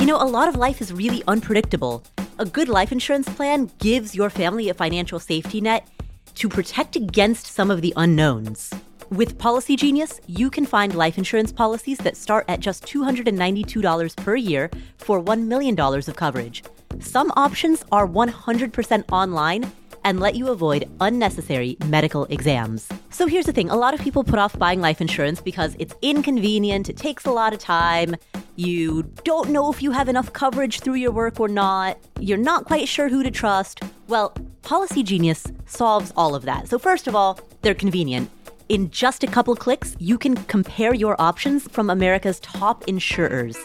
You 0.00 0.06
know, 0.06 0.16
a 0.16 0.24
lot 0.24 0.48
of 0.48 0.56
life 0.56 0.80
is 0.80 0.90
really 0.90 1.22
unpredictable. 1.28 2.02
A 2.38 2.44
good 2.44 2.68
life 2.68 2.92
insurance 2.92 3.26
plan 3.30 3.70
gives 3.78 4.14
your 4.14 4.28
family 4.28 4.68
a 4.68 4.74
financial 4.74 5.18
safety 5.18 5.58
net 5.58 5.88
to 6.34 6.50
protect 6.50 6.94
against 6.94 7.46
some 7.46 7.70
of 7.70 7.80
the 7.80 7.94
unknowns. 7.96 8.74
With 9.08 9.38
Policygenius, 9.38 10.20
you 10.26 10.50
can 10.50 10.66
find 10.66 10.94
life 10.94 11.16
insurance 11.16 11.50
policies 11.50 11.96
that 11.98 12.14
start 12.14 12.44
at 12.48 12.60
just 12.60 12.84
$292 12.84 14.16
per 14.16 14.36
year 14.36 14.70
for 14.98 15.18
$1 15.18 15.46
million 15.46 15.80
of 15.80 16.16
coverage. 16.16 16.62
Some 17.00 17.32
options 17.36 17.86
are 17.90 18.06
100% 18.06 19.04
online 19.10 19.72
and 20.04 20.20
let 20.20 20.34
you 20.34 20.48
avoid 20.48 20.90
unnecessary 21.00 21.78
medical 21.86 22.26
exams. 22.26 22.86
So 23.08 23.26
here's 23.26 23.46
the 23.46 23.52
thing 23.52 23.70
a 23.70 23.76
lot 23.76 23.94
of 23.94 24.00
people 24.00 24.22
put 24.22 24.38
off 24.38 24.58
buying 24.58 24.82
life 24.82 25.00
insurance 25.00 25.40
because 25.40 25.74
it's 25.78 25.94
inconvenient, 26.02 26.90
it 26.90 26.98
takes 26.98 27.24
a 27.24 27.32
lot 27.32 27.54
of 27.54 27.60
time, 27.60 28.14
you 28.56 29.02
don't 29.24 29.50
know 29.50 29.70
if 29.70 29.82
you 29.82 29.90
have 29.90 30.08
enough 30.08 30.32
coverage 30.32 30.80
through 30.80 30.94
your 30.94 31.12
work 31.12 31.38
or 31.38 31.48
not, 31.48 31.98
you're 32.18 32.38
not 32.38 32.64
quite 32.64 32.88
sure 32.88 33.08
who 33.08 33.22
to 33.22 33.30
trust. 33.30 33.82
Well, 34.08 34.34
Policygenius 34.62 35.54
solves 35.68 36.12
all 36.16 36.34
of 36.34 36.44
that. 36.44 36.68
So, 36.68 36.78
first 36.78 37.06
of 37.06 37.14
all, 37.14 37.38
they're 37.62 37.74
convenient. 37.74 38.30
In 38.68 38.90
just 38.90 39.22
a 39.22 39.26
couple 39.26 39.54
clicks, 39.54 39.94
you 40.00 40.18
can 40.18 40.34
compare 40.34 40.94
your 40.94 41.20
options 41.20 41.68
from 41.68 41.88
America's 41.88 42.40
top 42.40 42.82
insurers. 42.88 43.56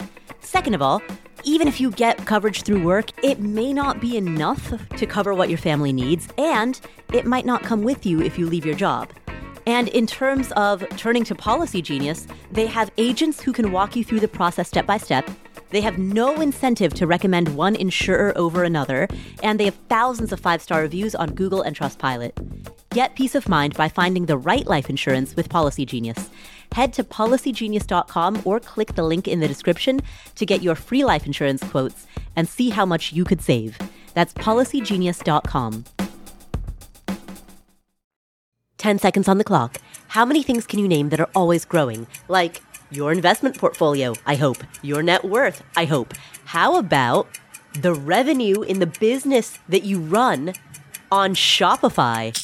Second 0.41 0.75
of 0.75 0.81
all, 0.81 1.01
even 1.43 1.67
if 1.67 1.81
you 1.81 1.89
get 1.91 2.25
coverage 2.25 2.61
through 2.61 2.83
work, 2.83 3.11
it 3.23 3.39
may 3.39 3.73
not 3.73 3.99
be 3.99 4.15
enough 4.15 4.73
to 4.97 5.05
cover 5.07 5.33
what 5.33 5.49
your 5.49 5.57
family 5.57 5.91
needs, 5.91 6.27
and 6.37 6.79
it 7.13 7.25
might 7.25 7.45
not 7.45 7.63
come 7.63 7.81
with 7.81 8.05
you 8.05 8.21
if 8.21 8.37
you 8.37 8.45
leave 8.45 8.65
your 8.65 8.75
job. 8.75 9.09
And 9.65 9.87
in 9.89 10.07
terms 10.07 10.51
of 10.53 10.87
turning 10.97 11.23
to 11.25 11.35
Policygenius, 11.35 12.27
they 12.51 12.65
have 12.67 12.91
agents 12.97 13.41
who 13.41 13.53
can 13.53 13.71
walk 13.71 13.95
you 13.95 14.03
through 14.03 14.19
the 14.19 14.27
process 14.27 14.67
step 14.67 14.85
by 14.85 14.97
step. 14.97 15.29
They 15.69 15.81
have 15.81 15.97
no 15.97 16.41
incentive 16.41 16.93
to 16.95 17.07
recommend 17.07 17.55
one 17.55 17.75
insurer 17.75 18.37
over 18.37 18.63
another, 18.63 19.07
and 19.41 19.59
they 19.59 19.65
have 19.65 19.79
thousands 19.87 20.33
of 20.33 20.39
five 20.39 20.61
star 20.61 20.81
reviews 20.81 21.15
on 21.15 21.33
Google 21.33 21.61
and 21.61 21.75
Trustpilot. 21.75 22.33
Get 22.89 23.15
peace 23.15 23.35
of 23.35 23.47
mind 23.47 23.75
by 23.75 23.87
finding 23.87 24.25
the 24.25 24.37
right 24.37 24.67
life 24.67 24.89
insurance 24.89 25.35
with 25.35 25.47
Policygenius. 25.47 26.29
Head 26.73 26.91
to 26.93 27.03
policygenius.com 27.03 28.41
or 28.43 28.59
click 28.59 28.95
the 28.95 29.03
link 29.03 29.27
in 29.27 29.39
the 29.39 29.47
description 29.47 30.01
to 30.35 30.45
get 30.45 30.61
your 30.61 30.75
free 30.75 31.05
life 31.05 31.25
insurance 31.25 31.63
quotes 31.63 32.05
and 32.35 32.47
see 32.47 32.69
how 32.69 32.85
much 32.85 33.13
you 33.13 33.23
could 33.23 33.41
save. 33.41 33.77
That's 34.13 34.33
policygenius.com. 34.33 35.85
10 38.81 38.97
seconds 38.97 39.27
on 39.27 39.37
the 39.37 39.43
clock. 39.43 39.79
How 40.07 40.25
many 40.25 40.41
things 40.41 40.65
can 40.65 40.79
you 40.79 40.87
name 40.87 41.09
that 41.09 41.19
are 41.19 41.29
always 41.35 41.65
growing? 41.65 42.07
Like 42.27 42.63
your 42.89 43.11
investment 43.11 43.55
portfolio, 43.55 44.15
I 44.25 44.33
hope. 44.33 44.57
Your 44.81 45.03
net 45.03 45.23
worth, 45.23 45.61
I 45.77 45.85
hope. 45.85 46.15
How 46.45 46.77
about 46.77 47.27
the 47.73 47.93
revenue 47.93 48.63
in 48.63 48.79
the 48.79 48.87
business 48.87 49.59
that 49.69 49.83
you 49.83 49.99
run 49.99 50.53
on 51.11 51.35
Shopify? 51.35 52.35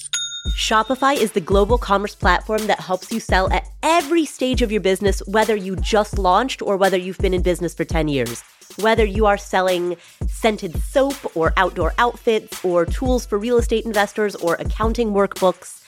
Shopify 0.56 1.18
is 1.20 1.32
the 1.32 1.42
global 1.42 1.80
commerce 1.80 2.14
platform 2.14 2.68
that 2.68 2.82
helps 2.82 3.12
you 3.12 3.20
sell 3.20 3.52
at 3.52 3.68
every 3.82 4.24
stage 4.24 4.62
of 4.62 4.72
your 4.72 4.82
business, 4.82 5.24
whether 5.26 5.56
you 5.56 5.76
just 5.78 6.20
launched 6.20 6.62
or 6.62 6.78
whether 6.78 6.98
you've 6.98 7.18
been 7.18 7.34
in 7.34 7.42
business 7.42 7.74
for 7.74 7.84
10 7.84 8.10
years. 8.10 8.44
Whether 8.80 9.06
you 9.06 9.26
are 9.26 9.40
selling 9.40 9.98
scented 10.28 10.80
soap 10.84 11.36
or 11.36 11.52
outdoor 11.58 11.96
outfits 11.98 12.64
or 12.64 12.86
tools 12.86 13.26
for 13.26 13.40
real 13.40 13.58
estate 13.58 13.86
investors 13.86 14.36
or 14.36 14.54
accounting 14.56 15.14
workbooks, 15.14 15.82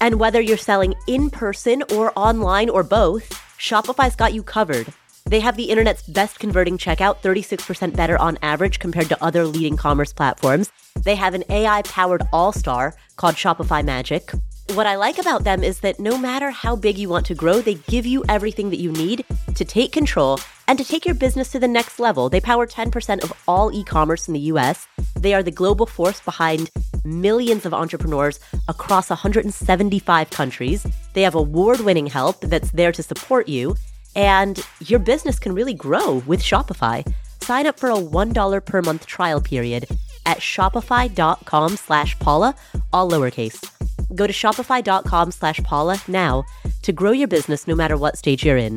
and 0.00 0.20
whether 0.20 0.40
you're 0.40 0.56
selling 0.56 0.94
in 1.06 1.30
person 1.30 1.82
or 1.94 2.12
online 2.16 2.70
or 2.70 2.82
both, 2.82 3.28
Shopify's 3.58 4.16
got 4.16 4.32
you 4.32 4.42
covered. 4.42 4.86
They 5.24 5.40
have 5.40 5.56
the 5.56 5.64
internet's 5.64 6.02
best 6.02 6.38
converting 6.38 6.78
checkout, 6.78 7.18
36% 7.18 7.96
better 7.96 8.16
on 8.18 8.38
average 8.42 8.78
compared 8.78 9.08
to 9.08 9.24
other 9.24 9.44
leading 9.46 9.76
commerce 9.76 10.12
platforms. 10.12 10.70
They 10.94 11.16
have 11.16 11.34
an 11.34 11.44
AI 11.50 11.82
powered 11.82 12.22
all 12.32 12.52
star 12.52 12.94
called 13.16 13.34
Shopify 13.34 13.84
Magic. 13.84 14.30
What 14.74 14.86
I 14.86 14.96
like 14.96 15.18
about 15.18 15.44
them 15.44 15.62
is 15.62 15.80
that 15.80 16.00
no 16.00 16.18
matter 16.18 16.50
how 16.50 16.74
big 16.74 16.98
you 16.98 17.08
want 17.08 17.24
to 17.26 17.34
grow, 17.34 17.60
they 17.60 17.74
give 17.74 18.04
you 18.04 18.24
everything 18.28 18.70
that 18.70 18.80
you 18.80 18.90
need 18.90 19.24
to 19.54 19.64
take 19.64 19.92
control 19.92 20.40
and 20.66 20.76
to 20.76 20.84
take 20.84 21.06
your 21.06 21.14
business 21.14 21.50
to 21.52 21.60
the 21.60 21.68
next 21.68 22.00
level. 22.00 22.28
They 22.28 22.40
power 22.40 22.66
10% 22.66 23.22
of 23.22 23.32
all 23.46 23.72
e 23.72 23.84
commerce 23.84 24.26
in 24.26 24.34
the 24.34 24.40
US. 24.52 24.88
They 25.14 25.34
are 25.34 25.42
the 25.42 25.52
global 25.52 25.86
force 25.86 26.20
behind 26.20 26.70
millions 27.04 27.64
of 27.64 27.72
entrepreneurs 27.72 28.40
across 28.66 29.08
175 29.08 30.30
countries. 30.30 30.84
They 31.12 31.22
have 31.22 31.36
award 31.36 31.80
winning 31.80 32.06
help 32.08 32.40
that's 32.40 32.72
there 32.72 32.92
to 32.92 33.02
support 33.04 33.48
you, 33.48 33.76
and 34.16 34.58
your 34.84 34.98
business 34.98 35.38
can 35.38 35.54
really 35.54 35.74
grow 35.74 36.24
with 36.26 36.42
Shopify. 36.42 37.06
Sign 37.40 37.66
up 37.66 37.78
for 37.78 37.90
a 37.90 37.94
$1 37.94 38.64
per 38.64 38.82
month 38.82 39.06
trial 39.06 39.40
period 39.40 39.88
at 40.26 40.38
shopify.com 40.38 41.76
slash 41.76 42.18
Paula, 42.18 42.56
all 42.92 43.08
lowercase. 43.08 43.75
Go 44.14 44.26
to 44.26 44.32
shopify.com 44.32 45.30
slash 45.30 45.60
Paula 45.62 46.00
now 46.08 46.44
to 46.82 46.92
grow 46.92 47.12
your 47.12 47.28
business 47.28 47.66
no 47.66 47.74
matter 47.74 47.96
what 47.96 48.16
stage 48.16 48.44
you're 48.44 48.56
in. 48.56 48.76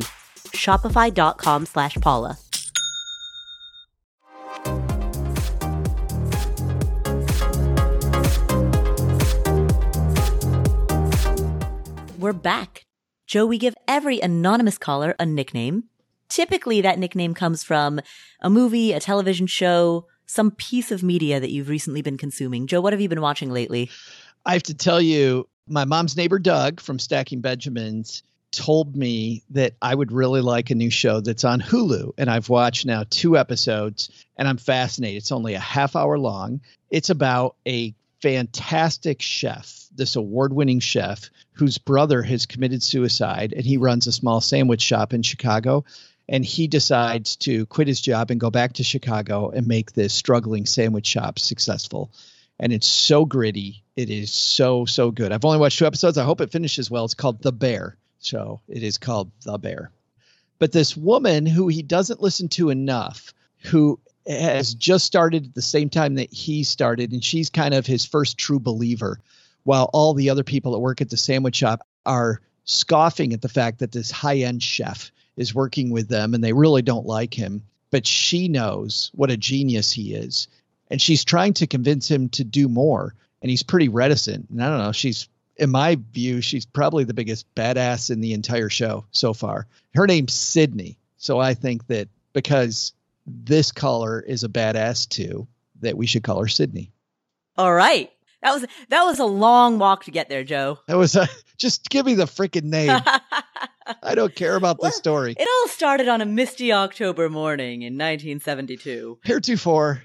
Shopify.com 0.53 1.65
slash 1.65 1.95
Paula. 1.95 2.37
We're 12.19 12.33
back. 12.33 12.85
Joe, 13.27 13.45
we 13.45 13.57
give 13.57 13.75
every 13.87 14.19
anonymous 14.19 14.77
caller 14.77 15.15
a 15.19 15.25
nickname. 15.25 15.85
Typically, 16.27 16.81
that 16.81 16.99
nickname 16.99 17.33
comes 17.33 17.63
from 17.63 18.01
a 18.41 18.49
movie, 18.49 18.91
a 18.91 18.99
television 18.99 19.47
show, 19.47 20.05
some 20.25 20.51
piece 20.51 20.91
of 20.91 21.01
media 21.01 21.39
that 21.39 21.49
you've 21.49 21.69
recently 21.69 22.01
been 22.01 22.17
consuming. 22.17 22.67
Joe, 22.67 22.81
what 22.81 22.93
have 22.93 22.99
you 23.01 23.07
been 23.09 23.21
watching 23.21 23.51
lately? 23.51 23.89
I 24.45 24.53
have 24.53 24.63
to 24.63 24.73
tell 24.73 25.01
you, 25.01 25.47
my 25.67 25.85
mom's 25.85 26.17
neighbor 26.17 26.39
Doug 26.39 26.79
from 26.79 26.99
Stacking 26.99 27.41
Benjamins 27.41 28.23
told 28.51 28.95
me 28.95 29.43
that 29.51 29.73
I 29.81 29.93
would 29.93 30.11
really 30.11 30.41
like 30.41 30.69
a 30.69 30.75
new 30.75 30.89
show 30.89 31.21
that's 31.21 31.43
on 31.43 31.61
Hulu. 31.61 32.13
And 32.17 32.29
I've 32.29 32.49
watched 32.49 32.85
now 32.85 33.03
two 33.09 33.37
episodes 33.37 34.09
and 34.37 34.47
I'm 34.47 34.57
fascinated. 34.57 35.17
It's 35.17 35.31
only 35.31 35.53
a 35.53 35.59
half 35.59 35.95
hour 35.95 36.17
long. 36.17 36.61
It's 36.89 37.09
about 37.09 37.55
a 37.67 37.93
fantastic 38.21 39.21
chef, 39.21 39.85
this 39.95 40.15
award 40.15 40.51
winning 40.51 40.79
chef 40.79 41.29
whose 41.53 41.77
brother 41.77 42.23
has 42.23 42.45
committed 42.45 42.81
suicide 42.81 43.53
and 43.53 43.65
he 43.65 43.77
runs 43.77 44.07
a 44.07 44.11
small 44.11 44.41
sandwich 44.41 44.81
shop 44.81 45.13
in 45.13 45.21
Chicago. 45.21 45.85
And 46.27 46.45
he 46.45 46.67
decides 46.67 47.35
to 47.37 47.65
quit 47.67 47.87
his 47.87 48.01
job 48.01 48.29
and 48.29 48.39
go 48.39 48.51
back 48.51 48.73
to 48.73 48.83
Chicago 48.83 49.49
and 49.49 49.67
make 49.67 49.93
this 49.93 50.13
struggling 50.13 50.65
sandwich 50.65 51.07
shop 51.07 51.39
successful 51.39 52.11
and 52.59 52.73
it's 52.73 52.87
so 52.87 53.25
gritty. 53.25 53.83
It 53.95 54.09
is 54.09 54.31
so 54.31 54.85
so 54.85 55.11
good. 55.11 55.31
I've 55.31 55.45
only 55.45 55.59
watched 55.59 55.79
two 55.79 55.85
episodes. 55.85 56.17
I 56.17 56.23
hope 56.23 56.41
it 56.41 56.51
finishes 56.51 56.91
well. 56.91 57.05
It's 57.05 57.13
called 57.13 57.41
The 57.41 57.51
Bear. 57.51 57.97
So 58.19 58.59
it 58.67 58.83
is 58.83 58.97
called 58.97 59.31
The 59.43 59.57
Bear. 59.57 59.91
But 60.59 60.73
this 60.73 60.95
woman 60.95 61.45
who 61.45 61.69
he 61.69 61.81
doesn't 61.81 62.21
listen 62.21 62.49
to 62.49 62.69
enough, 62.69 63.33
who 63.63 63.99
has 64.27 64.73
just 64.73 65.05
started 65.05 65.45
at 65.47 65.55
the 65.55 65.61
same 65.61 65.89
time 65.89 66.15
that 66.15 66.31
he 66.31 66.63
started, 66.63 67.13
and 67.13 67.23
she's 67.23 67.49
kind 67.49 67.73
of 67.73 67.87
his 67.87 68.05
first 68.05 68.37
true 68.37 68.59
believer, 68.59 69.19
while 69.63 69.89
all 69.93 70.13
the 70.13 70.29
other 70.29 70.43
people 70.43 70.73
that 70.73 70.79
work 70.79 71.01
at 71.01 71.09
the 71.09 71.17
sandwich 71.17 71.55
shop 71.55 71.87
are 72.05 72.41
scoffing 72.65 73.33
at 73.33 73.41
the 73.41 73.49
fact 73.49 73.79
that 73.79 73.91
this 73.91 74.11
high 74.11 74.39
end 74.39 74.61
chef 74.61 75.11
is 75.37 75.55
working 75.55 75.89
with 75.89 76.09
them 76.09 76.33
and 76.33 76.43
they 76.43 76.53
really 76.53 76.81
don't 76.81 77.05
like 77.05 77.33
him. 77.33 77.63
But 77.89 78.05
she 78.05 78.49
knows 78.49 79.09
what 79.15 79.31
a 79.31 79.37
genius 79.37 79.91
he 79.91 80.13
is 80.13 80.47
and 80.89 81.01
she's 81.01 81.23
trying 81.23 81.53
to 81.53 81.67
convince 81.67 82.09
him 82.09 82.29
to 82.29 82.43
do 82.43 82.67
more 82.67 83.15
and 83.41 83.49
he's 83.49 83.63
pretty 83.63 83.89
reticent. 83.89 84.49
And 84.49 84.63
i 84.63 84.69
don't 84.69 84.79
know 84.79 84.91
she's 84.91 85.27
in 85.57 85.69
my 85.69 85.97
view 86.13 86.41
she's 86.41 86.65
probably 86.65 87.03
the 87.03 87.13
biggest 87.13 87.45
badass 87.55 88.09
in 88.09 88.21
the 88.21 88.33
entire 88.33 88.69
show 88.69 89.05
so 89.11 89.33
far. 89.33 89.67
Her 89.93 90.07
name's 90.07 90.33
sydney 90.33 90.97
so 91.17 91.39
i 91.39 91.53
think 91.53 91.87
that 91.87 92.07
because 92.33 92.93
this 93.25 93.71
caller 93.71 94.19
is 94.19 94.43
a 94.43 94.49
badass 94.49 95.07
too 95.07 95.47
that 95.81 95.97
we 95.97 96.05
should 96.05 96.23
call 96.23 96.41
her 96.41 96.47
sydney. 96.47 96.91
All 97.57 97.73
right. 97.73 98.11
That 98.41 98.53
was 98.53 98.65
that 98.87 99.03
was 99.03 99.19
a 99.19 99.25
long 99.25 99.79
walk 99.79 100.05
to 100.05 100.11
get 100.11 100.29
there 100.29 100.43
joe. 100.43 100.79
That 100.87 100.97
was 100.97 101.15
a 101.15 101.27
just 101.57 101.89
give 101.89 102.05
me 102.05 102.15
the 102.15 102.25
freaking 102.25 102.63
name. 102.65 103.01
I 104.03 104.13
don't 104.13 104.33
care 104.35 104.55
about 104.55 104.79
well, 104.79 104.91
the 104.91 104.95
story. 104.95 105.35
it 105.37 105.47
all 105.47 105.67
started 105.67 106.07
on 106.07 106.21
a 106.21 106.25
misty 106.25 106.71
october 106.71 107.27
morning 107.27 107.81
in 107.81 107.93
1972 107.95 109.17
heretofore 109.23 110.03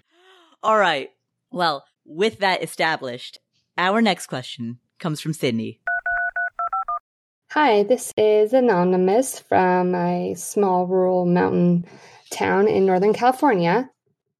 all 0.65 0.79
right. 0.79 1.11
Well, 1.51 1.85
with 2.07 2.39
that 2.39 2.63
established, 2.63 3.39
our 3.77 4.01
next 4.01 4.27
question 4.29 4.79
comes 4.99 5.21
from 5.21 5.35
Sydney. 5.35 5.81
Hi, 7.51 7.83
this 7.83 8.13
is 8.17 8.55
Anonymous 8.55 9.39
from 9.39 9.95
a 9.95 10.35
small 10.35 10.87
rural 10.87 11.27
mountain 11.27 11.85
town 12.31 12.67
in 12.67 12.87
Northern 12.87 13.13
California. 13.13 13.91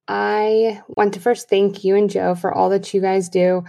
I 0.07 0.81
want 0.87 1.13
to 1.13 1.19
first 1.19 1.47
thank 1.47 1.83
you 1.83 1.95
and 1.95 2.09
Joe 2.09 2.33
for 2.33 2.51
all 2.51 2.71
that 2.71 2.93
you 2.93 3.01
guys 3.01 3.29
do. 3.29 3.63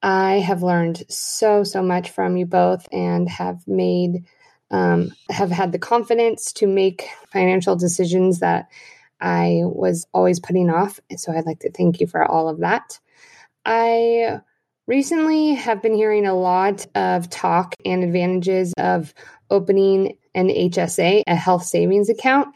I 0.00 0.34
have 0.34 0.62
learned 0.62 1.02
so, 1.08 1.64
so 1.64 1.82
much 1.82 2.10
from 2.10 2.36
you 2.36 2.46
both 2.46 2.88
and 2.92 3.28
have 3.28 3.66
made, 3.66 4.24
um, 4.70 5.10
have 5.30 5.50
had 5.50 5.72
the 5.72 5.78
confidence 5.80 6.52
to 6.54 6.68
make 6.68 7.08
financial 7.32 7.74
decisions 7.74 8.38
that 8.38 8.68
I 9.20 9.60
was 9.64 10.06
always 10.12 10.40
putting 10.40 10.70
off. 10.70 11.00
So 11.16 11.32
I'd 11.32 11.46
like 11.46 11.60
to 11.60 11.70
thank 11.70 12.00
you 12.00 12.06
for 12.06 12.24
all 12.24 12.48
of 12.48 12.60
that. 12.60 12.98
I 13.64 14.40
recently 14.86 15.54
have 15.54 15.82
been 15.82 15.94
hearing 15.94 16.26
a 16.26 16.34
lot 16.34 16.86
of 16.94 17.28
talk 17.28 17.74
and 17.84 18.02
advantages 18.02 18.72
of 18.78 19.12
opening 19.50 20.16
an 20.34 20.48
HSA, 20.48 21.22
a 21.26 21.34
health 21.34 21.64
savings 21.64 22.08
account. 22.08 22.48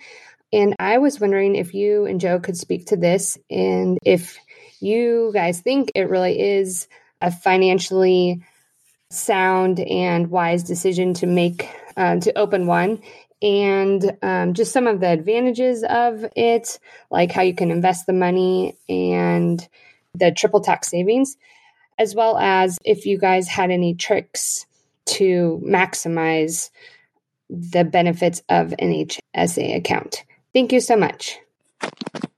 And 0.53 0.75
I 0.79 0.99
was 0.99 1.21
wondering 1.21 1.57
if 1.57 1.75
you 1.75 2.07
and 2.07 2.21
Joe 2.21 2.39
could 2.39 2.57
speak 2.57 2.87
to 2.87 2.97
this 2.97 3.39
and 3.51 3.99
if 4.05 4.39
you 4.81 5.31
guys 5.33 5.61
think 5.61 5.93
it 5.95 6.11
really 6.11 6.39
is 6.39 6.89
a 7.21 7.31
financially 7.31 8.43
sound 9.11 9.79
and 9.81 10.29
wise 10.29 10.63
decision 10.63 11.15
to 11.15 11.27
make 11.27 11.69
uh, 11.97 12.19
to 12.19 12.37
open 12.39 12.67
one 12.67 13.03
and 13.43 14.17
um, 14.23 14.55
just 14.55 14.73
some 14.73 14.87
of 14.87 15.01
the 15.01 15.09
advantages 15.09 15.85
of 15.89 16.25
it, 16.37 16.79
like 17.11 17.33
how 17.33 17.43
you 17.43 17.55
can 17.55 17.71
invest 17.71 18.07
the 18.07 18.13
money 18.13 18.77
and 18.89 19.67
the 20.15 20.31
triple 20.31 20.61
tax 20.61 20.89
savings, 20.89 21.37
as 21.99 22.15
well 22.15 22.39
as 22.39 22.79
if 22.85 23.05
you 23.05 23.19
guys 23.19 23.49
had 23.49 23.71
any 23.71 23.95
tricks 23.95 24.67
to 25.05 25.61
maximize 25.65 26.71
the 27.51 27.85
benefits 27.85 28.43
of 28.49 28.73
an 28.79 29.07
HSA 29.37 29.77
account. 29.77 30.25
Thank 30.53 30.73
you 30.73 30.81
so 30.81 30.97
much. 30.97 31.39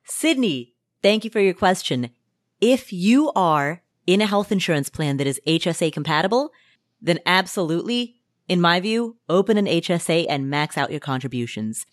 Sydney, 0.04 0.74
thank 1.02 1.24
you 1.24 1.30
for 1.30 1.40
your 1.40 1.54
question. 1.54 2.10
If 2.60 2.92
you 2.92 3.30
are 3.36 3.82
in 4.06 4.20
a 4.20 4.26
health 4.26 4.50
insurance 4.50 4.88
plan 4.88 5.18
that 5.18 5.26
is 5.26 5.40
HSA 5.46 5.92
compatible, 5.92 6.50
then 7.00 7.18
absolutely 7.26 8.16
In 8.46 8.60
my 8.60 8.78
view, 8.78 9.16
open 9.26 9.56
an 9.56 9.64
HSA 9.64 10.26
and 10.28 10.50
max 10.50 10.76
out 10.76 10.90
your 10.90 11.00
contributions. 11.00 11.86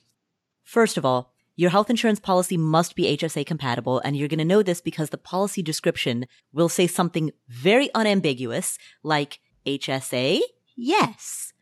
First 0.63 0.97
of 0.97 1.05
all, 1.05 1.31
your 1.55 1.69
health 1.69 1.89
insurance 1.89 2.19
policy 2.19 2.57
must 2.57 2.95
be 2.95 3.15
HSA 3.15 3.45
compatible, 3.45 3.99
and 4.03 4.17
you're 4.17 4.27
going 4.27 4.39
to 4.39 4.45
know 4.45 4.61
this 4.61 4.81
because 4.81 5.11
the 5.11 5.17
policy 5.17 5.61
description 5.61 6.25
will 6.51 6.67
say 6.67 6.87
something 6.87 7.31
very 7.47 7.89
unambiguous 7.95 8.77
like 9.01 9.39
HSA? 9.65 10.41
Yes. 10.75 11.53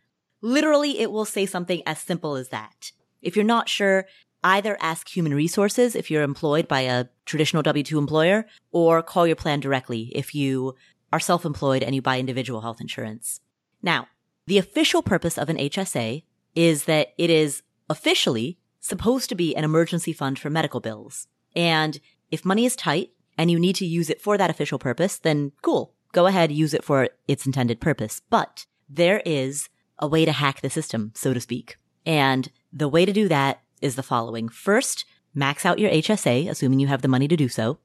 Literally, 0.42 1.00
it 1.00 1.12
will 1.12 1.26
say 1.26 1.46
something 1.46 1.84
as 1.86 2.00
simple 2.00 2.36
as 2.36 2.50
that. 2.50 2.92
If 3.22 3.36
you're 3.36 3.46
not 3.46 3.70
sure, 3.70 4.08
either 4.44 4.78
ask 4.80 5.16
human 5.16 5.36
resources 5.36 5.96
if 5.96 6.10
you're 6.10 6.24
employed 6.24 6.68
by 6.68 6.82
a 6.82 7.06
traditional 7.26 7.62
W-2 7.62 7.96
employer 7.98 8.48
or 8.72 9.04
call 9.04 9.28
your 9.28 9.36
plan 9.36 9.60
directly 9.60 10.12
if 10.16 10.34
you 10.34 10.76
are 11.14 11.20
self-employed 11.20 11.84
and 11.84 11.94
you 11.94 12.02
buy 12.02 12.20
individual 12.20 12.62
health 12.62 12.82
insurance. 12.82 13.42
Now, 13.84 14.08
the 14.50 14.58
official 14.58 15.04
purpose 15.04 15.38
of 15.38 15.48
an 15.48 15.58
HSA 15.58 16.24
is 16.56 16.86
that 16.86 17.14
it 17.20 17.30
is 17.30 17.62
officially 17.88 18.58
supposed 18.80 19.30
to 19.30 19.36
be 19.36 19.56
an 19.56 19.64
emergency 19.64 20.12
fund 20.12 20.40
for 20.40 20.50
medical 20.50 20.80
bills. 20.80 21.28
And 21.56 22.00
if 22.32 22.44
money 22.44 22.66
is 22.66 22.76
tight 22.76 23.12
and 23.38 23.52
you 23.52 23.60
need 23.60 23.76
to 23.76 23.86
use 23.86 24.10
it 24.10 24.20
for 24.20 24.40
that 24.40 24.50
official 24.50 24.80
purpose, 24.80 25.20
then 25.20 25.52
cool. 25.62 25.94
Go 26.14 26.26
ahead, 26.26 26.52
use 26.52 26.74
it 26.74 26.84
for 26.84 27.10
its 27.28 27.46
intended 27.46 27.80
purpose. 27.80 28.24
But 28.32 28.66
there 28.90 29.22
is 29.24 29.70
a 30.00 30.08
way 30.08 30.26
to 30.26 30.32
hack 30.32 30.62
the 30.62 30.72
system, 30.72 31.12
so 31.14 31.32
to 31.32 31.40
speak. 31.40 31.78
And 32.04 32.50
the 32.74 32.88
way 32.88 33.06
to 33.06 33.14
do 33.14 33.28
that 33.28 33.62
is 33.84 33.96
the 33.96 34.02
following. 34.02 34.50
First, 34.50 35.06
max 35.36 35.64
out 35.64 35.78
your 35.78 35.92
HSA, 35.92 36.50
assuming 36.50 36.80
you 36.80 36.88
have 36.88 37.04
the 37.04 37.08
money 37.08 37.28
to 37.28 37.38
do 37.38 37.50
so. 37.50 37.78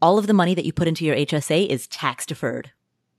All 0.00 0.18
of 0.18 0.28
the 0.28 0.34
money 0.34 0.54
that 0.54 0.64
you 0.64 0.72
put 0.72 0.86
into 0.86 1.04
your 1.04 1.16
HSA 1.16 1.66
is 1.66 1.88
tax 1.88 2.26
deferred. 2.26 2.70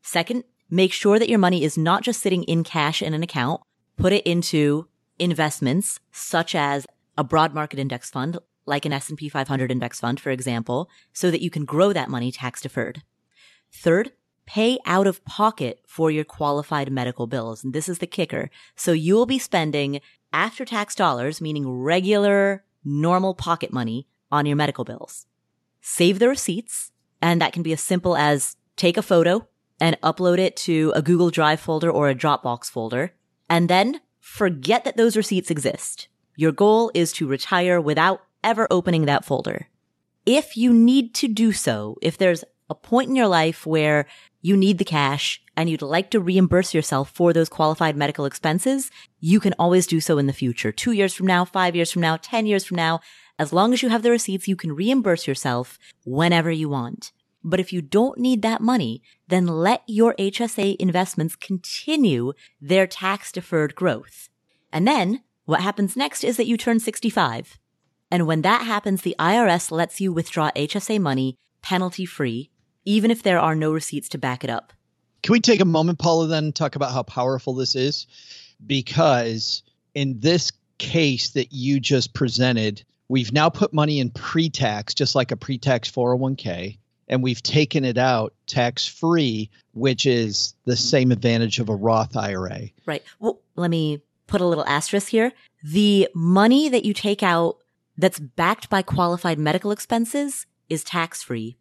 Second, 0.01 0.45
make 0.69 0.93
sure 0.93 1.19
that 1.19 1.29
your 1.29 1.39
money 1.39 1.63
is 1.63 1.77
not 1.77 2.03
just 2.03 2.21
sitting 2.21 2.43
in 2.43 2.63
cash 2.63 3.01
in 3.01 3.13
an 3.13 3.23
account. 3.23 3.61
Put 3.95 4.13
it 4.13 4.25
into 4.25 4.87
investments 5.19 5.99
such 6.11 6.53
as 6.55 6.85
a 7.17 7.23
broad 7.23 7.53
market 7.53 7.79
index 7.79 8.09
fund, 8.09 8.37
like 8.65 8.85
an 8.85 8.93
S&P 8.93 9.29
500 9.29 9.71
index 9.71 9.99
fund, 9.99 10.19
for 10.19 10.29
example, 10.29 10.89
so 11.13 11.31
that 11.31 11.41
you 11.41 11.49
can 11.49 11.65
grow 11.65 11.93
that 11.93 12.09
money 12.09 12.31
tax 12.31 12.61
deferred. 12.61 13.01
Third, 13.71 14.11
pay 14.45 14.77
out 14.85 15.07
of 15.07 15.23
pocket 15.25 15.81
for 15.87 16.11
your 16.11 16.23
qualified 16.23 16.91
medical 16.91 17.27
bills. 17.27 17.63
And 17.63 17.73
this 17.73 17.89
is 17.89 17.99
the 17.99 18.07
kicker. 18.07 18.49
So 18.75 18.91
you 18.91 19.15
will 19.15 19.25
be 19.25 19.39
spending 19.39 19.99
after 20.31 20.65
tax 20.65 20.95
dollars, 20.95 21.41
meaning 21.41 21.69
regular, 21.69 22.63
normal 22.83 23.33
pocket 23.33 23.73
money 23.73 24.07
on 24.31 24.45
your 24.45 24.55
medical 24.55 24.83
bills. 24.83 25.25
Save 25.81 26.19
the 26.19 26.29
receipts. 26.29 26.91
And 27.21 27.41
that 27.41 27.53
can 27.53 27.63
be 27.63 27.73
as 27.73 27.81
simple 27.81 28.15
as 28.15 28.57
take 28.75 28.95
a 28.95 29.01
photo 29.01 29.47
and 29.79 29.99
upload 30.01 30.39
it 30.39 30.55
to 30.57 30.91
a 30.95 31.01
Google 31.01 31.29
Drive 31.29 31.59
folder 31.59 31.89
or 31.89 32.09
a 32.09 32.15
Dropbox 32.15 32.65
folder. 32.65 33.13
And 33.49 33.69
then 33.69 34.01
forget 34.19 34.83
that 34.83 34.97
those 34.97 35.17
receipts 35.17 35.51
exist. 35.51 36.07
Your 36.35 36.51
goal 36.51 36.91
is 36.93 37.11
to 37.13 37.27
retire 37.27 37.79
without 37.79 38.21
ever 38.43 38.67
opening 38.69 39.05
that 39.05 39.25
folder. 39.25 39.67
If 40.25 40.57
you 40.57 40.73
need 40.73 41.15
to 41.15 41.27
do 41.27 41.51
so, 41.51 41.97
if 42.01 42.17
there's 42.17 42.43
a 42.69 42.75
point 42.75 43.09
in 43.09 43.15
your 43.15 43.27
life 43.27 43.65
where 43.65 44.05
you 44.41 44.57
need 44.57 44.77
the 44.77 44.85
cash 44.85 45.41
and 45.55 45.69
you'd 45.69 45.81
like 45.81 46.11
to 46.11 46.19
reimburse 46.19 46.73
yourself 46.73 47.09
for 47.09 47.33
those 47.33 47.49
qualified 47.49 47.95
medical 47.95 48.25
expenses, 48.25 48.91
you 49.19 49.39
can 49.39 49.53
always 49.57 49.87
do 49.87 49.99
so 49.99 50.17
in 50.17 50.27
the 50.27 50.33
future. 50.33 50.71
Two 50.71 50.91
years 50.91 51.13
from 51.13 51.27
now, 51.27 51.45
five 51.45 51.75
years 51.75 51.91
from 51.91 52.01
now, 52.01 52.17
10 52.17 52.45
years 52.45 52.65
from 52.65 52.77
now, 52.77 52.99
as 53.39 53.53
long 53.53 53.73
as 53.73 53.81
you 53.81 53.89
have 53.89 54.03
the 54.03 54.11
receipts, 54.11 54.47
you 54.47 54.55
can 54.55 54.75
reimburse 54.75 55.27
yourself 55.27 55.79
whenever 56.05 56.51
you 56.51 56.69
want. 56.69 57.11
But 57.47 57.61
if 57.61 57.71
you 57.71 57.81
don't 57.81 58.19
need 58.19 58.41
that 58.41 58.59
money, 58.59 59.01
then 59.29 59.47
let 59.47 59.81
your 59.87 60.13
HSA 60.19 60.75
investments 60.79 61.37
continue 61.37 62.33
their 62.59 62.85
tax 62.85 63.31
deferred 63.31 63.73
growth. 63.73 64.27
And 64.73 64.85
then 64.85 65.23
what 65.45 65.61
happens 65.61 65.95
next 65.95 66.25
is 66.25 66.35
that 66.35 66.45
you 66.45 66.57
turn 66.57 66.81
65. 66.81 67.57
And 68.11 68.27
when 68.27 68.41
that 68.41 68.63
happens, 68.63 69.01
the 69.01 69.15
IRS 69.17 69.71
lets 69.71 70.01
you 70.01 70.11
withdraw 70.11 70.51
HSA 70.57 70.99
money 70.99 71.37
penalty 71.61 72.05
free, 72.05 72.51
even 72.83 73.11
if 73.11 73.23
there 73.23 73.39
are 73.39 73.55
no 73.55 73.71
receipts 73.71 74.09
to 74.09 74.17
back 74.17 74.43
it 74.43 74.49
up. 74.49 74.73
Can 75.23 75.31
we 75.31 75.39
take 75.39 75.61
a 75.61 75.65
moment, 75.65 75.99
Paula, 75.99 76.27
then 76.27 76.51
talk 76.51 76.75
about 76.75 76.91
how 76.91 77.03
powerful 77.03 77.55
this 77.55 77.75
is? 77.75 78.07
Because 78.65 79.63
in 79.95 80.19
this 80.19 80.51
case 80.79 81.29
that 81.29 81.53
you 81.53 81.79
just 81.79 82.13
presented, 82.13 82.83
we've 83.07 83.31
now 83.31 83.49
put 83.49 83.73
money 83.73 84.01
in 84.01 84.09
pre 84.09 84.49
tax, 84.49 84.93
just 84.93 85.15
like 85.15 85.31
a 85.31 85.37
pre 85.37 85.57
tax 85.57 85.89
401k, 85.89 86.77
and 87.07 87.23
we've 87.23 87.41
taken 87.41 87.85
it 87.85 87.97
out 87.97 88.33
tax 88.45 88.87
free, 88.87 89.49
which 89.73 90.05
is 90.05 90.53
the 90.65 90.75
same 90.75 91.11
advantage 91.11 91.59
of 91.59 91.69
a 91.69 91.75
Roth 91.75 92.15
IRA. 92.15 92.69
Right. 92.85 93.03
Well, 93.19 93.39
let 93.55 93.69
me 93.69 94.01
put 94.27 94.41
a 94.41 94.45
little 94.45 94.65
asterisk 94.65 95.09
here. 95.09 95.31
The 95.63 96.09
money 96.13 96.69
that 96.69 96.85
you 96.85 96.93
take 96.93 97.23
out 97.23 97.57
that's 97.97 98.19
backed 98.19 98.69
by 98.69 98.81
qualified 98.81 99.39
medical 99.39 99.71
expenses 99.71 100.45
is 100.69 100.83
tax 100.83 101.23
free. 101.23 101.57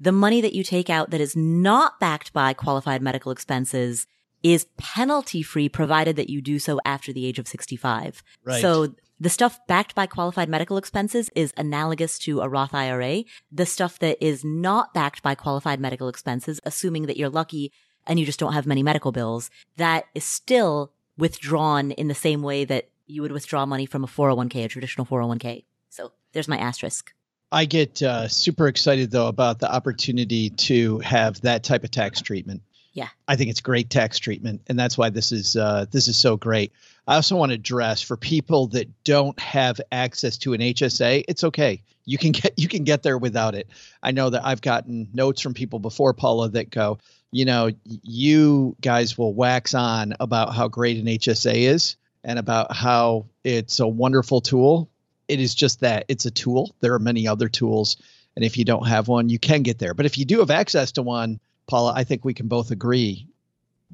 The 0.00 0.12
money 0.12 0.40
that 0.40 0.52
you 0.52 0.62
take 0.62 0.90
out 0.90 1.10
that 1.10 1.20
is 1.20 1.34
not 1.34 1.98
backed 1.98 2.32
by 2.32 2.52
qualified 2.52 3.02
medical 3.02 3.32
expenses 3.32 4.06
is 4.42 4.66
penalty 4.76 5.42
free 5.42 5.68
provided 5.68 6.16
that 6.16 6.30
you 6.30 6.40
do 6.40 6.58
so 6.58 6.78
after 6.84 7.12
the 7.12 7.26
age 7.26 7.38
of 7.38 7.48
65. 7.48 8.22
Right. 8.44 8.60
So 8.60 8.94
the 9.20 9.30
stuff 9.30 9.58
backed 9.66 9.94
by 9.94 10.06
qualified 10.06 10.48
medical 10.48 10.76
expenses 10.76 11.28
is 11.34 11.52
analogous 11.56 12.18
to 12.20 12.40
a 12.40 12.48
Roth 12.48 12.72
IRA. 12.72 13.24
The 13.50 13.66
stuff 13.66 13.98
that 13.98 14.24
is 14.24 14.44
not 14.44 14.94
backed 14.94 15.22
by 15.22 15.34
qualified 15.34 15.80
medical 15.80 16.08
expenses, 16.08 16.60
assuming 16.64 17.06
that 17.06 17.16
you're 17.16 17.28
lucky 17.28 17.72
and 18.06 18.20
you 18.20 18.26
just 18.26 18.38
don't 18.38 18.52
have 18.52 18.66
many 18.66 18.82
medical 18.82 19.10
bills, 19.10 19.50
that 19.76 20.04
is 20.14 20.24
still 20.24 20.92
withdrawn 21.16 21.90
in 21.90 22.06
the 22.06 22.14
same 22.14 22.42
way 22.42 22.64
that 22.64 22.90
you 23.06 23.22
would 23.22 23.32
withdraw 23.32 23.66
money 23.66 23.86
from 23.86 24.04
a 24.04 24.06
401k, 24.06 24.64
a 24.64 24.68
traditional 24.68 25.06
401k. 25.06 25.64
So 25.88 26.12
there's 26.32 26.48
my 26.48 26.58
asterisk. 26.58 27.12
I 27.50 27.64
get 27.64 28.02
uh, 28.02 28.28
super 28.28 28.68
excited 28.68 29.10
though 29.10 29.26
about 29.26 29.58
the 29.58 29.72
opportunity 29.72 30.50
to 30.50 30.98
have 30.98 31.40
that 31.40 31.64
type 31.64 31.82
of 31.82 31.90
tax 31.90 32.20
treatment. 32.20 32.62
Yeah, 32.98 33.08
I 33.28 33.36
think 33.36 33.50
it's 33.50 33.60
great 33.60 33.90
tax 33.90 34.18
treatment, 34.18 34.62
and 34.66 34.76
that's 34.76 34.98
why 34.98 35.10
this 35.10 35.30
is 35.30 35.54
uh, 35.54 35.86
this 35.88 36.08
is 36.08 36.16
so 36.16 36.36
great. 36.36 36.72
I 37.06 37.14
also 37.14 37.36
want 37.36 37.50
to 37.50 37.54
address 37.54 38.02
for 38.02 38.16
people 38.16 38.66
that 38.68 39.04
don't 39.04 39.38
have 39.38 39.80
access 39.92 40.36
to 40.38 40.52
an 40.52 40.60
HSA, 40.60 41.24
it's 41.28 41.44
okay. 41.44 41.84
You 42.04 42.18
can 42.18 42.32
get 42.32 42.54
you 42.58 42.66
can 42.66 42.82
get 42.82 43.04
there 43.04 43.16
without 43.16 43.54
it. 43.54 43.68
I 44.02 44.10
know 44.10 44.30
that 44.30 44.44
I've 44.44 44.60
gotten 44.60 45.10
notes 45.14 45.40
from 45.40 45.54
people 45.54 45.78
before 45.78 46.12
Paula 46.12 46.48
that 46.48 46.70
go, 46.70 46.98
you 47.30 47.44
know, 47.44 47.70
you 47.84 48.74
guys 48.80 49.16
will 49.16 49.32
wax 49.32 49.74
on 49.74 50.14
about 50.18 50.56
how 50.56 50.66
great 50.66 50.96
an 50.96 51.06
HSA 51.06 51.54
is 51.54 51.94
and 52.24 52.36
about 52.36 52.74
how 52.74 53.26
it's 53.44 53.78
a 53.78 53.86
wonderful 53.86 54.40
tool. 54.40 54.90
It 55.28 55.38
is 55.38 55.54
just 55.54 55.80
that 55.80 56.06
it's 56.08 56.26
a 56.26 56.32
tool. 56.32 56.74
There 56.80 56.94
are 56.94 56.98
many 56.98 57.28
other 57.28 57.48
tools. 57.48 57.96
And 58.34 58.44
if 58.44 58.58
you 58.58 58.64
don't 58.64 58.88
have 58.88 59.06
one, 59.06 59.28
you 59.28 59.38
can 59.38 59.62
get 59.62 59.78
there. 59.78 59.94
But 59.94 60.06
if 60.06 60.18
you 60.18 60.24
do 60.24 60.40
have 60.40 60.50
access 60.50 60.92
to 60.92 61.02
one, 61.02 61.40
Paula, 61.68 61.92
I 61.94 62.04
think 62.04 62.24
we 62.24 62.34
can 62.34 62.48
both 62.48 62.70
agree 62.70 63.28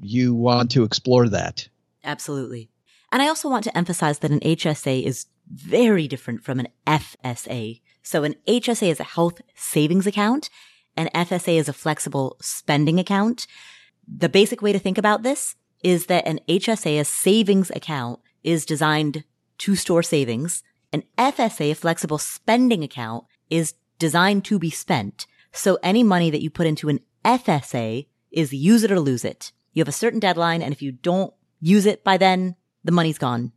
you 0.01 0.33
want 0.33 0.71
to 0.71 0.83
explore 0.83 1.29
that. 1.29 1.67
Absolutely. 2.03 2.69
And 3.11 3.21
I 3.21 3.27
also 3.27 3.49
want 3.49 3.63
to 3.65 3.77
emphasize 3.77 4.19
that 4.19 4.31
an 4.31 4.39
HSA 4.39 5.03
is 5.03 5.27
very 5.47 6.07
different 6.07 6.43
from 6.43 6.59
an 6.59 6.67
FSA. 6.87 7.81
So 8.01 8.23
an 8.23 8.35
HSA 8.47 8.89
is 8.89 8.99
a 8.99 9.03
health 9.03 9.41
savings 9.55 10.07
account 10.07 10.49
an 10.97 11.09
FSA 11.13 11.57
is 11.57 11.69
a 11.69 11.73
flexible 11.73 12.37
spending 12.41 12.99
account. 12.99 13.47
The 14.07 14.29
basic 14.29 14.61
way 14.61 14.71
to 14.71 14.79
think 14.79 14.97
about 14.97 15.23
this 15.23 15.55
is 15.83 16.05
that 16.07 16.25
an 16.25 16.39
HSA, 16.47 16.99
a 16.99 17.05
savings 17.05 17.69
account, 17.71 18.19
is 18.43 18.65
designed 18.65 19.23
to 19.59 19.75
store 19.75 20.03
savings. 20.03 20.63
An 20.93 21.03
FSA, 21.17 21.71
a 21.71 21.75
flexible 21.75 22.17
spending 22.17 22.83
account, 22.83 23.25
is 23.49 23.73
designed 23.99 24.45
to 24.45 24.57
be 24.57 24.69
spent. 24.69 25.27
So 25.51 25.77
any 25.83 26.03
money 26.03 26.29
that 26.29 26.41
you 26.41 26.49
put 26.49 26.67
into 26.67 26.89
an 26.89 26.99
FSA 27.25 28.07
is 28.31 28.53
use 28.53 28.83
it 28.83 28.91
or 28.91 28.99
lose 28.99 29.25
it. 29.25 29.51
You 29.73 29.81
have 29.81 29.87
a 29.87 29.91
certain 29.91 30.19
deadline, 30.19 30.61
and 30.61 30.71
if 30.71 30.81
you 30.81 30.91
don't 30.91 31.33
use 31.59 31.85
it 31.85 32.03
by 32.03 32.17
then, 32.17 32.55
the 32.83 32.91
money's 32.91 33.17
gone. 33.17 33.51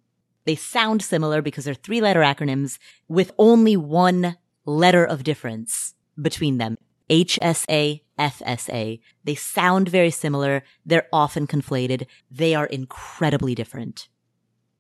They 0.47 0.57
sound 0.57 1.03
similar 1.03 1.43
because 1.43 1.67
they're 1.67 1.75
three 1.75 2.01
letter 2.01 2.21
acronyms 2.21 2.79
with 3.07 3.33
only 3.39 3.77
one 3.77 4.37
letter 4.65 5.05
of 5.05 5.23
difference 5.23 5.95
between 6.21 6.57
them. 6.57 6.79
HSA, 7.11 8.01
FSA. 8.19 9.01
They 9.25 9.35
sound 9.35 9.89
very 9.89 10.11
similar. 10.11 10.63
They're 10.85 11.09
often 11.13 11.47
conflated. 11.47 12.07
They 12.31 12.55
are 12.55 12.67
incredibly 12.67 13.55
different. 13.55 14.09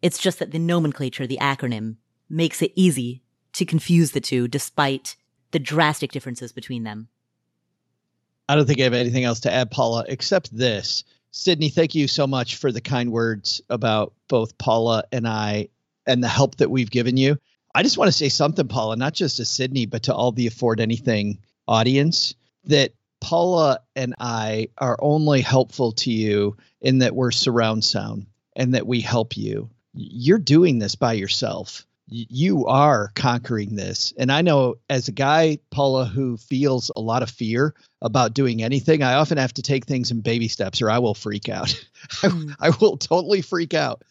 It's 0.00 0.18
just 0.18 0.38
that 0.38 0.50
the 0.50 0.58
nomenclature, 0.58 1.26
the 1.26 1.38
acronym, 1.40 1.96
makes 2.28 2.62
it 2.62 2.72
easy 2.74 3.22
to 3.52 3.64
confuse 3.64 4.12
the 4.12 4.20
two 4.20 4.48
despite 4.48 5.16
the 5.50 5.58
drastic 5.58 6.12
differences 6.12 6.52
between 6.52 6.84
them. 6.84 7.08
I 8.48 8.56
don't 8.56 8.66
think 8.66 8.80
I 8.80 8.84
have 8.84 8.94
anything 8.94 9.24
else 9.24 9.40
to 9.40 9.52
add, 9.52 9.70
Paula, 9.70 10.04
except 10.08 10.56
this. 10.56 11.04
Sydney, 11.30 11.68
thank 11.68 11.94
you 11.94 12.08
so 12.08 12.26
much 12.26 12.56
for 12.56 12.72
the 12.72 12.80
kind 12.80 13.12
words 13.12 13.60
about 13.68 14.14
both 14.28 14.56
Paula 14.56 15.04
and 15.12 15.28
I 15.28 15.68
and 16.06 16.24
the 16.24 16.28
help 16.28 16.56
that 16.56 16.70
we've 16.70 16.90
given 16.90 17.16
you. 17.16 17.38
I 17.74 17.82
just 17.82 17.98
want 17.98 18.08
to 18.08 18.16
say 18.16 18.30
something, 18.30 18.66
Paula, 18.66 18.96
not 18.96 19.12
just 19.12 19.36
to 19.36 19.44
Sydney, 19.44 19.86
but 19.86 20.04
to 20.04 20.14
all 20.14 20.32
the 20.32 20.46
Afford 20.46 20.80
Anything 20.80 21.40
audience 21.68 22.34
that 22.64 22.92
Paula 23.20 23.80
and 23.94 24.14
I 24.18 24.68
are 24.78 24.98
only 25.00 25.42
helpful 25.42 25.92
to 25.92 26.10
you 26.10 26.56
in 26.80 26.98
that 26.98 27.14
we're 27.14 27.30
surround 27.30 27.84
sound. 27.84 28.26
and 28.58 28.74
that 28.74 28.86
we 28.86 29.00
help 29.00 29.36
you. 29.36 29.70
You're 29.94 30.38
doing 30.40 30.80
this 30.80 30.96
by 30.96 31.12
yourself. 31.12 31.86
You 32.10 32.66
are 32.66 33.10
conquering 33.14 33.76
this. 33.76 34.14
And 34.16 34.32
I 34.32 34.42
know 34.42 34.76
as 34.88 35.08
a 35.08 35.12
guy, 35.12 35.58
Paula, 35.70 36.06
who 36.06 36.36
feels 36.36 36.90
a 36.96 37.00
lot 37.00 37.22
of 37.22 37.30
fear 37.30 37.74
about 38.00 38.34
doing 38.34 38.62
anything, 38.62 39.02
I 39.02 39.14
often 39.14 39.38
have 39.38 39.54
to 39.54 39.62
take 39.62 39.84
things 39.84 40.10
in 40.10 40.20
baby 40.20 40.48
steps 40.48 40.80
or 40.80 40.90
I 40.90 40.98
will 40.98 41.14
freak 41.14 41.48
out. 41.48 41.68
Mm. 42.16 42.54
I, 42.60 42.68
I 42.68 42.70
will 42.80 42.96
totally 42.96 43.42
freak 43.42 43.74
out. 43.74 44.02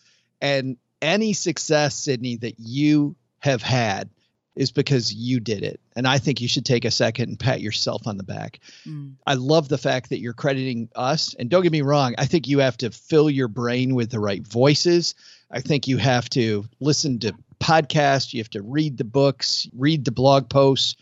And 0.42 0.78
any 1.02 1.34
success, 1.34 1.96
Sydney, 1.96 2.36
that 2.38 2.60
you 2.60 3.16
have 3.40 3.62
had 3.62 4.10
is 4.56 4.72
because 4.72 5.14
you 5.14 5.40
did 5.40 5.64
it. 5.64 5.80
And 5.96 6.08
I 6.08 6.18
think 6.18 6.42
you 6.42 6.48
should 6.48 6.66
take 6.66 6.84
a 6.84 6.92
second 6.92 7.30
and 7.30 7.40
pat 7.40 7.62
yourself 7.62 8.08
on 8.08 8.18
the 8.18 8.24
back. 8.24 8.60
Mm. 8.86 9.14
I 9.26 9.36
love 9.36 9.70
the 9.70 9.78
fact 9.78 10.10
that 10.10 10.20
you're 10.20 10.34
crediting 10.34 10.90
us. 10.96 11.36
And 11.36 11.50
don't 11.50 11.64
get 11.64 11.72
me 11.72 11.84
wrong, 11.84 12.16
I 12.18 12.26
think 12.26 12.48
you 12.48 12.60
have 12.60 12.78
to 12.78 12.92
fill 12.92 13.30
your 13.30 13.48
brain 13.48 13.96
with 13.96 14.10
the 14.10 14.20
right 14.20 14.46
voices. 14.46 15.16
I 15.52 15.62
think 15.62 15.88
you 15.88 15.98
have 15.98 16.30
to 16.32 16.66
listen 16.80 17.20
to 17.20 17.34
podcasts, 17.60 18.34
you 18.34 18.40
have 18.40 18.50
to 18.52 18.62
read 18.62 18.98
the 18.98 19.04
books, 19.04 19.68
read 19.76 20.06
the 20.06 20.12
blog 20.12 20.50
posts, 20.50 20.96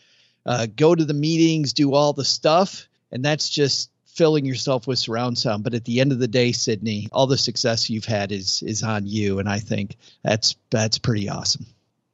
uh, 0.46 0.68
go 0.76 0.96
to 0.96 1.06
the 1.06 1.14
meetings, 1.14 1.74
do 1.74 1.94
all 1.94 2.14
the 2.14 2.26
stuff. 2.26 2.88
And 3.12 3.24
that's 3.24 3.50
just 3.50 3.92
filling 4.06 4.46
yourself 4.46 4.88
with 4.88 5.00
surround 5.00 5.38
sound. 5.38 5.64
But 5.64 5.74
at 5.74 5.86
the 5.86 6.00
end 6.00 6.12
of 6.12 6.20
the 6.20 6.28
day, 6.28 6.52
Sydney, 6.52 7.10
all 7.12 7.28
the 7.28 7.38
success 7.38 7.90
you've 7.90 8.06
had 8.06 8.32
is 8.32 8.64
is 8.64 8.84
on 8.84 9.06
you. 9.06 9.40
And 9.40 9.50
I 9.50 9.60
think 9.60 9.98
that's 10.24 10.56
that's 10.70 10.98
pretty 10.98 11.30
awesome. 11.30 11.66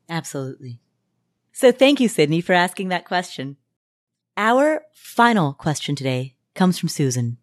Absolutely. 0.10 0.80
So 1.54 1.72
thank 1.72 2.00
you, 2.00 2.08
Sydney, 2.08 2.42
for 2.42 2.54
asking 2.54 2.90
that 2.90 3.06
question. 3.06 3.58
Our 4.36 4.84
final 4.94 5.54
question 5.54 5.96
today 5.96 6.36
comes 6.56 6.80
from 6.80 6.90
Susan. 6.90 7.38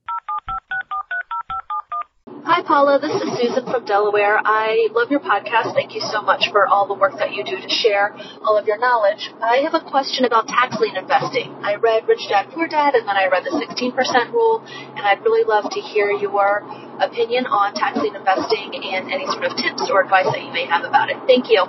Hi, 2.48 2.62
Paula. 2.62 2.98
This 2.98 3.12
is 3.12 3.28
Susan 3.36 3.64
from 3.70 3.84
Delaware. 3.84 4.40
I 4.42 4.88
love 4.92 5.10
your 5.10 5.20
podcast. 5.20 5.74
Thank 5.74 5.94
you 5.94 6.00
so 6.00 6.22
much 6.22 6.48
for 6.50 6.66
all 6.66 6.88
the 6.88 6.94
work 6.94 7.12
that 7.18 7.34
you 7.34 7.44
do 7.44 7.60
to 7.60 7.68
share 7.68 8.16
all 8.40 8.56
of 8.56 8.66
your 8.66 8.78
knowledge. 8.78 9.28
I 9.42 9.56
have 9.68 9.74
a 9.74 9.84
question 9.84 10.24
about 10.24 10.48
tax 10.48 10.80
lien 10.80 10.96
investing. 10.96 11.52
I 11.60 11.74
read 11.74 12.08
Rich 12.08 12.24
Dad 12.30 12.48
Poor 12.48 12.66
Dad, 12.66 12.94
and 12.94 13.06
then 13.06 13.16
I 13.18 13.28
read 13.28 13.44
the 13.44 13.50
16% 13.50 14.32
rule, 14.32 14.64
and 14.64 15.00
I'd 15.00 15.20
really 15.20 15.44
love 15.44 15.68
to 15.72 15.80
hear 15.92 16.10
your 16.10 16.64
opinion 16.98 17.44
on 17.44 17.74
tax 17.74 17.98
lien 17.98 18.16
investing 18.16 18.80
and 18.82 19.12
any 19.12 19.26
sort 19.26 19.44
of 19.44 19.54
tips 19.54 19.90
or 19.90 20.00
advice 20.00 20.32
that 20.32 20.42
you 20.42 20.50
may 20.50 20.64
have 20.64 20.84
about 20.84 21.10
it. 21.10 21.18
Thank 21.26 21.50
you. 21.50 21.66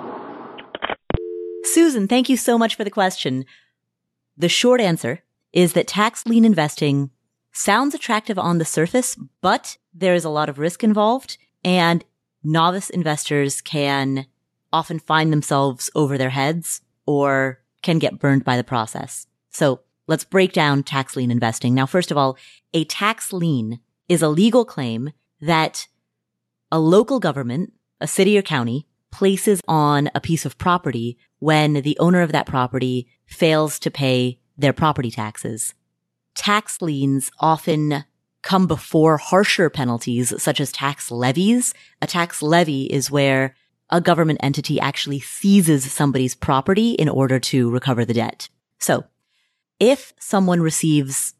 Susan, 1.62 2.08
thank 2.08 2.30
you 2.30 2.38
so 2.38 2.56
much 2.56 2.74
for 2.74 2.84
the 2.84 2.90
question. 2.90 3.44
The 4.34 4.48
short 4.48 4.80
answer 4.80 5.20
is 5.52 5.74
that 5.74 5.88
tax 5.88 6.24
lien 6.24 6.46
investing 6.46 7.10
sounds 7.52 7.94
attractive 7.94 8.38
on 8.38 8.58
the 8.58 8.64
surface, 8.64 9.16
but 9.40 9.76
there 9.92 10.14
is 10.14 10.24
a 10.24 10.30
lot 10.30 10.48
of 10.48 10.58
risk 10.58 10.84
involved 10.84 11.36
and 11.64 12.04
novice 12.42 12.90
investors 12.90 13.60
can 13.60 14.26
often 14.72 14.98
find 14.98 15.32
themselves 15.32 15.90
over 15.94 16.16
their 16.16 16.30
heads 16.30 16.80
or 17.06 17.60
can 17.82 17.98
get 17.98 18.18
burned 18.18 18.44
by 18.44 18.56
the 18.56 18.64
process. 18.64 19.26
So 19.50 19.80
let's 20.06 20.24
break 20.24 20.52
down 20.52 20.82
tax 20.82 21.16
lien 21.16 21.30
investing. 21.30 21.74
Now, 21.74 21.86
first 21.86 22.10
of 22.10 22.16
all, 22.16 22.36
a 22.72 22.84
tax 22.84 23.32
lien 23.32 23.80
is 24.08 24.22
a 24.22 24.28
legal 24.28 24.64
claim 24.64 25.10
that 25.40 25.88
a 26.70 26.78
local 26.78 27.18
government, 27.18 27.72
a 28.00 28.06
city 28.06 28.38
or 28.38 28.42
county 28.42 28.86
places 29.10 29.60
on 29.66 30.08
a 30.14 30.20
piece 30.20 30.46
of 30.46 30.58
property 30.58 31.18
when 31.40 31.74
the 31.74 31.98
owner 31.98 32.20
of 32.20 32.32
that 32.32 32.46
property 32.46 33.08
fails 33.26 33.78
to 33.80 33.90
pay 33.90 34.38
their 34.56 34.72
property 34.72 35.10
taxes. 35.10 35.74
Tax 36.34 36.80
liens 36.80 37.30
often 37.40 38.04
come 38.42 38.66
before 38.66 39.18
harsher 39.18 39.68
penalties 39.68 40.32
such 40.42 40.60
as 40.60 40.72
tax 40.72 41.10
levies. 41.10 41.74
A 42.00 42.06
tax 42.06 42.42
levy 42.42 42.84
is 42.84 43.10
where 43.10 43.54
a 43.90 44.00
government 44.00 44.40
entity 44.42 44.80
actually 44.80 45.20
seizes 45.20 45.92
somebody's 45.92 46.34
property 46.34 46.92
in 46.92 47.08
order 47.08 47.38
to 47.40 47.70
recover 47.70 48.04
the 48.04 48.14
debt. 48.14 48.48
So 48.78 49.04
if 49.78 50.14
someone 50.18 50.60
receives 50.60 51.34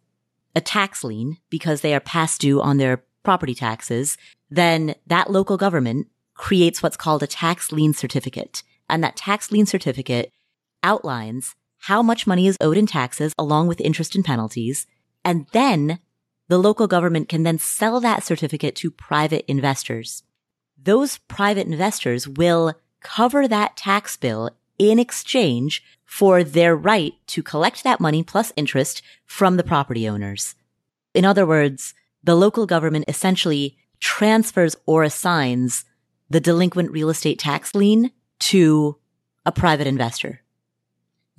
a 0.55 0.61
tax 0.61 1.05
lien 1.05 1.39
because 1.49 1.81
they 1.81 1.95
are 1.95 2.01
past 2.01 2.41
due 2.41 2.61
on 2.61 2.77
their 2.77 3.05
property 3.23 3.55
taxes, 3.55 4.19
then 4.51 4.95
that 5.07 5.31
local 5.31 5.57
government 5.57 6.09
creates 6.35 6.83
what's 6.83 6.97
called 6.97 7.23
a 7.23 7.27
tax 7.27 7.71
lien 7.71 7.93
certificate. 7.93 8.63
And 8.89 9.05
that 9.05 9.17
tax 9.17 9.53
lien 9.53 9.67
certificate 9.67 10.33
outlines 10.83 11.55
how 11.81 12.03
much 12.03 12.27
money 12.27 12.47
is 12.47 12.59
owed 12.61 12.77
in 12.77 12.87
taxes 12.87 13.33
along 13.39 13.67
with 13.67 13.81
interest 13.81 14.15
and 14.15 14.25
penalties. 14.25 14.87
And 15.25 15.47
then 15.53 15.99
the 16.49 16.59
local 16.59 16.87
government 16.87 17.29
can 17.29 17.43
then 17.43 17.59
sell 17.59 18.01
that 18.01 18.25
certificate 18.25 18.75
to 18.77 18.91
private 18.91 19.45
investors. 19.49 20.23
Those 20.83 21.19
private 21.19 21.67
investors 21.67 22.27
will 22.27 22.75
cover 23.01 23.49
that 23.49 23.77
tax 23.77 24.17
bill 24.17 24.51
in 24.79 24.99
exchange 24.99 25.83
for 26.05 26.43
their 26.43 26.75
right 26.75 27.15
to 27.29 27.43
collect 27.43 27.85
that 27.85 28.01
money 28.01 28.23
plus 28.23 28.53
interest 28.57 29.01
from 29.27 29.57
the 29.57 29.63
property 29.63 30.09
owners. 30.09 30.55
In 31.15 31.25
other 31.25 31.47
words, 31.47 31.95
the 32.23 32.35
local 32.35 32.67
government 32.67 33.05
essentially 33.09 33.79
transfers 34.01 34.77
or 34.87 35.03
assigns 35.03 35.85
the 36.29 36.41
delinquent 36.41 36.91
real 36.91 37.11
estate 37.11 37.39
tax 37.39 37.75
lien 37.75 38.11
to 38.39 38.99
a 39.47 39.53
private 39.53 39.87
investor. 39.87 40.43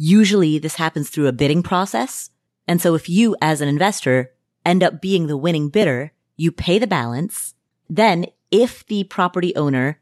Usually 0.04 0.58
this 0.58 0.78
happens 0.78 1.12
through 1.12 1.28
a 1.28 1.32
bidding 1.32 1.62
process. 1.62 2.32
And 2.68 2.82
so 2.82 2.96
if 2.96 3.08
you 3.08 3.36
as 3.40 3.62
an 3.62 3.68
investor 3.68 4.32
end 4.66 4.82
up 4.82 5.00
being 5.00 5.28
the 5.28 5.38
winning 5.38 5.70
bidder, 5.70 6.12
you 6.38 6.52
pay 6.52 6.80
the 6.80 6.88
balance. 6.88 7.54
Then 7.88 8.26
if 8.50 8.84
the 8.88 9.04
property 9.04 9.56
owner 9.56 10.00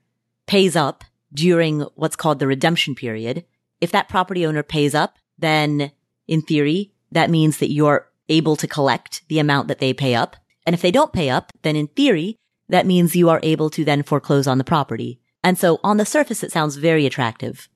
pays 0.47 0.77
up 0.77 1.03
during 1.33 1.81
what's 1.95 2.15
called 2.15 2.39
the 2.39 2.47
redemption 2.47 2.95
period, 2.95 3.43
if 3.81 3.91
that 3.91 4.07
property 4.07 4.45
owner 4.45 4.63
pays 4.63 4.95
up, 4.95 5.17
then 5.37 5.91
in 6.29 6.43
theory, 6.43 6.93
that 7.11 7.29
means 7.29 7.57
that 7.57 7.73
you're 7.73 8.09
able 8.29 8.55
to 8.55 8.69
collect 8.69 9.27
the 9.27 9.39
amount 9.39 9.67
that 9.67 9.79
they 9.79 9.93
pay 9.93 10.15
up. 10.15 10.37
And 10.65 10.73
if 10.73 10.81
they 10.81 10.91
don't 10.91 11.11
pay 11.11 11.29
up, 11.29 11.51
then 11.63 11.75
in 11.75 11.87
theory, 11.87 12.37
that 12.69 12.85
means 12.85 13.17
you 13.17 13.27
are 13.27 13.41
able 13.43 13.69
to 13.71 13.83
then 13.83 14.03
foreclose 14.03 14.47
on 14.47 14.59
the 14.59 14.63
property. 14.63 15.19
And 15.43 15.57
so 15.57 15.81
on 15.83 15.97
the 15.97 16.05
surface, 16.05 16.41
it 16.41 16.53
sounds 16.53 16.77
very 16.77 17.05
attractive. 17.05 17.67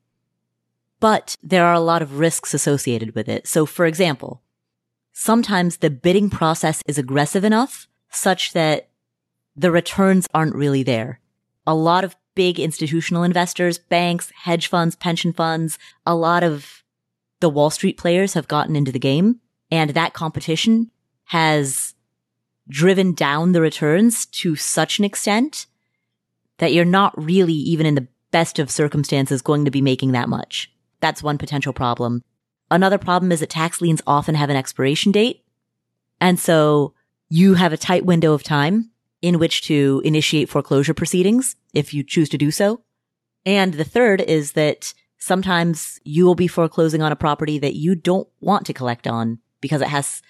But 1.04 1.36
there 1.44 1.66
are 1.66 1.74
a 1.74 1.82
lot 1.82 2.02
of 2.02 2.18
risks 2.18 2.54
associated 2.54 3.14
with 3.14 3.28
it. 3.28 3.46
So 3.46 3.66
for 3.66 3.86
example, 3.86 4.42
sometimes 5.12 5.76
the 5.76 5.90
bidding 5.90 6.30
process 6.30 6.82
is 6.88 6.98
aggressive 6.98 7.44
enough 7.44 7.90
such 8.10 8.54
that 8.54 8.88
the 9.54 9.70
returns 9.70 10.30
aren't 10.34 10.56
really 10.56 10.82
there. 10.82 11.20
A 11.68 11.76
lot 11.76 12.06
of 12.06 12.16
big 12.36 12.58
institutional 12.58 13.24
investors, 13.24 13.78
banks, 13.78 14.32
hedge 14.44 14.68
funds, 14.68 14.96
pension 14.96 15.34
funds, 15.34 15.78
a 16.06 16.16
lot 16.16 16.42
of 16.42 16.84
the 17.42 17.50
Wall 17.50 17.70
Street 17.70 17.98
players 17.98 18.34
have 18.34 18.48
gotten 18.48 18.74
into 18.74 18.94
the 18.94 18.98
game 18.98 19.42
and 19.70 19.90
that 19.90 20.14
competition 20.14 20.90
has 21.26 21.96
driven 22.70 23.12
down 23.14 23.52
the 23.52 23.60
returns 23.60 24.26
to 24.28 24.56
such 24.56 25.00
an 25.00 25.04
extent 25.04 25.66
that 26.60 26.72
you're 26.72 26.86
not 26.86 27.14
really 27.22 27.52
even 27.52 27.86
in 27.86 27.96
the 27.96 28.08
best 28.32 28.58
of 28.58 28.72
circumstances 28.72 29.42
going 29.42 29.66
to 29.66 29.72
be 29.72 29.82
making 29.82 30.14
that 30.14 30.30
much. 30.30 30.73
That's 31.04 31.22
one 31.22 31.38
potential 31.38 31.74
problem. 31.74 32.24
Another 32.72 32.98
problem 32.98 33.34
is 33.34 33.42
that 33.42 33.50
tax 33.50 33.82
liens 33.82 34.02
often 34.08 34.36
have 34.36 34.50
an 34.50 34.56
expiration 34.56 35.12
date. 35.12 35.44
And 36.22 36.40
so 36.40 36.94
you 37.28 37.56
have 37.56 37.74
a 37.74 37.78
tight 37.78 38.06
window 38.06 38.32
of 38.32 38.42
time 38.42 38.90
in 39.22 39.38
which 39.38 39.64
to 39.64 40.02
initiate 40.06 40.48
foreclosure 40.48 40.94
proceedings 40.94 41.58
if 41.74 41.94
you 41.94 42.04
choose 42.06 42.30
to 42.30 42.38
do 42.38 42.52
so. 42.52 42.86
And 43.46 43.74
the 43.74 43.84
third 43.84 44.22
is 44.22 44.54
that 44.54 44.94
sometimes 45.18 46.00
you 46.06 46.24
will 46.24 46.36
be 46.36 46.48
foreclosing 46.48 47.02
on 47.02 47.12
a 47.12 47.18
property 47.18 47.60
that 47.60 47.76
you 47.76 47.96
don't 47.96 48.30
want 48.40 48.66
to 48.68 48.74
collect 48.74 49.06
on 49.06 49.40
because 49.60 49.82
it 49.82 49.90
has 49.90 50.22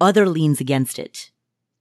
other 0.00 0.28
liens 0.28 0.60
against 0.60 0.98
it. 0.98 1.30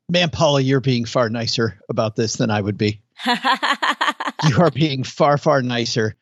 Man, 0.07 0.29
Paula, 0.29 0.61
you're 0.61 0.81
being 0.81 1.05
far 1.05 1.31
nicer 1.31 1.79
about 1.89 2.15
this 2.15 2.35
than 2.35 2.51
I 2.51 2.61
would 2.61 2.77
be. 2.77 3.01
you 3.25 4.59
are 4.59 4.69
being 4.69 5.03
far, 5.03 5.39
far 5.39 5.63
nicer. 5.63 6.15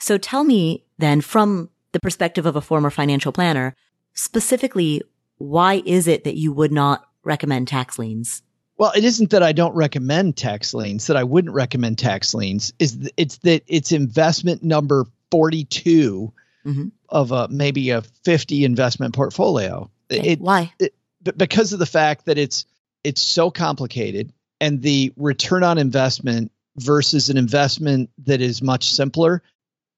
So 0.00 0.18
tell 0.18 0.44
me 0.44 0.84
then, 0.98 1.20
from 1.20 1.70
the 1.92 2.00
perspective 2.00 2.46
of 2.46 2.56
a 2.56 2.60
former 2.60 2.90
financial 2.90 3.32
planner, 3.32 3.74
specifically, 4.14 5.02
why 5.38 5.82
is 5.84 6.08
it 6.08 6.24
that 6.24 6.36
you 6.36 6.52
would 6.52 6.72
not 6.72 7.06
recommend 7.24 7.68
tax 7.68 7.98
liens? 7.98 8.42
Well, 8.76 8.92
it 8.96 9.04
isn't 9.04 9.30
that 9.30 9.42
I 9.42 9.52
don't 9.52 9.74
recommend 9.74 10.36
tax 10.36 10.72
liens, 10.72 11.06
that 11.08 11.16
I 11.16 11.24
wouldn't 11.24 11.54
recommend 11.54 11.98
tax 11.98 12.32
liens. 12.32 12.72
Is 12.78 13.10
it's 13.16 13.36
that 13.38 13.62
it's 13.66 13.92
investment 13.92 14.62
number 14.62 15.04
42 15.30 16.32
mm-hmm. 16.64 16.88
of 17.10 17.32
a 17.32 17.48
maybe 17.48 17.90
a 17.90 18.02
50 18.24 18.64
investment 18.64 19.14
portfolio. 19.14 19.90
Okay. 20.10 20.32
It, 20.32 20.40
Why? 20.40 20.72
It, 20.78 20.94
because 21.36 21.74
of 21.74 21.78
the 21.78 21.86
fact 21.86 22.24
that 22.24 22.38
it's 22.38 22.64
it's 23.04 23.20
so 23.20 23.50
complicated 23.50 24.32
and 24.60 24.80
the 24.80 25.12
return 25.16 25.62
on 25.62 25.76
investment 25.78 26.52
versus 26.76 27.28
an 27.28 27.36
investment 27.36 28.10
that 28.24 28.40
is 28.40 28.62
much 28.62 28.90
simpler 28.90 29.42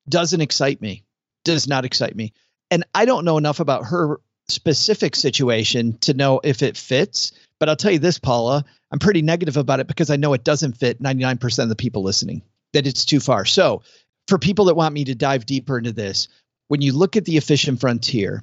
doesn't 0.09 0.41
excite 0.41 0.81
me 0.81 1.05
does 1.45 1.69
not 1.69 1.85
excite 1.85 2.15
me 2.17 2.33
and 2.71 2.85
i 2.95 3.05
don't 3.05 3.25
know 3.25 3.39
enough 3.39 3.61
about 3.61 3.85
her 3.85 4.21
specific 4.49 5.15
situation 5.17 5.97
to 5.99 6.15
know 6.15 6.41
if 6.43 6.63
it 6.63 6.77
fits 6.77 7.33
But 7.63 7.69
I'll 7.69 7.77
tell 7.77 7.93
you 7.93 8.01
this, 8.01 8.19
Paula, 8.19 8.65
I'm 8.91 8.99
pretty 8.99 9.23
negative 9.23 9.57
about 9.57 9.79
it 9.79 9.87
because 9.87 10.11
I 10.11 10.17
know 10.17 10.33
it 10.33 10.43
doesn't 10.43 10.79
fit 10.79 11.01
99% 11.01 11.63
of 11.63 11.69
the 11.69 11.77
people 11.77 12.03
listening, 12.03 12.43
that 12.73 12.89
it's 12.89 13.05
too 13.05 13.21
far. 13.21 13.45
So, 13.45 13.83
for 14.27 14.37
people 14.37 14.65
that 14.65 14.75
want 14.75 14.95
me 14.95 15.05
to 15.05 15.15
dive 15.15 15.47
deeper 15.47 15.79
into 15.79 15.93
this, 15.93 16.27
when 16.67 16.83
you 16.83 16.93
look 16.93 17.17
at 17.17 17.25
the 17.25 17.37
efficient 17.37 17.79
frontier 17.79 18.43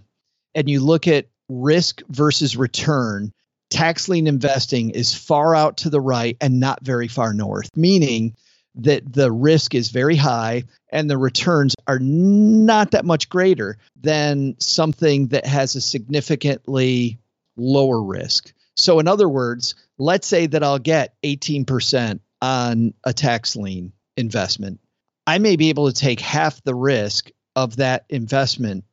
and 0.55 0.70
you 0.70 0.80
look 0.80 1.05
at 1.05 1.28
risk 1.49 2.01
versus 2.07 2.55
return, 2.55 3.34
tax 3.70 4.07
lien 4.07 4.26
investing 4.26 4.91
is 4.91 5.14
far 5.14 5.53
out 5.53 5.76
to 5.80 5.89
the 5.89 5.99
right 5.99 6.38
and 6.39 6.62
not 6.62 6.80
very 6.82 7.10
far 7.10 7.34
north, 7.34 7.70
meaning 7.76 8.38
that 8.84 9.12
the 9.12 9.32
risk 9.32 9.76
is 9.76 9.90
very 9.90 10.16
high 10.16 10.64
and 10.92 11.10
the 11.10 11.18
returns 11.18 11.76
are 11.88 12.00
not 12.00 12.92
that 12.92 13.06
much 13.06 13.30
greater 13.30 13.78
than 14.00 14.56
something 14.60 15.28
that 15.28 15.46
has 15.46 15.76
a 15.76 15.82
significantly 15.82 17.20
lower 17.58 18.02
risk. 18.02 18.54
So, 18.76 19.00
in 19.00 19.08
other 19.08 19.28
words, 19.28 19.76
let's 19.98 20.28
say 20.28 20.48
that 20.48 20.64
I'll 20.64 20.80
get 20.80 21.16
18% 21.24 22.20
on 22.42 22.94
a 23.04 23.14
tax 23.14 23.56
lien 23.56 23.92
investment. 24.16 24.80
I 25.28 25.38
may 25.38 25.58
be 25.58 25.70
able 25.70 25.92
to 25.92 25.94
take 25.94 26.22
half 26.22 26.64
the 26.64 26.76
risk 26.76 27.30
of 27.56 27.76
that 27.76 28.06
investment, 28.10 28.86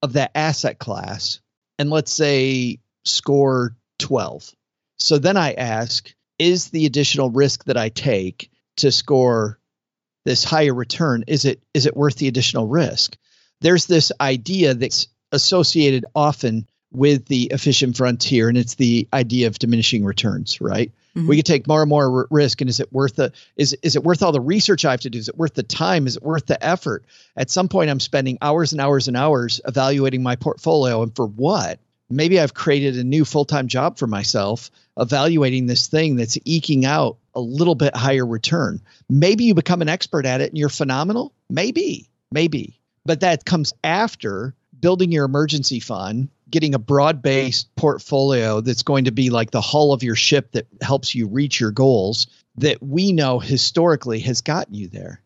of 0.00 0.14
that 0.14 0.30
asset 0.34 0.78
class, 0.78 1.40
and 1.78 1.90
let's 1.90 2.12
say 2.12 2.78
score 3.04 3.76
12. 3.98 4.54
So 4.98 5.18
then 5.18 5.36
I 5.36 5.54
ask, 5.54 6.12
is 6.38 6.70
the 6.70 6.86
additional 6.86 7.30
risk 7.30 7.64
that 7.64 7.76
I 7.76 7.88
take 7.88 8.50
to 8.76 8.90
score 8.90 9.58
this 10.24 10.44
higher 10.44 10.74
return 10.74 11.24
is 11.26 11.44
it 11.44 11.62
is 11.74 11.86
it 11.86 11.96
worth 11.96 12.16
the 12.16 12.28
additional 12.28 12.66
risk? 12.66 13.16
There's 13.60 13.86
this 13.86 14.12
idea 14.20 14.74
that's 14.74 15.08
associated 15.32 16.04
often 16.14 16.66
with 16.92 17.26
the 17.26 17.44
efficient 17.44 17.96
frontier 17.96 18.48
and 18.48 18.58
it's 18.58 18.74
the 18.74 19.08
idea 19.12 19.46
of 19.46 19.58
diminishing 19.58 20.04
returns 20.04 20.60
right? 20.60 20.92
Mm-hmm. 21.16 21.28
we 21.28 21.36
could 21.36 21.46
take 21.46 21.66
more 21.66 21.82
and 21.82 21.90
more 21.90 22.26
risk 22.30 22.62
and 22.62 22.70
is 22.70 22.80
it 22.80 22.90
worth 22.90 23.16
the 23.16 23.32
is 23.56 23.76
is 23.82 23.96
it 23.96 24.04
worth 24.04 24.22
all 24.22 24.32
the 24.32 24.40
research 24.40 24.84
i 24.86 24.92
have 24.92 25.00
to 25.02 25.10
do? 25.10 25.18
Is 25.18 25.28
it 25.28 25.36
worth 25.36 25.54
the 25.54 25.62
time? 25.62 26.06
Is 26.06 26.16
it 26.16 26.22
worth 26.22 26.46
the 26.46 26.62
effort? 26.64 27.04
At 27.36 27.50
some 27.50 27.68
point 27.68 27.90
i'm 27.90 28.00
spending 28.00 28.38
hours 28.40 28.72
and 28.72 28.80
hours 28.80 29.08
and 29.08 29.16
hours 29.16 29.60
evaluating 29.66 30.22
my 30.22 30.36
portfolio 30.36 31.02
and 31.02 31.14
for 31.14 31.26
what? 31.26 31.80
Maybe 32.08 32.40
i've 32.40 32.54
created 32.54 32.96
a 32.96 33.04
new 33.04 33.24
full-time 33.24 33.68
job 33.68 33.98
for 33.98 34.06
myself 34.06 34.70
evaluating 34.98 35.66
this 35.66 35.86
thing 35.86 36.16
that's 36.16 36.38
eking 36.44 36.84
out 36.84 37.18
a 37.34 37.40
little 37.40 37.74
bit 37.74 37.96
higher 37.96 38.26
return. 38.26 38.80
Maybe 39.08 39.44
you 39.44 39.54
become 39.54 39.82
an 39.82 39.88
expert 39.88 40.26
at 40.26 40.40
it 40.40 40.50
and 40.50 40.58
you're 40.58 40.68
phenomenal. 40.68 41.32
Maybe, 41.48 42.08
maybe. 42.30 42.78
But 43.04 43.20
that 43.20 43.44
comes 43.44 43.72
after 43.82 44.54
building 44.78 45.12
your 45.12 45.24
emergency 45.24 45.80
fund, 45.80 46.28
getting 46.50 46.74
a 46.74 46.78
broad 46.78 47.22
based 47.22 47.74
portfolio 47.76 48.60
that's 48.60 48.82
going 48.82 49.04
to 49.04 49.12
be 49.12 49.30
like 49.30 49.50
the 49.50 49.60
hull 49.60 49.92
of 49.92 50.02
your 50.02 50.16
ship 50.16 50.52
that 50.52 50.66
helps 50.82 51.14
you 51.14 51.26
reach 51.26 51.58
your 51.58 51.70
goals 51.70 52.26
that 52.56 52.82
we 52.82 53.12
know 53.12 53.38
historically 53.38 54.20
has 54.20 54.42
gotten 54.42 54.74
you 54.74 54.88
there. 54.88 55.22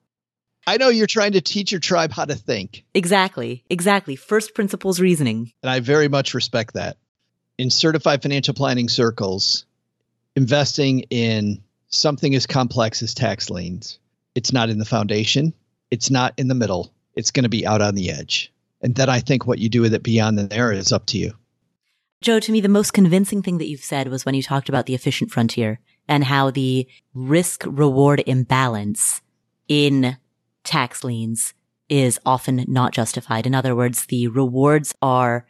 I 0.68 0.78
know 0.78 0.88
you're 0.88 1.06
trying 1.06 1.32
to 1.32 1.40
teach 1.40 1.70
your 1.70 1.80
tribe 1.80 2.12
how 2.12 2.24
to 2.24 2.34
think. 2.34 2.84
Exactly. 2.92 3.64
Exactly. 3.70 4.16
First 4.16 4.54
principles 4.54 5.00
reasoning. 5.00 5.52
And 5.62 5.70
I 5.70 5.80
very 5.80 6.08
much 6.08 6.34
respect 6.34 6.74
that. 6.74 6.96
In 7.58 7.70
certified 7.70 8.22
financial 8.22 8.54
planning 8.54 8.88
circles, 8.88 9.64
investing 10.34 11.00
in 11.10 11.62
something 11.88 12.34
as 12.34 12.46
complex 12.46 13.02
as 13.02 13.14
tax 13.14 13.50
liens. 13.50 13.98
It's 14.34 14.52
not 14.52 14.68
in 14.68 14.78
the 14.78 14.84
foundation, 14.84 15.54
it's 15.90 16.10
not 16.10 16.34
in 16.36 16.48
the 16.48 16.54
middle, 16.54 16.92
it's 17.14 17.30
going 17.30 17.44
to 17.44 17.48
be 17.48 17.66
out 17.66 17.80
on 17.80 17.94
the 17.94 18.10
edge. 18.10 18.52
And 18.82 18.94
then 18.94 19.08
I 19.08 19.20
think 19.20 19.46
what 19.46 19.58
you 19.58 19.68
do 19.68 19.80
with 19.80 19.94
it 19.94 20.02
beyond 20.02 20.38
the 20.38 20.46
there 20.46 20.72
is 20.72 20.92
up 20.92 21.06
to 21.06 21.18
you. 21.18 21.32
Joe, 22.20 22.40
to 22.40 22.52
me, 22.52 22.60
the 22.60 22.68
most 22.68 22.92
convincing 22.92 23.42
thing 23.42 23.58
that 23.58 23.68
you've 23.68 23.80
said 23.80 24.08
was 24.08 24.24
when 24.24 24.34
you 24.34 24.42
talked 24.42 24.68
about 24.68 24.86
the 24.86 24.94
efficient 24.94 25.30
frontier 25.30 25.80
and 26.08 26.24
how 26.24 26.50
the 26.50 26.86
risk 27.14 27.64
reward 27.66 28.22
imbalance 28.26 29.22
in 29.68 30.16
tax 30.64 31.04
liens 31.04 31.54
is 31.88 32.18
often 32.26 32.64
not 32.68 32.92
justified. 32.92 33.46
In 33.46 33.54
other 33.54 33.74
words, 33.74 34.06
the 34.06 34.28
rewards 34.28 34.94
are 35.00 35.46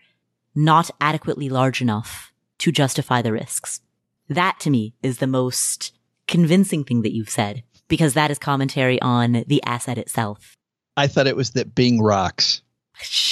not 0.57 0.90
adequately 1.00 1.48
large 1.48 1.80
enough 1.80 2.32
to 2.59 2.72
justify 2.72 3.22
the 3.22 3.32
risks. 3.32 3.80
That 4.28 4.59
to 4.61 4.70
me 4.70 4.94
is 5.02 5.18
the 5.18 5.26
most 5.26 5.92
convincing 6.26 6.82
thing 6.84 7.02
that 7.02 7.14
you've 7.14 7.30
said 7.30 7.62
because 7.88 8.14
that 8.14 8.30
is 8.30 8.38
commentary 8.38 9.00
on 9.00 9.44
the 9.46 9.62
asset 9.64 9.98
itself. 9.98 10.57
I 10.96 11.07
thought 11.07 11.26
it 11.26 11.36
was 11.36 11.50
that 11.50 11.74
Bing 11.74 12.00
rocks. 12.00 12.62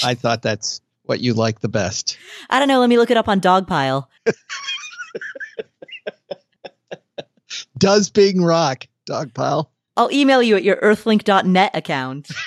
I 0.04 0.14
thought 0.14 0.42
that's 0.42 0.80
what 1.04 1.20
you 1.20 1.34
like 1.34 1.60
the 1.60 1.68
best. 1.68 2.18
I 2.50 2.58
don't 2.58 2.68
know. 2.68 2.80
Let 2.80 2.88
me 2.88 2.98
look 2.98 3.10
it 3.10 3.16
up 3.16 3.28
on 3.28 3.40
Dogpile. 3.40 4.06
Does 7.78 8.10
Bing 8.10 8.42
rock, 8.42 8.86
Dogpile? 9.06 9.68
I'll 9.96 10.12
email 10.12 10.42
you 10.42 10.56
at 10.56 10.64
your 10.64 10.76
earthlink.net 10.76 11.74
account. 11.74 12.28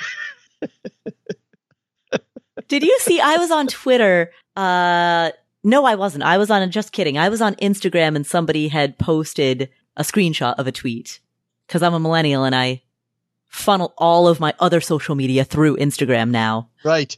Did 2.68 2.84
you 2.84 2.98
see? 3.02 3.22
I 3.22 3.38
was 3.38 3.50
on 3.52 3.68
Twitter. 3.68 4.32
Uh, 4.58 5.32
no, 5.64 5.86
I 5.86 5.96
wasn't. 5.96 6.24
I 6.24 6.38
was 6.38 6.50
on, 6.50 6.70
just 6.72 6.92
kidding. 6.92 7.18
I 7.18 7.30
was 7.30 7.42
on 7.42 7.56
Instagram 7.56 8.16
and 8.16 8.26
somebody 8.26 8.70
had 8.70 8.98
posted 8.98 9.70
a 9.96 10.04
screenshot 10.04 10.56
of 10.58 10.66
a 10.66 10.72
tweet 10.72 11.20
because 11.68 11.84
I'm 11.84 11.94
a 11.94 12.00
millennial 12.00 12.44
and 12.44 12.56
I 12.56 12.82
funnel 13.48 13.94
all 13.98 14.28
of 14.28 14.40
my 14.40 14.54
other 14.60 14.82
social 14.82 15.16
media 15.16 15.44
through 15.44 15.78
Instagram 15.78 16.32
now. 16.32 16.70
Right. 16.84 17.18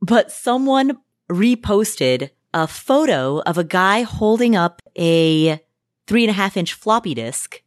But 0.00 0.30
someone 0.30 0.98
reposted 1.28 2.30
a 2.54 2.66
photo 2.66 3.40
of 3.40 3.58
a 3.58 3.64
guy 3.64 4.02
holding 4.02 4.54
up 4.54 4.82
a 4.96 5.60
three 6.06 6.24
and 6.24 6.30
a 6.30 6.34
half 6.34 6.56
inch 6.56 6.74
floppy 6.74 7.14
disk. 7.14 7.60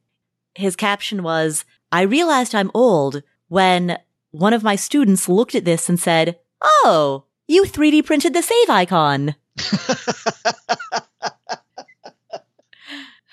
His 0.56 0.76
caption 0.76 1.22
was, 1.22 1.66
I 1.92 2.04
realized 2.04 2.56
I'm 2.56 2.72
old 2.74 3.24
when 3.50 3.98
one 4.32 4.54
of 4.54 4.64
my 4.64 4.76
students 4.76 5.28
looked 5.28 5.56
at 5.56 5.66
this 5.66 5.90
and 5.90 6.00
said, 6.00 6.40
Oh, 6.62 7.26
you 7.50 7.64
3D 7.64 8.06
printed 8.06 8.34
the 8.34 8.42
save 8.42 8.70
icon. 8.70 9.36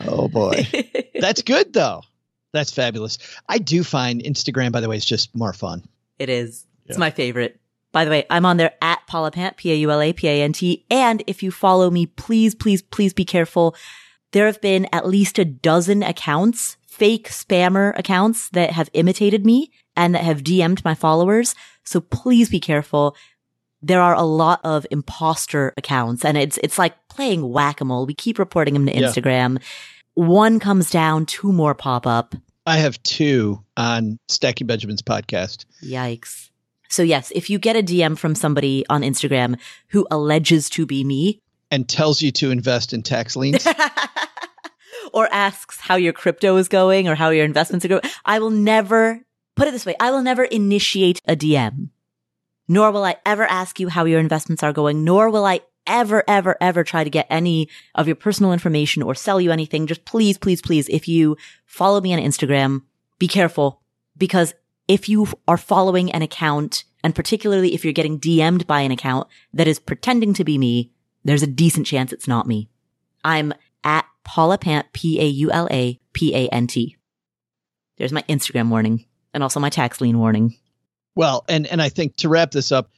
Oh 0.01 0.29
boy. 0.29 0.67
That's 1.21 1.43
good 1.43 1.73
though. 1.73 2.03
That's 2.53 2.73
fabulous. 2.73 3.19
I 3.49 3.59
do 3.59 3.85
find 3.85 4.23
Instagram, 4.23 4.73
by 4.73 4.81
the 4.81 4.89
way, 4.89 4.97
is 4.97 5.05
just 5.05 5.35
more 5.35 5.53
fun. 5.53 5.87
It 6.19 6.29
is. 6.29 6.67
Yeah. 6.85 6.91
It's 6.91 6.99
my 6.99 7.11
favorite. 7.11 7.61
By 7.93 8.05
the 8.05 8.11
way, 8.11 8.25
I'm 8.31 8.45
on 8.47 8.57
there 8.57 8.75
at 8.83 9.07
Paula 9.07 9.31
Pant, 9.31 9.57
P-A-U-L-A-P-A-N-T. 9.57 10.87
And 10.91 11.23
if 11.27 11.43
you 11.43 11.51
follow 11.51 11.91
me, 11.91 12.07
please, 12.07 12.55
please, 12.55 12.83
please 12.83 13.13
be 13.13 13.25
careful. 13.25 13.75
There 14.33 14.47
have 14.47 14.61
been 14.61 14.87
at 14.93 15.07
least 15.07 15.39
a 15.39 15.45
dozen 15.45 16.03
accounts, 16.03 16.77
fake 16.87 17.29
spammer 17.29 17.99
accounts 17.99 18.51
that 18.51 18.71
have 18.73 18.91
imitated 18.93 19.47
me 19.47 19.71
and 19.97 20.15
that 20.15 20.25
have 20.25 20.43
DM'd 20.43 20.85
my 20.85 20.95
followers. 20.95 21.55
So 21.85 22.01
please 22.01 22.51
be 22.51 22.61
careful. 22.61 23.17
There 23.87 24.01
are 24.01 24.15
a 24.15 24.23
lot 24.23 24.61
of 24.65 24.87
imposter 24.91 25.73
accounts 25.77 26.25
and 26.25 26.37
it's, 26.37 26.59
it's 26.63 26.79
like 26.79 26.95
playing 27.09 27.49
whack-a-mole. 27.49 28.07
We 28.07 28.15
keep 28.15 28.39
reporting 28.39 28.75
them 28.75 28.87
to 28.87 28.95
yeah. 28.95 29.09
Instagram. 29.09 29.63
One 30.15 30.59
comes 30.59 30.91
down, 30.91 31.27
two 31.27 31.53
more 31.53 31.75
pop 31.75 32.07
up. 32.07 32.35
I 32.67 32.79
have 32.79 33.01
two 33.05 33.63
on 33.77 34.19
Stacking 34.27 34.67
Benjamins 34.67 35.03
podcast. 35.03 35.67
Yikes. 35.85 36.51
So 36.89 37.03
yes, 37.03 37.31
if 37.35 37.49
you 37.49 37.59
get 37.59 37.77
a 37.77 37.83
DM 37.83 38.19
from 38.19 38.35
somebody 38.35 38.85
on 38.89 39.03
Instagram 39.03 39.59
who 39.89 40.07
alleges 40.11 40.69
to 40.71 40.87
be 40.87 41.05
me 41.05 41.41
and 41.71 41.89
tells 41.89 42.23
you 42.23 42.33
to 42.33 42.51
invest 42.51 42.93
in 42.93 43.03
tax 43.03 43.37
liens 43.37 43.67
or 45.13 45.29
asks 45.33 45.79
how 45.79 45.97
your 45.97 46.13
crypto 46.13 46.57
is 46.57 46.69
going 46.69 47.09
or 47.09 47.15
how 47.15 47.31
your 47.31 47.45
investments 47.45 47.85
are 47.85 47.89
going, 47.89 48.03
I 48.25 48.39
will 48.39 48.51
never 48.51 49.21
put 49.55 49.69
it 49.69 49.73
this 49.73 49.87
way. 49.87 49.95
I 50.01 50.11
will 50.11 50.23
never 50.23 50.45
initiate 50.45 51.21
a 51.27 51.37
DM, 51.37 51.91
nor 52.69 52.91
will 52.91 53.05
I 53.05 53.17
ever 53.25 53.45
ask 53.45 53.81
you 53.81 53.89
how 53.89 54.05
your 54.05 54.21
investments 54.21 54.63
are 54.63 54.73
going, 54.73 55.05
nor 55.05 55.31
will 55.31 55.45
I 55.45 55.61
ever, 55.87 56.25
ever, 56.27 56.57
ever 56.61 56.85
try 56.85 57.05
to 57.05 57.11
get 57.11 57.27
any 57.31 57.69
of 57.95 58.07
your 58.07 58.17
personal 58.17 58.53
information 58.53 59.03
or 59.03 59.15
sell 59.15 59.41
you 59.41 59.53
anything, 59.53 59.87
just 59.87 60.05
please, 60.05 60.37
please, 60.37 60.61
please, 60.61 60.89
if 60.89 61.09
you 61.09 61.37
follow 61.65 62.01
me 62.01 62.13
on 62.13 62.21
Instagram, 62.21 62.83
be 63.19 63.29
careful 63.29 63.81
because 64.17 64.55
if 64.89 65.09
you 65.09 65.29
are 65.47 65.57
following 65.57 66.11
an 66.13 66.23
account 66.23 66.85
and 67.03 67.15
particularly 67.15 67.75
if 67.75 67.85
you're 67.85 67.93
getting 67.93 68.19
DM'd 68.19 68.67
by 68.67 68.81
an 68.81 68.91
account 68.91 69.29
that 69.53 69.69
is 69.69 69.79
pretending 69.79 70.35
to 70.35 70.45
be 70.45 70.59
me, 70.59 70.93
there's 71.25 71.43
a 71.43 71.47
decent 71.47 71.87
chance 71.87 72.13
it's 72.13 72.29
not 72.29 72.47
me. 72.47 72.69
I'm 73.25 73.53
at 73.85 74.07
Paula 74.25 74.59
Pant, 74.59 74.87
P-A-U-L-A-P-A-N-T. 74.93 76.97
There's 77.97 78.13
my 78.13 78.23
Instagram 78.23 78.69
warning 78.69 79.07
and 79.33 79.43
also 79.43 79.61
my 79.61 79.71
tax 79.71 80.01
lien 80.01 80.19
warning. 80.19 80.57
Well, 81.17 81.45
and, 81.49 81.67
and 81.67 81.83
I 81.83 81.89
think 81.89 82.15
to 82.17 82.29
wrap 82.29 82.53
this 82.53 82.71
up, 82.71 82.91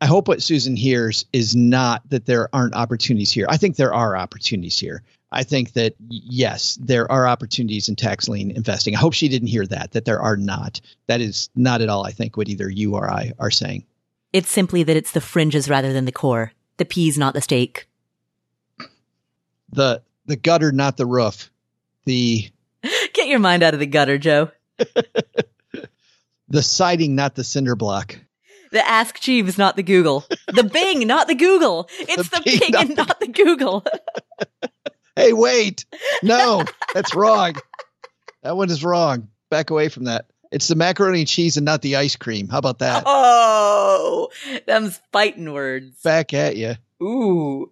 I 0.00 0.06
hope 0.06 0.28
what 0.28 0.42
Susan 0.42 0.76
hears 0.76 1.24
is 1.32 1.56
not 1.56 2.08
that 2.10 2.26
there 2.26 2.48
aren't 2.52 2.74
opportunities 2.74 3.32
here. 3.32 3.46
I 3.48 3.56
think 3.56 3.76
there 3.76 3.94
are 3.94 4.16
opportunities 4.16 4.78
here. 4.78 5.02
I 5.32 5.42
think 5.42 5.72
that 5.72 5.94
yes, 6.08 6.76
there 6.80 7.10
are 7.10 7.26
opportunities 7.26 7.88
in 7.88 7.96
tax 7.96 8.28
lien 8.28 8.50
investing. 8.50 8.94
I 8.94 8.98
hope 8.98 9.14
she 9.14 9.28
didn't 9.28 9.48
hear 9.48 9.66
that, 9.66 9.92
that 9.92 10.04
there 10.04 10.20
are 10.20 10.36
not. 10.36 10.80
That 11.06 11.20
is 11.22 11.48
not 11.56 11.80
at 11.80 11.88
all, 11.88 12.04
I 12.04 12.10
think, 12.10 12.36
what 12.36 12.48
either 12.48 12.68
you 12.68 12.94
or 12.94 13.10
I 13.10 13.32
are 13.38 13.50
saying. 13.50 13.84
It's 14.32 14.50
simply 14.50 14.82
that 14.82 14.96
it's 14.96 15.12
the 15.12 15.20
fringes 15.20 15.70
rather 15.70 15.92
than 15.92 16.04
the 16.04 16.12
core. 16.12 16.52
The 16.76 16.84
peas, 16.84 17.16
not 17.16 17.32
the 17.32 17.40
steak. 17.40 17.86
The 19.70 20.02
the 20.26 20.36
gutter, 20.36 20.72
not 20.72 20.96
the 20.96 21.06
roof. 21.06 21.50
The 22.04 22.50
Get 23.14 23.28
your 23.28 23.38
mind 23.38 23.62
out 23.62 23.74
of 23.74 23.80
the 23.80 23.86
gutter, 23.86 24.18
Joe. 24.18 24.50
the 26.52 26.62
siding, 26.62 27.14
not 27.14 27.34
the 27.34 27.42
cinder 27.42 27.74
block. 27.74 28.18
The 28.72 28.86
Ask 28.86 29.20
Jeeves, 29.20 29.58
not 29.58 29.74
the 29.76 29.82
Google. 29.82 30.24
The 30.46 30.62
Bing, 30.72 31.06
not 31.06 31.26
the 31.26 31.34
Google. 31.34 31.88
It's 31.98 32.28
the, 32.28 32.36
The 32.36 32.42
Bing, 32.44 32.58
Bing, 32.60 32.70
not 32.70 32.84
and 32.86 32.96
not 32.96 33.20
the 33.20 33.28
Google. 33.28 33.84
Hey, 35.14 35.34
wait. 35.34 35.84
No, 36.22 36.64
that's 36.94 37.14
wrong. 37.14 37.56
That 38.42 38.56
one 38.56 38.70
is 38.70 38.82
wrong. 38.82 39.28
Back 39.50 39.68
away 39.68 39.90
from 39.90 40.04
that. 40.04 40.24
It's 40.50 40.68
the 40.68 40.74
macaroni 40.74 41.18
and 41.18 41.28
cheese 41.28 41.58
and 41.58 41.66
not 41.66 41.82
the 41.82 41.96
ice 41.96 42.16
cream. 42.16 42.48
How 42.48 42.56
about 42.56 42.78
that? 42.78 43.02
oh, 43.04 44.30
them's 44.66 44.98
fighting 45.12 45.52
words. 45.52 46.00
Back 46.02 46.32
at 46.32 46.56
you. 46.56 46.76
Ooh. 47.02 47.71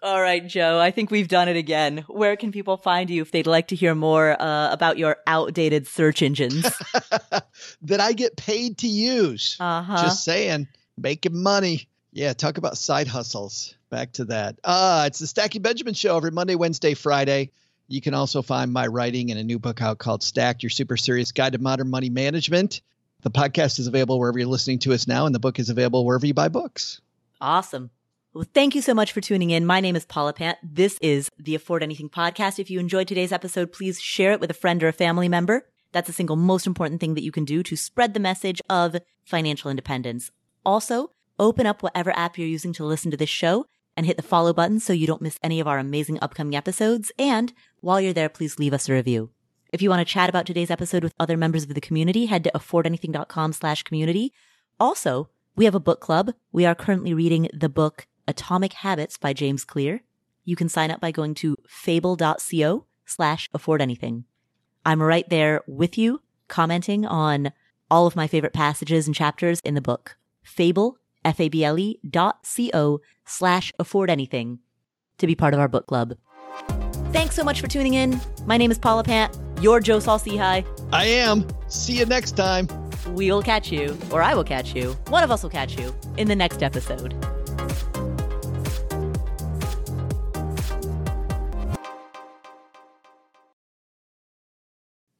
All 0.00 0.20
right, 0.20 0.46
Joe. 0.46 0.78
I 0.78 0.92
think 0.92 1.10
we've 1.10 1.26
done 1.26 1.48
it 1.48 1.56
again. 1.56 2.04
Where 2.06 2.36
can 2.36 2.52
people 2.52 2.76
find 2.76 3.10
you 3.10 3.22
if 3.22 3.32
they'd 3.32 3.48
like 3.48 3.68
to 3.68 3.76
hear 3.76 3.96
more 3.96 4.40
uh, 4.40 4.72
about 4.72 4.96
your 4.96 5.16
outdated 5.26 5.88
search 5.88 6.22
engines? 6.22 6.62
that 7.82 8.00
I 8.00 8.12
get 8.12 8.36
paid 8.36 8.78
to 8.78 8.86
use. 8.86 9.56
Uh 9.58 9.82
huh. 9.82 10.02
Just 10.02 10.24
saying, 10.24 10.68
making 10.96 11.36
money. 11.36 11.88
Yeah, 12.12 12.32
talk 12.32 12.58
about 12.58 12.78
side 12.78 13.08
hustles. 13.08 13.74
Back 13.90 14.12
to 14.12 14.26
that. 14.26 14.58
Uh, 14.62 15.04
it's 15.06 15.18
the 15.18 15.26
Stacking 15.26 15.62
Benjamins 15.62 15.98
Show 15.98 16.16
every 16.16 16.30
Monday, 16.30 16.54
Wednesday, 16.54 16.94
Friday. 16.94 17.50
You 17.88 18.00
can 18.00 18.14
also 18.14 18.42
find 18.42 18.72
my 18.72 18.86
writing 18.86 19.30
in 19.30 19.38
a 19.38 19.42
new 19.42 19.58
book 19.58 19.80
out 19.82 19.98
called 19.98 20.22
Stacked 20.22 20.62
Your 20.62 20.70
Super 20.70 20.96
Serious 20.96 21.32
Guide 21.32 21.54
to 21.54 21.58
Modern 21.58 21.88
Money 21.88 22.10
Management. 22.10 22.82
The 23.22 23.30
podcast 23.30 23.78
is 23.78 23.86
available 23.88 24.18
wherever 24.20 24.38
you're 24.38 24.46
listening 24.46 24.78
to 24.80 24.92
us 24.92 25.08
now, 25.08 25.26
and 25.26 25.34
the 25.34 25.40
book 25.40 25.58
is 25.58 25.70
available 25.70 26.04
wherever 26.04 26.26
you 26.26 26.34
buy 26.34 26.48
books. 26.48 27.00
Awesome. 27.40 27.90
Well, 28.34 28.46
thank 28.52 28.74
you 28.74 28.82
so 28.82 28.92
much 28.92 29.12
for 29.12 29.22
tuning 29.22 29.48
in. 29.48 29.64
My 29.64 29.80
name 29.80 29.96
is 29.96 30.04
Paula 30.04 30.34
Pant. 30.34 30.58
This 30.62 30.98
is 31.00 31.30
the 31.38 31.54
Afford 31.54 31.82
Anything 31.82 32.10
podcast. 32.10 32.58
If 32.58 32.70
you 32.70 32.78
enjoyed 32.78 33.08
today's 33.08 33.32
episode, 33.32 33.72
please 33.72 33.98
share 34.02 34.32
it 34.32 34.40
with 34.40 34.50
a 34.50 34.54
friend 34.54 34.82
or 34.82 34.88
a 34.88 34.92
family 34.92 35.30
member. 35.30 35.66
That's 35.92 36.08
the 36.08 36.12
single 36.12 36.36
most 36.36 36.66
important 36.66 37.00
thing 37.00 37.14
that 37.14 37.22
you 37.22 37.32
can 37.32 37.46
do 37.46 37.62
to 37.62 37.74
spread 37.74 38.12
the 38.12 38.20
message 38.20 38.60
of 38.68 38.96
financial 39.24 39.70
independence. 39.70 40.30
Also, 40.64 41.12
open 41.38 41.66
up 41.66 41.82
whatever 41.82 42.14
app 42.18 42.36
you're 42.36 42.46
using 42.46 42.74
to 42.74 42.84
listen 42.84 43.10
to 43.10 43.16
this 43.16 43.30
show 43.30 43.64
and 43.96 44.04
hit 44.04 44.18
the 44.18 44.22
follow 44.22 44.52
button 44.52 44.78
so 44.78 44.92
you 44.92 45.06
don't 45.06 45.22
miss 45.22 45.38
any 45.42 45.58
of 45.58 45.66
our 45.66 45.78
amazing 45.78 46.18
upcoming 46.20 46.54
episodes. 46.54 47.10
And 47.18 47.54
while 47.80 47.98
you're 47.98 48.12
there, 48.12 48.28
please 48.28 48.58
leave 48.58 48.74
us 48.74 48.90
a 48.90 48.92
review. 48.92 49.30
If 49.72 49.80
you 49.80 49.88
want 49.88 50.06
to 50.06 50.12
chat 50.12 50.28
about 50.28 50.44
today's 50.44 50.70
episode 50.70 51.02
with 51.02 51.14
other 51.18 51.38
members 51.38 51.62
of 51.62 51.72
the 51.74 51.80
community, 51.80 52.26
head 52.26 52.44
to 52.44 52.52
affordanything.com 52.54 53.54
slash 53.54 53.84
community. 53.84 54.34
Also, 54.78 55.30
we 55.56 55.64
have 55.64 55.74
a 55.74 55.80
book 55.80 56.00
club. 56.00 56.34
We 56.52 56.66
are 56.66 56.74
currently 56.74 57.14
reading 57.14 57.48
the 57.54 57.70
book 57.70 58.06
Atomic 58.28 58.74
Habits 58.74 59.16
by 59.16 59.32
James 59.32 59.64
Clear. 59.64 60.02
You 60.44 60.54
can 60.54 60.68
sign 60.68 60.90
up 60.90 61.00
by 61.00 61.10
going 61.10 61.34
to 61.36 61.56
fable.co 61.66 62.84
slash 63.06 63.50
affordanything. 63.56 64.24
I'm 64.84 65.02
right 65.02 65.28
there 65.28 65.62
with 65.66 65.98
you, 65.98 66.20
commenting 66.46 67.04
on 67.04 67.52
all 67.90 68.06
of 68.06 68.14
my 68.14 68.26
favorite 68.26 68.52
passages 68.52 69.06
and 69.06 69.16
chapters 69.16 69.60
in 69.60 69.74
the 69.74 69.80
book. 69.80 70.16
Fable, 70.42 70.98
F-A-B-L-E 71.24 71.98
dot 72.08 72.46
C-O 72.46 73.00
slash 73.24 73.72
affordanything 73.80 74.58
to 75.16 75.26
be 75.26 75.34
part 75.34 75.54
of 75.54 75.60
our 75.60 75.68
book 75.68 75.86
club. 75.86 76.14
Thanks 77.12 77.34
so 77.34 77.42
much 77.42 77.60
for 77.60 77.66
tuning 77.66 77.94
in. 77.94 78.20
My 78.46 78.58
name 78.58 78.70
is 78.70 78.78
Paula 78.78 79.04
Pant. 79.04 79.36
You're 79.60 79.80
Joe 79.80 79.98
Saul-Sehy. 80.00 80.66
I 80.92 81.04
am. 81.04 81.46
See 81.68 81.98
you 81.98 82.06
next 82.06 82.32
time. 82.32 82.68
We 83.14 83.30
will 83.30 83.42
catch 83.42 83.72
you, 83.72 83.96
or 84.10 84.22
I 84.22 84.34
will 84.34 84.44
catch 84.44 84.74
you. 84.74 84.92
One 85.08 85.24
of 85.24 85.30
us 85.30 85.42
will 85.42 85.50
catch 85.50 85.78
you 85.78 85.94
in 86.18 86.28
the 86.28 86.36
next 86.36 86.62
episode. 86.62 87.14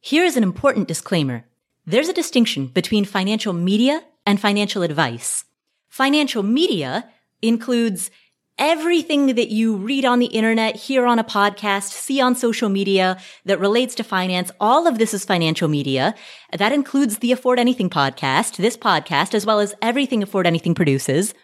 Here 0.09 0.25
is 0.25 0.35
an 0.35 0.41
important 0.41 0.87
disclaimer. 0.87 1.45
There's 1.85 2.09
a 2.09 2.13
distinction 2.13 2.65
between 2.65 3.05
financial 3.05 3.53
media 3.53 4.01
and 4.25 4.39
financial 4.39 4.81
advice. 4.81 5.45
Financial 5.87 6.41
media 6.41 7.07
includes 7.43 8.09
everything 8.57 9.35
that 9.35 9.49
you 9.49 9.75
read 9.75 10.05
on 10.05 10.17
the 10.17 10.25
internet, 10.25 10.75
hear 10.75 11.05
on 11.05 11.19
a 11.19 11.23
podcast, 11.23 11.91
see 11.91 12.19
on 12.19 12.33
social 12.33 12.69
media 12.69 13.19
that 13.45 13.59
relates 13.59 13.93
to 13.93 14.03
finance. 14.03 14.49
All 14.59 14.87
of 14.87 14.97
this 14.97 15.13
is 15.13 15.25
financial 15.25 15.67
media. 15.67 16.15
That 16.57 16.71
includes 16.71 17.19
the 17.19 17.31
Afford 17.31 17.59
Anything 17.59 17.91
podcast, 17.91 18.55
this 18.57 18.75
podcast, 18.75 19.35
as 19.35 19.45
well 19.45 19.59
as 19.59 19.75
everything 19.79 20.23
Afford 20.23 20.47
Anything 20.47 20.73
produces. 20.73 21.35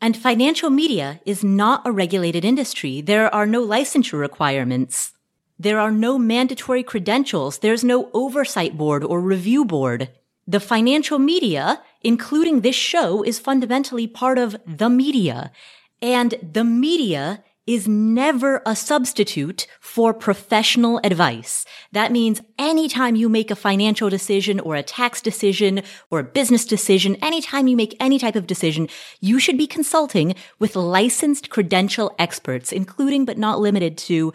And 0.00 0.16
financial 0.16 0.70
media 0.70 1.20
is 1.24 1.44
not 1.44 1.86
a 1.86 1.92
regulated 1.92 2.44
industry. 2.44 3.02
There 3.02 3.32
are 3.32 3.46
no 3.46 3.64
licensure 3.64 4.18
requirements. 4.18 5.12
There 5.60 5.78
are 5.78 5.90
no 5.90 6.18
mandatory 6.18 6.82
credentials. 6.82 7.58
There's 7.58 7.84
no 7.84 8.08
oversight 8.14 8.78
board 8.78 9.04
or 9.04 9.20
review 9.20 9.66
board. 9.66 10.08
The 10.46 10.58
financial 10.58 11.18
media, 11.18 11.82
including 12.00 12.62
this 12.62 12.74
show, 12.74 13.22
is 13.22 13.38
fundamentally 13.38 14.06
part 14.06 14.38
of 14.38 14.56
the 14.66 14.88
media. 14.88 15.52
And 16.00 16.34
the 16.40 16.64
media 16.64 17.44
is 17.66 17.86
never 17.86 18.62
a 18.64 18.74
substitute 18.74 19.66
for 19.80 20.14
professional 20.14 20.98
advice. 21.04 21.66
That 21.92 22.10
means 22.10 22.40
anytime 22.58 23.14
you 23.14 23.28
make 23.28 23.50
a 23.50 23.54
financial 23.54 24.08
decision 24.08 24.60
or 24.60 24.76
a 24.76 24.82
tax 24.82 25.20
decision 25.20 25.82
or 26.08 26.20
a 26.20 26.24
business 26.24 26.64
decision, 26.64 27.16
anytime 27.16 27.68
you 27.68 27.76
make 27.76 27.94
any 28.00 28.18
type 28.18 28.34
of 28.34 28.46
decision, 28.46 28.88
you 29.20 29.38
should 29.38 29.58
be 29.58 29.66
consulting 29.66 30.34
with 30.58 30.74
licensed 30.74 31.50
credential 31.50 32.14
experts, 32.18 32.72
including 32.72 33.26
but 33.26 33.36
not 33.36 33.60
limited 33.60 33.98
to 33.98 34.32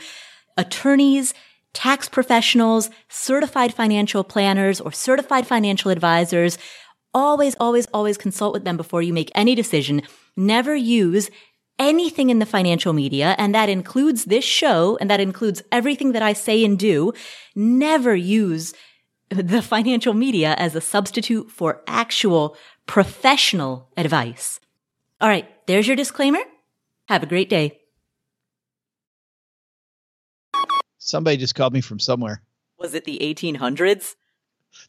attorneys, 0.57 1.33
tax 1.73 2.07
professionals, 2.09 2.89
certified 3.09 3.73
financial 3.73 4.23
planners, 4.23 4.79
or 4.81 4.91
certified 4.91 5.45
financial 5.45 5.91
advisors. 5.91 6.57
Always, 7.13 7.55
always, 7.59 7.85
always 7.93 8.17
consult 8.17 8.53
with 8.53 8.63
them 8.63 8.77
before 8.77 9.01
you 9.01 9.13
make 9.13 9.31
any 9.35 9.55
decision. 9.55 10.01
Never 10.35 10.75
use 10.75 11.29
anything 11.77 12.29
in 12.29 12.39
the 12.39 12.45
financial 12.45 12.93
media, 12.93 13.35
and 13.37 13.53
that 13.53 13.69
includes 13.69 14.25
this 14.25 14.45
show, 14.45 14.97
and 14.99 15.09
that 15.09 15.19
includes 15.19 15.61
everything 15.71 16.13
that 16.13 16.21
I 16.21 16.33
say 16.33 16.63
and 16.63 16.79
do. 16.79 17.13
Never 17.55 18.15
use 18.15 18.73
the 19.29 19.61
financial 19.73 20.13
media 20.13 20.55
as 20.57 20.75
a 20.75 20.81
substitute 20.81 21.49
for 21.49 21.81
actual 21.87 22.55
professional 22.85 23.89
advice. 23.97 24.59
All 25.19 25.29
right, 25.29 25.49
there's 25.67 25.87
your 25.87 25.95
disclaimer. 25.95 26.39
Have 27.07 27.23
a 27.23 27.27
great 27.27 27.49
day. 27.49 27.79
Somebody 31.05 31.37
just 31.37 31.53
called 31.53 31.71
me 31.71 31.81
from 31.81 31.99
somewhere. 31.99 32.41
Was 32.79 32.95
it 32.95 33.05
the 33.05 33.19
1800s? 33.19 34.15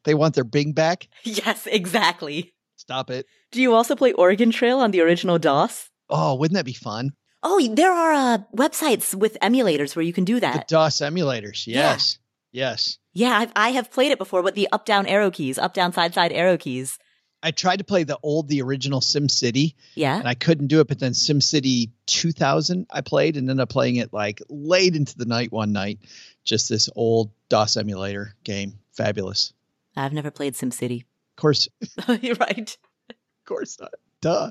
They 0.04 0.14
want 0.14 0.34
their 0.34 0.44
Bing 0.44 0.72
back. 0.72 1.08
Yes, 1.24 1.66
exactly. 1.66 2.54
Stop 2.76 3.10
it. 3.10 3.26
Do 3.52 3.60
you 3.60 3.74
also 3.74 3.94
play 3.94 4.12
Oregon 4.12 4.50
Trail 4.50 4.78
on 4.78 4.92
the 4.92 5.02
original 5.02 5.38
DOS? 5.38 5.90
Oh, 6.08 6.34
wouldn't 6.34 6.56
that 6.56 6.64
be 6.64 6.72
fun? 6.72 7.12
Oh, 7.42 7.60
there 7.74 7.92
are 7.92 8.12
uh, 8.12 8.38
websites 8.56 9.14
with 9.14 9.36
emulators 9.42 9.94
where 9.94 10.04
you 10.04 10.12
can 10.12 10.24
do 10.24 10.40
that. 10.40 10.68
The. 10.68 10.74
DOS 10.74 10.96
emulators. 10.98 11.66
Yes. 11.66 12.18
Yes. 12.50 12.96
yeah, 13.12 13.38
I've, 13.38 13.52
I 13.54 13.70
have 13.72 13.90
played 13.90 14.10
it 14.12 14.18
before 14.18 14.40
with 14.40 14.54
the 14.54 14.68
up 14.72 14.86
down 14.86 15.06
arrow 15.06 15.30
keys, 15.30 15.58
up 15.58 15.74
down 15.74 15.92
side 15.92 16.14
side 16.14 16.32
arrow 16.32 16.56
keys. 16.56 16.98
I 17.42 17.50
tried 17.50 17.76
to 17.78 17.84
play 17.84 18.02
the 18.04 18.18
old, 18.22 18.48
the 18.48 18.62
original 18.62 19.00
Sim 19.00 19.28
City, 19.28 19.76
Yeah. 19.94 20.18
and 20.18 20.26
I 20.26 20.34
couldn't 20.34 20.66
do 20.68 20.80
it. 20.80 20.88
But 20.88 20.98
then 20.98 21.14
Sim 21.14 21.40
City 21.40 21.90
2000, 22.06 22.86
I 22.90 23.00
played 23.02 23.36
and 23.36 23.48
ended 23.48 23.62
up 23.62 23.68
playing 23.68 23.96
it 23.96 24.12
like 24.12 24.42
late 24.48 24.96
into 24.96 25.16
the 25.16 25.26
night 25.26 25.52
one 25.52 25.72
night. 25.72 25.98
Just 26.44 26.68
this 26.68 26.88
old 26.96 27.30
DOS 27.48 27.76
emulator 27.76 28.34
game. 28.44 28.78
Fabulous. 28.92 29.52
I've 29.96 30.12
never 30.12 30.30
played 30.30 30.54
SimCity. 30.54 31.00
Of 31.02 31.36
course, 31.36 31.68
You're 32.20 32.36
right. 32.36 32.76
of 33.10 33.16
course 33.44 33.78
not. 33.80 33.92
Duh. 34.20 34.50